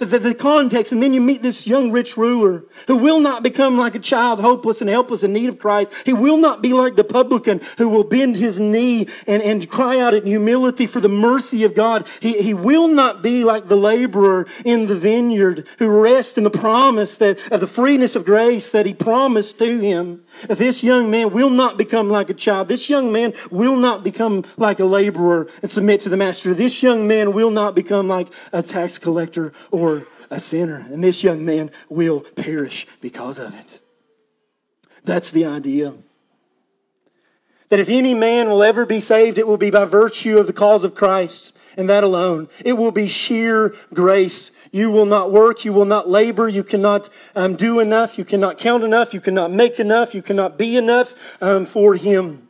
the, 0.00 0.06
the, 0.06 0.18
the, 0.18 0.34
context, 0.34 0.92
and 0.92 1.02
then 1.02 1.12
you 1.12 1.20
meet 1.20 1.42
this 1.42 1.66
young 1.66 1.92
rich 1.92 2.16
ruler 2.16 2.64
who 2.86 2.96
will 2.96 3.20
not 3.20 3.42
become 3.42 3.76
like 3.76 3.94
a 3.94 3.98
child, 3.98 4.40
hopeless 4.40 4.80
and 4.80 4.88
helpless 4.88 5.22
in 5.22 5.34
need 5.34 5.50
of 5.50 5.58
Christ. 5.58 5.92
He 6.06 6.14
will 6.14 6.38
not 6.38 6.62
be 6.62 6.72
like 6.72 6.96
the 6.96 7.04
publican 7.04 7.60
who 7.76 7.86
will 7.86 8.04
bend 8.04 8.36
his 8.36 8.58
knee 8.58 9.06
and, 9.26 9.42
and 9.42 9.68
cry 9.68 10.00
out 10.00 10.14
in 10.14 10.24
humility 10.24 10.86
for 10.86 11.00
the 11.00 11.08
mercy 11.10 11.64
of 11.64 11.74
God. 11.74 12.06
He, 12.20 12.40
he 12.42 12.54
will 12.54 12.88
not 12.88 13.22
be 13.22 13.44
like 13.44 13.66
the 13.66 13.76
laborer 13.76 14.46
in 14.64 14.86
the 14.86 14.96
vineyard 14.96 15.66
who 15.78 15.90
rests 15.90 16.38
in 16.38 16.44
the 16.44 16.50
promise 16.50 17.16
that, 17.18 17.38
of 17.52 17.60
the 17.60 17.66
freeness 17.66 18.16
of 18.16 18.24
grace 18.24 18.70
that 18.70 18.86
he 18.86 18.94
promised 18.94 19.58
to 19.58 19.80
him. 19.80 20.22
This 20.48 20.82
young 20.82 21.10
man 21.10 21.30
will 21.30 21.50
not 21.50 21.76
become 21.76 22.08
like 22.08 22.30
a 22.30 22.34
child. 22.34 22.68
This 22.68 22.88
young 22.88 23.12
man 23.12 23.34
will 23.50 23.76
not 23.76 24.02
become 24.02 24.46
like 24.56 24.80
a 24.80 24.86
laborer 24.86 25.46
and 25.60 25.70
submit 25.70 26.00
to 26.02 26.08
the 26.08 26.16
master. 26.16 26.54
This 26.54 26.82
young 26.82 27.06
man 27.06 27.34
will 27.34 27.50
not 27.50 27.74
become 27.74 28.08
like 28.08 28.28
a 28.50 28.62
tax 28.62 28.98
collector 28.98 29.52
or 29.70 29.89
a 30.30 30.40
sinner. 30.40 30.86
And 30.90 31.02
this 31.02 31.22
young 31.22 31.44
man 31.44 31.70
will 31.88 32.20
perish 32.20 32.86
because 33.00 33.38
of 33.38 33.54
it. 33.58 33.80
That's 35.04 35.30
the 35.30 35.44
idea. 35.44 35.94
That 37.68 37.80
if 37.80 37.88
any 37.88 38.14
man 38.14 38.48
will 38.48 38.62
ever 38.62 38.84
be 38.84 39.00
saved, 39.00 39.38
it 39.38 39.46
will 39.46 39.56
be 39.56 39.70
by 39.70 39.84
virtue 39.84 40.38
of 40.38 40.46
the 40.46 40.52
cause 40.52 40.84
of 40.84 40.94
Christ 40.94 41.56
and 41.76 41.88
that 41.88 42.04
alone. 42.04 42.48
It 42.64 42.74
will 42.74 42.90
be 42.90 43.08
sheer 43.08 43.74
grace 43.94 44.50
you 44.72 44.90
will 44.90 45.06
not 45.06 45.32
work. 45.32 45.64
You 45.64 45.72
will 45.72 45.84
not 45.84 46.08
labor. 46.08 46.48
You 46.48 46.62
cannot 46.62 47.08
um, 47.34 47.56
do 47.56 47.80
enough. 47.80 48.18
You 48.18 48.24
cannot 48.24 48.58
count 48.58 48.84
enough. 48.84 49.12
You 49.12 49.20
cannot 49.20 49.50
make 49.50 49.80
enough. 49.80 50.14
You 50.14 50.22
cannot 50.22 50.56
be 50.56 50.76
enough 50.76 51.42
um, 51.42 51.66
for 51.66 51.94
Him. 51.94 52.48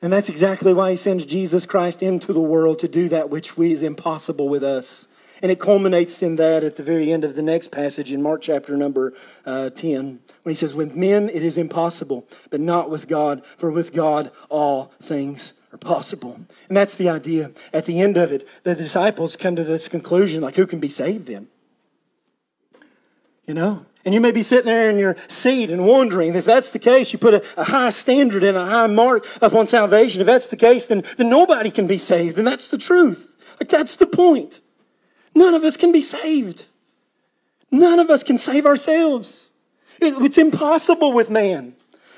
And 0.00 0.12
that's 0.12 0.28
exactly 0.28 0.72
why 0.72 0.90
He 0.90 0.96
sends 0.96 1.26
Jesus 1.26 1.66
Christ 1.66 2.02
into 2.02 2.32
the 2.32 2.40
world 2.40 2.78
to 2.80 2.88
do 2.88 3.08
that 3.08 3.30
which 3.30 3.58
is 3.58 3.82
impossible 3.82 4.48
with 4.48 4.62
us. 4.62 5.08
And 5.42 5.50
it 5.50 5.58
culminates 5.58 6.22
in 6.22 6.36
that 6.36 6.64
at 6.64 6.76
the 6.76 6.82
very 6.82 7.12
end 7.12 7.24
of 7.24 7.34
the 7.34 7.42
next 7.42 7.70
passage 7.70 8.12
in 8.12 8.22
Mark 8.22 8.42
chapter 8.42 8.76
number 8.76 9.14
uh, 9.46 9.70
10, 9.70 10.20
when 10.42 10.50
he 10.50 10.54
says, 10.54 10.74
With 10.74 10.94
men 10.94 11.28
it 11.28 11.42
is 11.42 11.56
impossible, 11.56 12.26
but 12.50 12.60
not 12.60 12.90
with 12.90 13.08
God, 13.08 13.44
for 13.56 13.70
with 13.70 13.92
God 13.92 14.30
all 14.48 14.92
things 15.00 15.54
are 15.72 15.78
possible. 15.78 16.40
And 16.68 16.76
that's 16.76 16.94
the 16.94 17.08
idea. 17.08 17.52
At 17.72 17.86
the 17.86 18.00
end 18.00 18.16
of 18.16 18.32
it, 18.32 18.46
the 18.64 18.74
disciples 18.74 19.36
come 19.36 19.56
to 19.56 19.64
this 19.64 19.88
conclusion 19.88 20.42
like, 20.42 20.56
who 20.56 20.66
can 20.66 20.80
be 20.80 20.88
saved 20.88 21.26
then? 21.26 21.48
You 23.46 23.54
know? 23.54 23.86
And 24.04 24.14
you 24.14 24.20
may 24.20 24.32
be 24.32 24.42
sitting 24.42 24.66
there 24.66 24.88
in 24.88 24.98
your 24.98 25.16
seat 25.28 25.70
and 25.70 25.86
wondering 25.86 26.34
if 26.34 26.46
that's 26.46 26.70
the 26.70 26.78
case, 26.78 27.12
you 27.12 27.18
put 27.18 27.34
a, 27.34 27.60
a 27.60 27.64
high 27.64 27.90
standard 27.90 28.42
and 28.42 28.56
a 28.56 28.64
high 28.64 28.86
mark 28.86 29.26
upon 29.42 29.66
salvation. 29.66 30.20
If 30.20 30.26
that's 30.26 30.46
the 30.46 30.56
case, 30.56 30.86
then, 30.86 31.04
then 31.18 31.28
nobody 31.28 31.70
can 31.70 31.86
be 31.86 31.98
saved. 31.98 32.38
And 32.38 32.46
that's 32.46 32.68
the 32.68 32.78
truth. 32.78 33.30
Like, 33.60 33.68
that's 33.68 33.96
the 33.96 34.06
point. 34.06 34.59
None 35.34 35.54
of 35.54 35.64
us 35.64 35.76
can 35.76 35.92
be 35.92 36.02
saved. 36.02 36.66
None 37.70 37.98
of 37.98 38.10
us 38.10 38.22
can 38.22 38.38
save 38.38 38.66
ourselves. 38.66 39.52
It, 40.00 40.14
it's 40.22 40.38
impossible 40.38 41.12
with 41.12 41.30
man. 41.30 41.74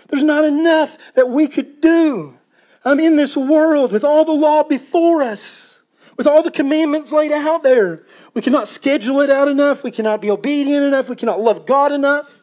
There's 0.09 0.23
not 0.23 0.45
enough 0.45 0.97
that 1.15 1.29
we 1.29 1.49
could 1.49 1.81
do. 1.81 2.39
I'm 2.85 3.01
in 3.01 3.17
this 3.17 3.37
world 3.37 3.93
with 3.93 4.05
all 4.05 4.25
the 4.25 4.33
law 4.33 4.63
before 4.63 5.23
us, 5.23 5.83
with 6.17 6.27
all 6.27 6.43
the 6.43 6.51
commandments 6.51 7.13
laid 7.13 7.33
out 7.33 7.63
there. 7.63 8.03
We 8.35 8.43
cannot 8.43 8.69
schedule 8.69 9.21
it 9.21 9.31
out 9.31 9.49
enough. 9.49 9.85
We 9.85 9.91
cannot 9.91 10.21
be 10.21 10.31
obedient 10.31 10.85
enough. 10.85 11.09
We 11.09 11.17
cannot 11.17 11.41
love 11.41 11.67
God 11.67 11.93
enough. 11.93 12.43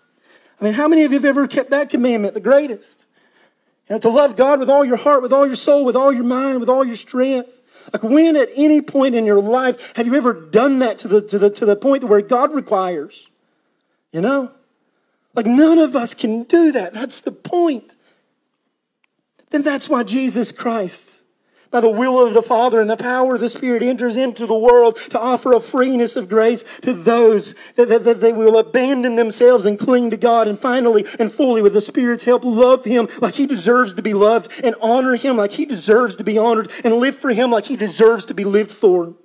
I 0.59 0.65
mean, 0.65 0.73
how 0.73 0.87
many 0.87 1.03
of 1.03 1.11
you 1.11 1.17
have 1.17 1.25
ever 1.25 1.47
kept 1.47 1.71
that 1.71 1.89
commandment, 1.89 2.33
the 2.33 2.39
greatest? 2.39 3.05
You 3.89 3.95
know, 3.95 3.99
to 3.99 4.09
love 4.09 4.35
God 4.35 4.59
with 4.59 4.69
all 4.69 4.85
your 4.85 4.97
heart, 4.97 5.21
with 5.21 5.33
all 5.33 5.47
your 5.47 5.55
soul, 5.55 5.83
with 5.83 5.95
all 5.95 6.11
your 6.11 6.23
mind, 6.23 6.59
with 6.59 6.69
all 6.69 6.85
your 6.85 6.95
strength. 6.95 7.58
Like 7.91 8.03
when 8.03 8.35
at 8.35 8.49
any 8.55 8.81
point 8.81 9.15
in 9.15 9.25
your 9.25 9.41
life 9.41 9.95
have 9.95 10.05
you 10.05 10.15
ever 10.15 10.33
done 10.33 10.79
that 10.79 10.97
to 10.99 11.07
the, 11.07 11.21
to 11.21 11.39
the, 11.39 11.49
to 11.49 11.65
the 11.65 11.75
point 11.75 12.03
where 12.03 12.21
God 12.21 12.53
requires? 12.53 13.27
You 14.11 14.21
know? 14.21 14.51
Like 15.35 15.45
none 15.45 15.77
of 15.77 15.95
us 15.95 16.13
can 16.13 16.43
do 16.43 16.71
that. 16.71 16.93
That's 16.93 17.21
the 17.21 17.31
point 17.31 17.95
then 19.49 19.63
that's 19.63 19.89
why 19.89 20.03
Jesus 20.03 20.51
Christ, 20.51 21.18
by 21.71 21.79
the 21.79 21.89
will 21.89 22.25
of 22.25 22.33
the 22.33 22.41
Father 22.41 22.79
and 22.79 22.89
the 22.89 22.97
power 22.97 23.35
of 23.35 23.41
the 23.41 23.49
Spirit, 23.49 23.83
enters 23.83 24.17
into 24.17 24.45
the 24.45 24.57
world 24.57 24.97
to 25.09 25.19
offer 25.19 25.53
a 25.53 25.59
freeness 25.59 26.15
of 26.15 26.29
grace 26.29 26.63
to 26.81 26.93
those 26.93 27.53
that, 27.75 27.89
that, 27.89 28.03
that 28.03 28.21
they 28.21 28.33
will 28.33 28.57
abandon 28.57 29.15
themselves 29.15 29.65
and 29.65 29.77
cling 29.77 30.09
to 30.09 30.17
God 30.17 30.47
and 30.47 30.57
finally 30.57 31.05
and 31.19 31.31
fully, 31.31 31.61
with 31.61 31.73
the 31.73 31.81
Spirit's 31.81 32.23
help, 32.23 32.43
love 32.43 32.85
Him 32.85 33.07
like 33.21 33.35
He 33.35 33.45
deserves 33.45 33.93
to 33.95 34.01
be 34.01 34.13
loved 34.13 34.51
and 34.63 34.75
honor 34.81 35.15
Him 35.15 35.37
like 35.37 35.51
He 35.51 35.65
deserves 35.65 36.15
to 36.15 36.23
be 36.23 36.37
honored 36.37 36.71
and 36.83 36.95
live 36.95 37.15
for 37.15 37.29
Him 37.31 37.51
like 37.51 37.65
He 37.65 37.75
deserves 37.75 38.25
to 38.25 38.33
be 38.33 38.43
lived 38.43 38.71
for. 38.71 39.15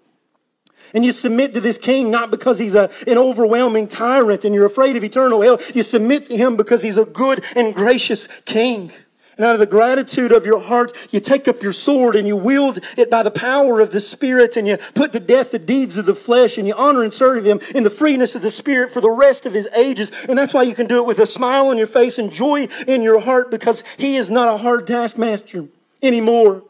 And 0.94 1.04
you 1.04 1.10
submit 1.10 1.54
to 1.54 1.60
this 1.60 1.76
king 1.76 2.10
not 2.10 2.30
because 2.30 2.60
he's 2.60 2.76
a, 2.76 2.88
an 3.08 3.18
overwhelming 3.18 3.88
tyrant 3.88 4.44
and 4.44 4.54
you're 4.54 4.64
afraid 4.64 4.94
of 4.94 5.02
eternal 5.02 5.42
hell. 5.42 5.58
You 5.74 5.82
submit 5.82 6.26
to 6.26 6.36
him 6.36 6.56
because 6.56 6.84
he's 6.84 6.96
a 6.96 7.04
good 7.04 7.44
and 7.56 7.74
gracious 7.74 8.28
king. 8.42 8.92
And 9.36 9.44
out 9.44 9.54
of 9.54 9.58
the 9.58 9.66
gratitude 9.66 10.30
of 10.30 10.46
your 10.46 10.60
heart, 10.60 10.92
you 11.10 11.18
take 11.18 11.48
up 11.48 11.62
your 11.62 11.72
sword 11.72 12.14
and 12.14 12.26
you 12.26 12.36
wield 12.36 12.78
it 12.96 13.10
by 13.10 13.22
the 13.22 13.30
power 13.30 13.80
of 13.80 13.90
the 13.90 14.00
Spirit 14.00 14.56
and 14.56 14.66
you 14.68 14.76
put 14.94 15.12
to 15.12 15.20
death 15.20 15.50
the 15.50 15.58
deeds 15.58 15.98
of 15.98 16.06
the 16.06 16.14
flesh 16.14 16.56
and 16.56 16.68
you 16.68 16.74
honor 16.74 17.02
and 17.02 17.12
serve 17.12 17.44
Him 17.44 17.60
in 17.74 17.82
the 17.82 17.90
freeness 17.90 18.34
of 18.36 18.42
the 18.42 18.50
Spirit 18.50 18.92
for 18.92 19.00
the 19.00 19.10
rest 19.10 19.44
of 19.44 19.52
His 19.52 19.68
ages. 19.76 20.12
And 20.28 20.38
that's 20.38 20.54
why 20.54 20.62
you 20.62 20.74
can 20.74 20.86
do 20.86 20.98
it 20.98 21.06
with 21.06 21.18
a 21.18 21.26
smile 21.26 21.66
on 21.66 21.78
your 21.78 21.88
face 21.88 22.18
and 22.18 22.32
joy 22.32 22.68
in 22.86 23.02
your 23.02 23.20
heart 23.20 23.50
because 23.50 23.82
He 23.98 24.16
is 24.16 24.30
not 24.30 24.54
a 24.54 24.58
hard 24.58 24.86
taskmaster 24.86 25.66
anymore. 26.00 26.62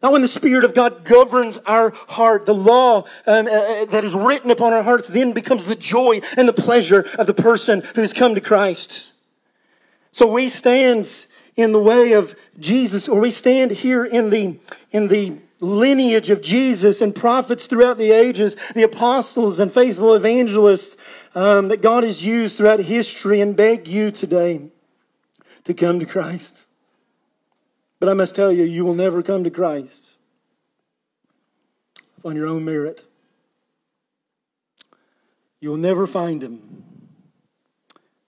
Now, 0.00 0.12
when 0.12 0.22
the 0.22 0.28
Spirit 0.28 0.64
of 0.64 0.74
God 0.74 1.04
governs 1.04 1.58
our 1.66 1.90
heart, 2.08 2.46
the 2.46 2.54
law 2.54 3.06
um, 3.26 3.46
uh, 3.46 3.50
uh 3.50 3.84
that 3.86 4.04
is 4.04 4.14
written 4.14 4.50
upon 4.50 4.72
our 4.72 4.82
hearts 4.82 5.08
then 5.08 5.32
becomes 5.32 5.64
the 5.64 5.74
joy 5.74 6.20
and 6.36 6.46
the 6.46 6.52
pleasure 6.52 7.08
of 7.18 7.26
the 7.26 7.34
person 7.34 7.82
who's 7.94 8.12
come 8.12 8.34
to 8.34 8.40
Christ. 8.40 9.12
So 10.12 10.30
we 10.30 10.48
stand 10.48 11.08
in 11.56 11.72
the 11.72 11.80
way 11.80 12.12
of 12.12 12.34
Jesus, 12.58 13.08
or 13.08 13.20
we 13.20 13.30
stand 13.30 13.70
here 13.70 14.04
in 14.04 14.30
the, 14.30 14.58
in 14.90 15.08
the 15.08 15.38
lineage 15.60 16.30
of 16.30 16.42
Jesus 16.42 17.00
and 17.00 17.14
prophets 17.14 17.66
throughout 17.66 17.96
the 17.96 18.10
ages, 18.10 18.56
the 18.74 18.82
apostles 18.82 19.58
and 19.58 19.72
faithful 19.72 20.14
evangelists 20.14 20.96
um, 21.34 21.68
that 21.68 21.80
God 21.80 22.04
has 22.04 22.24
used 22.24 22.56
throughout 22.56 22.80
history, 22.80 23.40
and 23.40 23.56
beg 23.56 23.88
you 23.88 24.10
today 24.10 24.68
to 25.64 25.74
come 25.74 25.98
to 26.00 26.06
Christ. 26.06 26.66
But 27.98 28.08
I 28.08 28.14
must 28.14 28.34
tell 28.34 28.52
you, 28.52 28.64
you 28.64 28.84
will 28.84 28.94
never 28.94 29.22
come 29.22 29.44
to 29.44 29.50
Christ 29.50 30.16
on 32.24 32.36
your 32.36 32.46
own 32.46 32.64
merit. 32.64 33.04
You 35.60 35.70
will 35.70 35.76
never 35.76 36.06
find 36.06 36.42
him. 36.42 36.84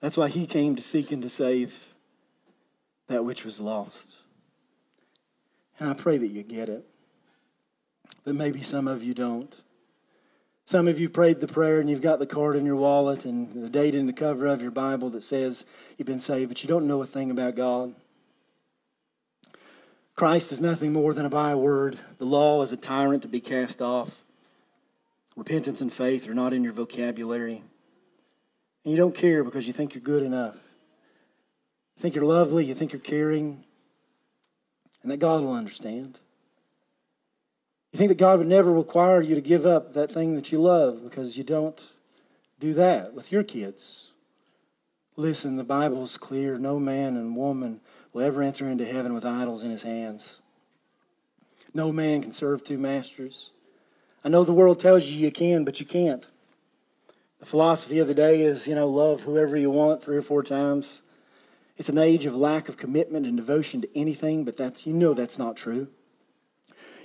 That's 0.01 0.16
why 0.16 0.29
he 0.29 0.47
came 0.47 0.77
to 0.77 0.83
seek 0.83 1.12
and 1.12 1.22
to 1.22 1.29
save 1.29 1.95
that 3.09 3.24
which 3.24 3.44
was 3.44 3.61
lost. 3.61 4.09
And 5.78 5.90
I 5.90 5.94
pray 5.94 6.18
that 6.18 6.28
you 6.28 6.42
get 6.42 6.68
it. 6.68 6.84
But 8.24 8.34
maybe 8.34 8.62
some 8.62 8.88
of 8.88 9.02
you 9.02 9.14
don't. 9.14 9.54
Some 10.64 10.88
of 10.88 10.98
you 10.98 11.09
prayed 11.09 11.38
the 11.38 11.46
prayer 11.46 11.78
and 11.78 11.88
you've 11.88 12.00
got 12.00 12.18
the 12.18 12.26
card 12.26 12.57
in 12.57 12.66
your 12.66 12.76
wallet 12.76 13.24
and 13.24 13.62
the 13.62 13.68
date 13.68 13.94
in 13.94 14.07
the 14.07 14.12
cover 14.12 14.46
of 14.46 14.61
your 14.61 14.72
Bible 14.72 15.11
that 15.11 15.22
says 15.22 15.64
you've 15.96 16.07
been 16.07 16.18
saved, 16.18 16.48
but 16.48 16.62
you 16.62 16.68
don't 16.68 16.88
know 16.88 17.00
a 17.02 17.07
thing 17.07 17.30
about 17.30 17.54
God. 17.54 17.94
Christ 20.16 20.50
is 20.50 20.61
nothing 20.61 20.92
more 20.92 21.14
than 21.14 21.26
a 21.26 21.30
byword. 21.30 21.98
The 22.18 22.24
law 22.24 22.62
is 22.62 22.72
a 22.72 22.76
tyrant 22.76 23.22
to 23.22 23.28
be 23.28 23.40
cast 23.40 23.80
off. 23.80 24.24
Repentance 25.36 25.80
and 25.80 25.92
faith 25.92 26.28
are 26.28 26.34
not 26.34 26.52
in 26.54 26.64
your 26.64 26.72
vocabulary. 26.72 27.62
And 28.82 28.90
you 28.90 28.96
don't 28.96 29.14
care 29.14 29.44
because 29.44 29.66
you 29.66 29.72
think 29.72 29.94
you're 29.94 30.02
good 30.02 30.22
enough. 30.22 30.57
You 31.97 32.03
think 32.03 32.14
you're 32.14 32.24
lovely, 32.24 32.64
you 32.64 32.74
think 32.74 32.92
you're 32.92 33.01
caring, 33.01 33.64
and 35.03 35.11
that 35.11 35.18
God 35.18 35.42
will 35.42 35.55
understand. 35.55 36.18
You 37.92 37.99
think 37.99 38.11
that 38.11 38.18
God 38.18 38.38
would 38.38 38.49
never 38.49 38.70
require 38.70 39.22
you 39.22 39.34
to 39.34 39.40
give 39.40 39.64
up 39.64 39.94
that 39.94 40.12
thing 40.12 40.34
that 40.34 40.53
you 40.53 40.61
love 40.61 41.03
because 41.03 41.38
you 41.38 41.44
don't 41.44 41.82
do 42.61 42.74
that 42.74 43.14
with 43.14 43.32
your 43.32 43.42
kids. 43.42 44.11
Listen, 45.16 45.57
the 45.57 45.64
Bible's 45.64 46.18
clear. 46.18 46.59
No 46.59 46.78
man 46.78 47.16
and 47.16 47.34
woman 47.34 47.80
will 48.12 48.22
ever 48.22 48.42
enter 48.42 48.68
into 48.68 48.84
heaven 48.84 49.14
with 49.14 49.24
idols 49.24 49.62
in 49.62 49.70
his 49.70 49.82
hands. 49.82 50.40
No 51.72 51.90
man 51.90 52.20
can 52.20 52.32
serve 52.32 52.64
two 52.64 52.76
masters. 52.76 53.53
I 54.22 54.28
know 54.28 54.44
the 54.44 54.53
world 54.53 54.80
tells 54.80 55.07
you 55.07 55.18
you 55.18 55.30
can, 55.30 55.64
but 55.64 55.80
you 55.80 55.86
can't. 55.86 56.26
The 57.40 57.47
philosophy 57.47 57.99
of 57.99 58.09
the 58.09 58.14
day 58.14 58.42
is, 58.42 58.66
you 58.66 58.74
know, 58.74 58.88
love 58.88 59.22
whoever 59.22 59.57
you 59.57 59.70
want 59.70 60.03
three 60.03 60.16
or 60.16 60.22
four 60.22 60.42
times 60.42 61.03
It's 61.77 61.89
an 61.89 61.99
age 61.99 62.24
of 62.27 62.35
lack 62.35 62.68
of 62.68 62.77
commitment 62.77 63.27
and 63.27 63.37
devotion 63.37 63.83
to 63.83 63.99
anything, 63.99 64.45
but 64.45 64.57
that's 64.57 64.87
you 64.87 64.93
know 64.93 65.14
that's 65.14 65.39
not 65.39 65.57
true. 65.57 65.89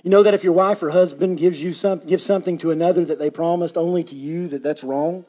You 0.02 0.10
know 0.10 0.22
that 0.22 0.34
if 0.34 0.42
your 0.42 0.52
wife 0.52 0.82
or 0.82 0.90
husband 0.90 1.38
gives 1.38 1.62
you 1.62 1.72
some, 1.72 2.00
gives 2.00 2.24
something 2.24 2.58
to 2.58 2.70
another 2.70 3.04
that 3.04 3.18
they 3.18 3.30
promised 3.30 3.76
only 3.76 4.02
to 4.04 4.16
you, 4.16 4.48
that 4.48 4.62
that's 4.62 4.82
wrong. 4.82 5.24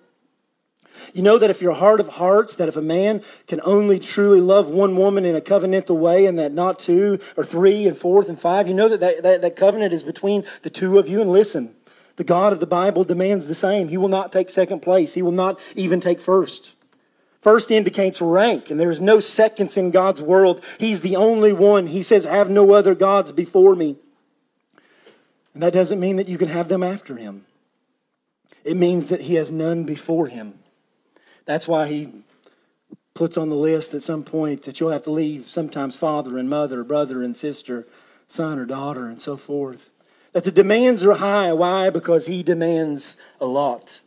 You 1.14 1.24
know 1.24 1.38
that 1.38 1.50
if 1.50 1.62
your 1.62 1.74
heart 1.74 2.00
of 2.00 2.08
hearts, 2.08 2.56
that 2.56 2.68
if 2.68 2.76
a 2.76 2.82
man 2.82 3.22
can 3.48 3.60
only 3.64 4.00
truly 4.00 4.40
love 4.40 4.70
one 4.70 4.96
woman 4.96 5.26
in 5.26 5.36
a 5.36 5.42
covenantal 5.42 5.98
way 5.98 6.26
and 6.26 6.38
that 6.40 6.52
not 6.52 6.80
two 6.80 7.20
or 7.36 7.44
three 7.44 7.88
and 7.88 7.98
fourth 7.98 8.30
and 8.30 8.40
five, 8.40 8.68
you 8.68 8.74
know 8.74 8.90
that 8.90 9.00
that, 9.00 9.24
that, 9.24 9.42
that 9.42 9.56
covenant 9.56 9.94
is 9.94 10.04
between 10.04 10.44
the 10.62 10.70
two 10.70 10.98
of 10.98 11.08
you. 11.08 11.22
And 11.22 11.32
listen, 11.32 11.76
the 12.16 12.24
God 12.24 12.54
of 12.54 12.60
the 12.60 12.68
Bible 12.68 13.04
demands 13.04 13.48
the 13.48 13.56
same. 13.56 13.90
He 13.90 13.98
will 13.98 14.08
not 14.08 14.32
take 14.32 14.50
second 14.50 14.82
place, 14.82 15.14
He 15.14 15.22
will 15.22 15.32
not 15.32 15.60
even 15.76 16.00
take 16.00 16.20
first. 16.20 16.74
First 17.44 17.72
indicates 17.72 18.22
rank, 18.22 18.72
and 18.72 18.80
there 18.80 18.90
is 18.90 19.02
no 19.02 19.20
seconds 19.20 19.76
in 19.76 19.92
God's 19.92 20.22
world. 20.22 20.64
He's 20.80 21.02
the 21.02 21.18
only 21.18 21.52
one. 21.52 21.88
He 21.88 22.02
says, 22.02 22.24
Have 22.24 22.50
no 22.50 22.72
other 22.72 22.96
gods 22.96 23.34
before 23.34 23.76
me. 23.76 23.98
And 25.54 25.62
that 25.62 25.74
doesn't 25.74 26.00
mean 26.00 26.16
that 26.16 26.30
you 26.30 26.38
can 26.38 26.48
have 26.48 26.70
them 26.70 26.84
after 26.84 27.18
him. 27.18 27.44
It 28.64 28.78
means 28.78 29.10
that 29.10 29.24
he 29.24 29.36
has 29.36 29.52
none 29.52 29.84
before 29.84 30.28
him. 30.28 30.60
That's 31.44 31.68
why 31.68 31.88
he 31.88 32.14
puts 33.14 33.38
on 33.38 33.50
the 33.50 33.58
list 33.58 33.94
at 33.94 34.02
some 34.02 34.24
point 34.24 34.64
that 34.64 34.80
you'll 34.80 34.92
have 34.92 35.04
to 35.04 35.12
leave 35.12 35.46
sometimes 35.48 35.98
father 35.98 36.38
and 36.38 36.50
mother, 36.50 36.82
brother 36.82 37.22
and 37.22 37.36
sister, 37.36 37.86
son 38.26 38.58
or 38.58 38.66
daughter, 38.66 39.06
and 39.08 39.20
so 39.20 39.36
forth. 39.36 39.90
That 40.32 40.46
the 40.46 40.52
demands 40.52 41.06
are 41.06 41.16
high. 41.16 41.52
Why? 41.52 41.90
Because 41.90 42.26
he 42.26 42.42
demands 42.42 43.18
a 43.42 43.46
lot. 43.46 44.00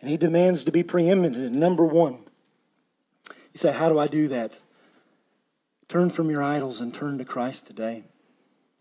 And 0.00 0.08
he 0.08 0.16
demands 0.16 0.64
to 0.64 0.72
be 0.72 0.82
preeminent, 0.82 1.52
number 1.52 1.84
one. 1.84 2.20
You 3.58 3.72
say, 3.72 3.76
How 3.76 3.88
do 3.88 3.98
I 3.98 4.06
do 4.06 4.28
that? 4.28 4.60
Turn 5.88 6.10
from 6.10 6.30
your 6.30 6.44
idols 6.44 6.80
and 6.80 6.94
turn 6.94 7.18
to 7.18 7.24
Christ 7.24 7.66
today. 7.66 8.04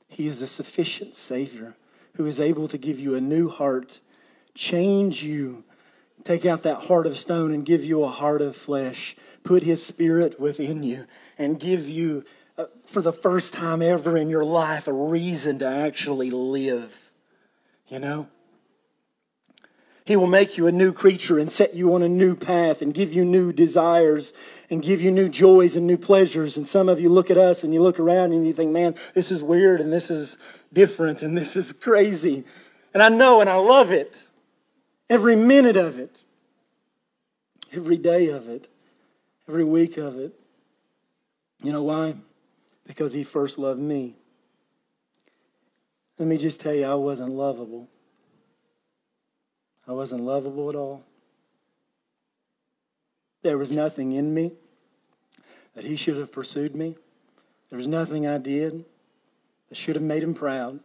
He 0.07 0.27
is 0.27 0.43
a 0.43 0.45
sufficient 0.45 1.15
Savior 1.15 1.75
who 2.15 2.27
is 2.27 2.39
able 2.39 2.67
to 2.67 2.77
give 2.77 2.99
you 2.99 3.15
a 3.15 3.21
new 3.21 3.49
heart, 3.49 4.01
change 4.53 5.23
you, 5.23 5.63
take 6.23 6.45
out 6.45 6.61
that 6.61 6.83
heart 6.83 7.07
of 7.07 7.17
stone 7.17 7.51
and 7.51 7.65
give 7.65 7.83
you 7.83 8.03
a 8.03 8.07
heart 8.07 8.39
of 8.39 8.55
flesh, 8.55 9.15
put 9.43 9.63
His 9.63 9.83
Spirit 9.83 10.39
within 10.39 10.83
you, 10.83 11.07
and 11.39 11.59
give 11.59 11.89
you, 11.89 12.23
uh, 12.55 12.65
for 12.85 13.01
the 13.01 13.11
first 13.11 13.55
time 13.55 13.81
ever 13.81 14.15
in 14.15 14.29
your 14.29 14.45
life, 14.45 14.87
a 14.87 14.93
reason 14.93 15.57
to 15.57 15.67
actually 15.67 16.29
live. 16.29 17.11
You 17.87 17.97
know? 17.97 18.27
He 20.07 20.15
will 20.15 20.27
make 20.27 20.57
you 20.57 20.67
a 20.67 20.71
new 20.71 20.93
creature 20.93 21.37
and 21.37 21.51
set 21.51 21.75
you 21.75 21.93
on 21.93 22.01
a 22.01 22.07
new 22.07 22.33
path 22.33 22.81
and 22.81 22.93
give 22.93 23.11
you 23.11 23.25
new 23.25 23.51
desires 23.51 24.31
and 24.69 24.81
give 24.81 25.01
you 25.01 25.11
new 25.11 25.27
joys 25.27 25.75
and 25.75 25.85
new 25.85 25.97
pleasures. 25.97 26.55
And 26.55 26.65
some 26.65 26.87
of 26.87 27.01
you 27.01 27.09
look 27.09 27.29
at 27.29 27.37
us 27.37 27.61
and 27.61 27.73
you 27.73 27.83
look 27.83 27.99
around 27.99 28.31
and 28.31 28.47
you 28.47 28.53
think, 28.53 28.71
man, 28.71 28.95
this 29.13 29.33
is 29.33 29.43
weird 29.43 29.81
and 29.81 29.91
this 29.91 30.09
is 30.09 30.37
different 30.71 31.23
and 31.23 31.37
this 31.37 31.57
is 31.57 31.73
crazy. 31.73 32.45
And 32.93 33.03
I 33.03 33.09
know 33.09 33.41
and 33.41 33.49
I 33.49 33.55
love 33.55 33.91
it. 33.91 34.15
Every 35.09 35.35
minute 35.35 35.75
of 35.75 35.99
it, 35.99 36.15
every 37.73 37.97
day 37.97 38.29
of 38.29 38.47
it, 38.47 38.69
every 39.49 39.65
week 39.65 39.97
of 39.97 40.17
it. 40.17 40.33
You 41.61 41.73
know 41.73 41.83
why? 41.83 42.15
Because 42.85 43.11
He 43.11 43.25
first 43.25 43.57
loved 43.57 43.81
me. 43.81 44.15
Let 46.17 46.29
me 46.29 46.37
just 46.37 46.61
tell 46.61 46.73
you, 46.73 46.85
I 46.85 46.95
wasn't 46.95 47.31
lovable. 47.31 47.89
I 49.87 49.93
wasn't 49.93 50.23
lovable 50.23 50.69
at 50.69 50.75
all. 50.75 51.03
There 53.41 53.57
was 53.57 53.71
nothing 53.71 54.11
in 54.11 54.33
me 54.33 54.51
that 55.75 55.85
he 55.85 55.95
should 55.95 56.17
have 56.17 56.31
pursued 56.31 56.75
me. 56.75 56.95
There 57.69 57.77
was 57.77 57.87
nothing 57.87 58.27
I 58.27 58.37
did 58.37 58.83
that 59.69 59.75
should 59.75 59.95
have 59.95 60.03
made 60.03 60.23
him 60.23 60.33
proud. 60.33 60.79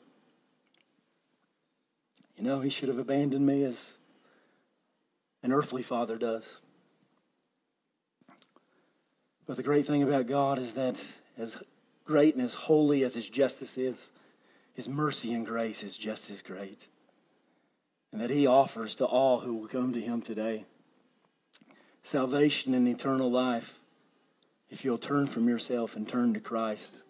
You 2.37 2.45
know, 2.45 2.61
he 2.61 2.71
should 2.71 2.89
have 2.89 2.99
abandoned 2.99 3.45
me 3.45 3.65
as 3.65 3.99
an 5.43 5.53
earthly 5.53 5.83
father 5.83 6.17
does. 6.17 6.61
But 9.47 9.57
the 9.57 9.63
great 9.63 9.87
thing 9.87 10.03
about 10.03 10.27
God 10.27 10.59
is 10.59 10.75
that 10.75 11.03
as 11.37 11.61
great 12.05 12.35
and 12.35 12.43
as 12.43 12.55
holy 12.55 13.03
as 13.03 13.15
his 13.15 13.29
justice 13.29 13.77
is, 13.77 14.13
his 14.75 14.89
mercy 14.89 15.35
and 15.35 15.45
grace 15.45 15.83
is 15.83 15.97
just 15.97 16.31
as 16.31 16.43
great 16.43 16.89
and 18.13 18.21
that 18.21 18.31
he 18.31 18.47
offers 18.47 18.95
to 18.97 19.07
all 19.07 19.41
who 19.41 19.55
will 19.55 19.69
come 19.69 19.93
to 19.93 20.01
him 20.01 20.21
today. 20.21 20.67
Salvation 22.03 22.75
and 22.75 22.87
eternal 22.87 23.31
life, 23.31 23.81
if 24.71 24.85
you'll 24.85 24.99
turn 24.99 25.27
from 25.27 25.49
yourself 25.49 25.97
and 25.97 26.09
turn 26.09 26.35
to 26.35 26.41
Christ. 26.41 27.05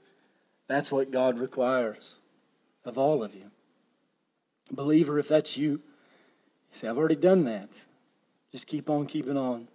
That's 0.69 0.93
what 0.93 1.11
God 1.11 1.39
requires 1.39 2.21
of 2.85 2.97
all 2.97 3.23
of 3.23 3.35
you. 3.35 3.51
Believer, 4.71 5.19
if 5.19 5.29
that's 5.29 5.57
you, 5.57 5.71
you 5.71 5.81
say, 6.71 6.89
I've 6.89 6.99
already 6.99 7.17
done 7.17 7.45
that. 7.45 7.69
Just 8.53 8.67
keep 8.67 8.89
on 8.89 9.07
keeping 9.07 9.37
on. 9.37 9.69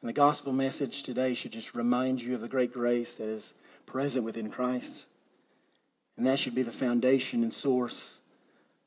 And 0.00 0.08
the 0.08 0.12
gospel 0.12 0.52
message 0.52 1.02
today 1.02 1.34
should 1.34 1.52
just 1.52 1.74
remind 1.74 2.22
you 2.22 2.34
of 2.34 2.40
the 2.40 2.48
great 2.48 2.72
grace 2.72 3.14
that 3.14 3.28
is 3.28 3.54
present 3.86 4.24
within 4.24 4.50
Christ. 4.50 5.06
And 6.16 6.26
that 6.26 6.38
should 6.38 6.54
be 6.54 6.62
the 6.62 6.72
foundation 6.72 7.42
and 7.42 7.52
source 7.52 8.20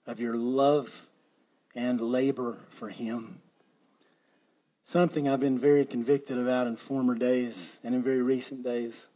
of 0.05 0.19
your 0.19 0.35
love 0.35 1.06
and 1.77 2.01
labor 2.01 2.57
for 2.71 2.89
Him. 2.89 3.39
Something 4.83 5.29
I've 5.29 5.39
been 5.39 5.59
very 5.59 5.85
convicted 5.85 6.39
about 6.39 6.65
in 6.65 6.75
former 6.75 7.13
days 7.13 7.79
and 7.83 7.93
in 7.93 8.01
very 8.01 8.23
recent 8.23 8.63
days 8.63 9.07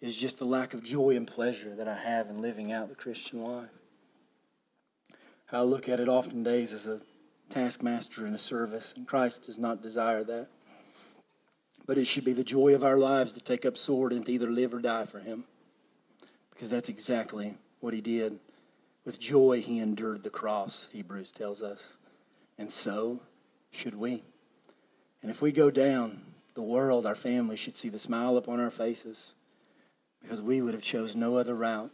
is 0.00 0.16
just 0.16 0.38
the 0.38 0.46
lack 0.46 0.72
of 0.72 0.82
joy 0.82 1.16
and 1.16 1.26
pleasure 1.26 1.74
that 1.76 1.86
I 1.86 1.96
have 1.96 2.30
in 2.30 2.40
living 2.40 2.72
out 2.72 2.88
the 2.88 2.94
Christian 2.94 3.42
life. 3.44 3.68
I 5.52 5.60
look 5.60 5.86
at 5.88 6.00
it 6.00 6.08
often 6.08 6.42
days 6.42 6.72
as 6.72 6.86
a 6.86 7.02
taskmaster 7.50 8.26
in 8.26 8.34
a 8.34 8.38
service, 8.38 8.94
and 8.96 9.06
Christ 9.06 9.44
does 9.44 9.58
not 9.58 9.82
desire 9.82 10.24
that. 10.24 10.48
But 11.86 11.98
it 11.98 12.06
should 12.06 12.24
be 12.24 12.32
the 12.32 12.44
joy 12.44 12.74
of 12.74 12.84
our 12.84 12.96
lives 12.96 13.32
to 13.32 13.40
take 13.40 13.66
up 13.66 13.76
sword 13.76 14.12
and 14.12 14.24
to 14.26 14.32
either 14.32 14.50
live 14.50 14.72
or 14.72 14.80
die 14.80 15.04
for 15.04 15.20
Him. 15.20 15.44
Because 16.50 16.70
that's 16.70 16.88
exactly 16.88 17.54
what 17.80 17.92
He 17.92 18.00
did 18.00 18.38
with 19.08 19.18
joy, 19.18 19.62
he 19.62 19.78
endured 19.78 20.22
the 20.22 20.28
cross, 20.28 20.90
Hebrews 20.92 21.32
tells 21.32 21.62
us. 21.62 21.96
And 22.58 22.70
so 22.70 23.22
should 23.70 23.94
we. 23.94 24.22
And 25.22 25.30
if 25.30 25.40
we 25.40 25.50
go 25.50 25.70
down, 25.70 26.20
the 26.52 26.60
world, 26.60 27.06
our 27.06 27.14
family, 27.14 27.56
should 27.56 27.74
see 27.74 27.88
the 27.88 27.98
smile 27.98 28.36
upon 28.36 28.60
our 28.60 28.68
faces 28.68 29.34
because 30.20 30.42
we 30.42 30.60
would 30.60 30.74
have 30.74 30.82
chose 30.82 31.16
no 31.16 31.38
other 31.38 31.54
route 31.54 31.90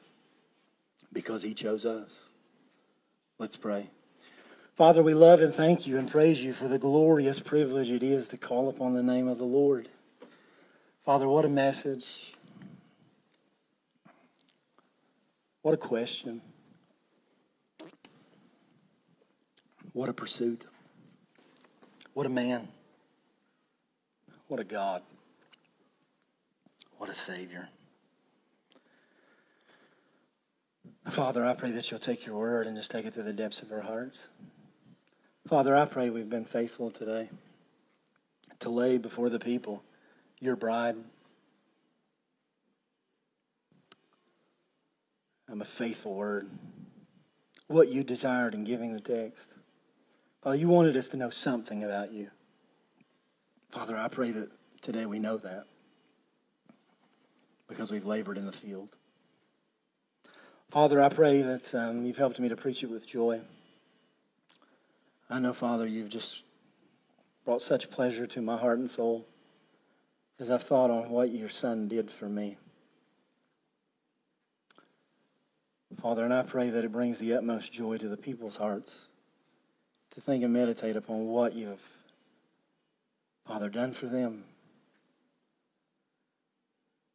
because 1.12 1.44
he 1.44 1.54
chose 1.54 1.86
us. 1.86 2.30
Let's 3.38 3.56
pray. 3.56 3.90
Father, 4.74 5.00
we 5.00 5.14
love 5.14 5.40
and 5.40 5.54
thank 5.54 5.86
you 5.86 5.96
and 5.96 6.10
praise 6.10 6.42
you 6.42 6.52
for 6.52 6.66
the 6.66 6.80
glorious 6.80 7.38
privilege 7.38 7.92
it 7.92 8.02
is 8.02 8.26
to 8.26 8.36
call 8.36 8.68
upon 8.68 8.92
the 8.92 9.04
name 9.04 9.28
of 9.28 9.38
the 9.38 9.44
Lord. 9.44 9.88
Father, 11.04 11.28
what 11.28 11.44
a 11.44 11.48
message. 11.48 12.34
What 15.62 15.74
a 15.74 15.76
question. 15.76 16.40
What 19.94 20.08
a 20.08 20.12
pursuit. 20.12 20.64
What 22.14 22.26
a 22.26 22.28
man. 22.28 22.66
What 24.48 24.58
a 24.58 24.64
God. 24.64 25.02
What 26.98 27.08
a 27.08 27.14
Savior. 27.14 27.68
Father, 31.08 31.46
I 31.46 31.54
pray 31.54 31.70
that 31.70 31.90
you'll 31.90 32.00
take 32.00 32.26
your 32.26 32.36
word 32.36 32.66
and 32.66 32.76
just 32.76 32.90
take 32.90 33.06
it 33.06 33.14
to 33.14 33.22
the 33.22 33.32
depths 33.32 33.62
of 33.62 33.70
our 33.70 33.82
hearts. 33.82 34.30
Father, 35.46 35.76
I 35.76 35.84
pray 35.86 36.10
we've 36.10 36.28
been 36.28 36.44
faithful 36.44 36.90
today 36.90 37.30
to 38.58 38.70
lay 38.70 38.98
before 38.98 39.28
the 39.30 39.38
people 39.38 39.84
your 40.40 40.56
bride. 40.56 40.96
I'm 45.48 45.60
a 45.60 45.64
faithful 45.64 46.14
word. 46.14 46.48
What 47.68 47.88
you 47.88 48.02
desired 48.02 48.54
in 48.54 48.64
giving 48.64 48.92
the 48.92 49.00
text. 49.00 49.54
Father, 50.44 50.56
you 50.56 50.68
wanted 50.68 50.94
us 50.94 51.08
to 51.08 51.16
know 51.16 51.30
something 51.30 51.82
about 51.82 52.12
you. 52.12 52.28
Father, 53.70 53.96
I 53.96 54.08
pray 54.08 54.30
that 54.30 54.50
today 54.82 55.06
we 55.06 55.18
know 55.18 55.38
that 55.38 55.64
because 57.66 57.90
we've 57.90 58.04
labored 58.04 58.36
in 58.36 58.44
the 58.44 58.52
field. 58.52 58.90
Father, 60.70 61.00
I 61.00 61.08
pray 61.08 61.40
that 61.40 61.74
um, 61.74 62.04
you've 62.04 62.18
helped 62.18 62.38
me 62.38 62.50
to 62.50 62.56
preach 62.56 62.82
it 62.82 62.90
with 62.90 63.06
joy. 63.06 63.40
I 65.30 65.38
know, 65.38 65.54
Father, 65.54 65.86
you've 65.86 66.10
just 66.10 66.42
brought 67.46 67.62
such 67.62 67.90
pleasure 67.90 68.26
to 68.26 68.42
my 68.42 68.58
heart 68.58 68.78
and 68.78 68.90
soul 68.90 69.26
as 70.38 70.50
I've 70.50 70.62
thought 70.62 70.90
on 70.90 71.08
what 71.08 71.30
your 71.30 71.48
Son 71.48 71.88
did 71.88 72.10
for 72.10 72.28
me. 72.28 72.58
Father, 76.02 76.22
and 76.22 76.34
I 76.34 76.42
pray 76.42 76.68
that 76.68 76.84
it 76.84 76.92
brings 76.92 77.18
the 77.18 77.32
utmost 77.32 77.72
joy 77.72 77.96
to 77.96 78.08
the 78.08 78.18
people's 78.18 78.56
hearts 78.56 79.06
to 80.14 80.20
think 80.20 80.44
and 80.44 80.52
meditate 80.52 80.96
upon 80.96 81.26
what 81.26 81.54
you 81.54 81.68
have, 81.68 81.90
Father, 83.46 83.68
done 83.68 83.92
for 83.92 84.06
them. 84.06 84.44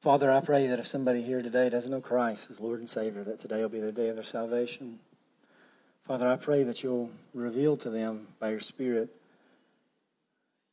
Father, 0.02 0.32
I 0.32 0.40
pray 0.40 0.68
that 0.68 0.80
if 0.80 0.88
somebody 0.88 1.22
here 1.22 1.42
today 1.42 1.70
doesn't 1.70 1.92
know 1.92 2.02
Christ 2.02 2.50
as 2.50 2.60
Lord 2.60 2.80
and 2.80 2.90
Savior, 2.90 3.24
that 3.24 3.40
today 3.40 3.62
will 3.62 3.70
be 3.70 3.80
the 3.80 3.92
day 3.92 4.10
of 4.10 4.16
their 4.16 4.24
salvation. 4.24 5.00
Father, 6.06 6.28
I 6.28 6.38
pray 6.38 6.64
that 6.64 6.84
you'll 6.84 7.12
reveal 7.34 7.76
to 7.78 7.90
them 7.90 8.28
by 8.40 8.50
your 8.52 8.60
Spirit 8.60 9.10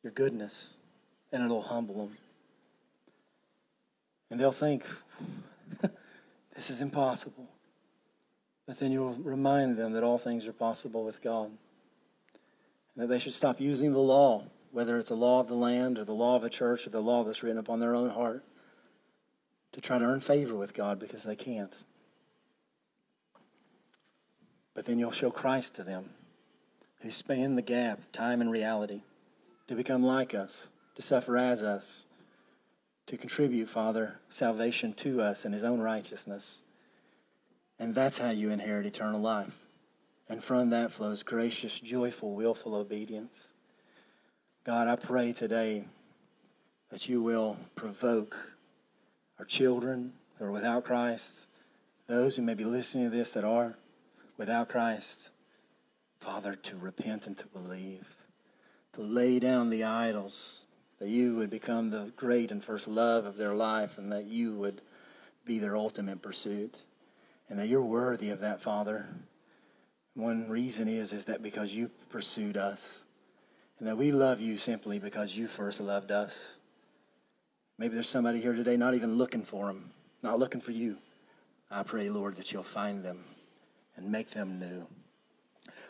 your 0.06 0.12
goodness, 0.12 0.74
and 1.32 1.42
it'll 1.42 1.62
humble 1.62 2.06
them. 2.06 2.16
And 4.30 4.40
they'll 4.40 4.52
think, 4.52 4.84
this 6.54 6.70
is 6.70 6.80
impossible. 6.80 7.48
But 8.68 8.78
then 8.78 8.92
you'll 8.92 9.14
remind 9.14 9.76
them 9.76 9.94
that 9.94 10.04
all 10.04 10.18
things 10.18 10.46
are 10.46 10.52
possible 10.52 11.04
with 11.04 11.20
God. 11.22 11.50
That 12.96 13.08
they 13.08 13.18
should 13.18 13.34
stop 13.34 13.60
using 13.60 13.92
the 13.92 13.98
law, 13.98 14.44
whether 14.72 14.98
it's 14.98 15.10
a 15.10 15.14
law 15.14 15.40
of 15.40 15.48
the 15.48 15.54
land 15.54 15.98
or 15.98 16.04
the 16.04 16.12
law 16.12 16.36
of 16.36 16.42
the 16.42 16.50
church 16.50 16.86
or 16.86 16.90
the 16.90 17.00
law 17.00 17.24
that's 17.24 17.42
written 17.42 17.58
upon 17.58 17.80
their 17.80 17.94
own 17.94 18.10
heart, 18.10 18.42
to 19.72 19.80
try 19.80 19.98
to 19.98 20.04
earn 20.04 20.20
favor 20.20 20.54
with 20.54 20.72
God 20.72 20.98
because 20.98 21.24
they 21.24 21.36
can't. 21.36 21.74
But 24.74 24.86
then 24.86 24.98
you'll 24.98 25.10
show 25.10 25.30
Christ 25.30 25.74
to 25.76 25.82
them, 25.82 26.10
who 27.00 27.10
span 27.10 27.56
the 27.56 27.62
gap, 27.62 28.00
time 28.12 28.40
and 28.40 28.50
reality, 28.50 29.02
to 29.68 29.74
become 29.74 30.02
like 30.02 30.34
us, 30.34 30.70
to 30.94 31.02
suffer 31.02 31.36
as 31.36 31.62
us, 31.62 32.06
to 33.06 33.16
contribute, 33.16 33.68
Father, 33.68 34.18
salvation 34.28 34.92
to 34.94 35.20
us 35.20 35.44
in 35.44 35.52
his 35.52 35.62
own 35.62 35.80
righteousness. 35.80 36.62
And 37.78 37.94
that's 37.94 38.18
how 38.18 38.30
you 38.30 38.50
inherit 38.50 38.86
eternal 38.86 39.20
life. 39.20 39.65
And 40.28 40.42
from 40.42 40.70
that 40.70 40.92
flows 40.92 41.22
gracious, 41.22 41.78
joyful, 41.78 42.34
willful 42.34 42.74
obedience. 42.74 43.52
God, 44.64 44.88
I 44.88 44.96
pray 44.96 45.32
today 45.32 45.84
that 46.90 47.08
you 47.08 47.22
will 47.22 47.58
provoke 47.76 48.54
our 49.38 49.44
children 49.44 50.14
who 50.38 50.46
are 50.46 50.50
without 50.50 50.84
Christ, 50.84 51.46
those 52.08 52.36
who 52.36 52.42
may 52.42 52.54
be 52.54 52.64
listening 52.64 53.10
to 53.10 53.16
this 53.16 53.30
that 53.32 53.44
are 53.44 53.76
without 54.36 54.68
Christ, 54.68 55.30
Father, 56.18 56.54
to 56.54 56.76
repent 56.76 57.26
and 57.26 57.36
to 57.38 57.46
believe, 57.46 58.16
to 58.94 59.02
lay 59.02 59.38
down 59.38 59.70
the 59.70 59.84
idols, 59.84 60.66
that 60.98 61.08
you 61.08 61.36
would 61.36 61.50
become 61.50 61.90
the 61.90 62.12
great 62.16 62.50
and 62.50 62.64
first 62.64 62.88
love 62.88 63.26
of 63.26 63.36
their 63.36 63.54
life, 63.54 63.98
and 63.98 64.10
that 64.10 64.26
you 64.26 64.54
would 64.54 64.80
be 65.44 65.58
their 65.58 65.76
ultimate 65.76 66.22
pursuit, 66.22 66.78
and 67.48 67.58
that 67.58 67.68
you're 67.68 67.82
worthy 67.82 68.30
of 68.30 68.40
that, 68.40 68.60
Father. 68.60 69.06
One 70.16 70.48
reason 70.48 70.88
is 70.88 71.12
is 71.12 71.26
that 71.26 71.42
because 71.42 71.74
you 71.74 71.90
pursued 72.08 72.56
us, 72.56 73.04
and 73.78 73.86
that 73.86 73.98
we 73.98 74.10
love 74.10 74.40
you 74.40 74.56
simply 74.56 74.98
because 74.98 75.36
you 75.36 75.46
first 75.46 75.78
loved 75.78 76.10
us. 76.10 76.56
Maybe 77.78 77.92
there's 77.92 78.08
somebody 78.08 78.40
here 78.40 78.54
today 78.54 78.78
not 78.78 78.94
even 78.94 79.18
looking 79.18 79.44
for 79.44 79.66
them, 79.66 79.90
not 80.22 80.38
looking 80.38 80.62
for 80.62 80.72
you. 80.72 80.96
I 81.70 81.82
pray, 81.82 82.08
Lord, 82.08 82.36
that 82.36 82.50
you'll 82.50 82.62
find 82.62 83.04
them 83.04 83.24
and 83.94 84.10
make 84.10 84.30
them 84.30 84.58
new. 84.58 84.86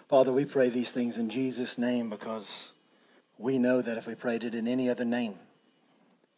Father, 0.09 0.33
we 0.33 0.45
pray 0.45 0.71
these 0.71 0.91
things 0.91 1.19
in 1.19 1.31
Jesus' 1.31 1.79
name 1.79 2.11
because 2.11 2.73
we 3.39 3.59
know 3.59 3.81
that 3.81 3.97
if 3.97 4.09
we 4.09 4.17
prayed 4.17 4.43
it 4.43 4.57
in 4.57 4.67
any 4.67 4.91
other 4.91 5.05
name, 5.05 5.37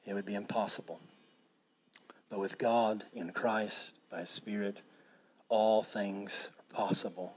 it 0.05 0.13
would 0.13 0.27
be 0.27 0.35
impossible. 0.35 1.01
But 2.29 2.41
with 2.41 2.59
God 2.59 3.05
in 3.15 3.31
Christ, 3.31 3.95
by 4.11 4.21
His 4.21 4.31
Spirit, 4.31 4.83
all 5.49 5.83
things 5.83 6.51
are 6.59 6.87
possible, 6.87 7.35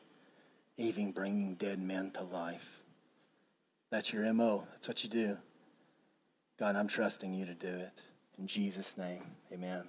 even 0.82 1.12
bringing 1.12 1.56
dead 1.56 1.80
men 1.82 2.12
to 2.12 2.24
life. 2.24 2.82
That's 3.90 4.12
your 4.12 4.32
MO. 4.34 4.68
That's 4.72 4.88
what 4.88 5.04
you 5.04 5.10
do. 5.10 5.38
God, 6.60 6.76
I'm 6.76 6.88
trusting 6.88 7.34
you 7.34 7.46
to 7.46 7.54
do 7.54 7.68
it. 7.68 7.92
In 8.38 8.48
Jesus' 8.48 8.98
name, 8.98 9.24
amen. 9.52 9.84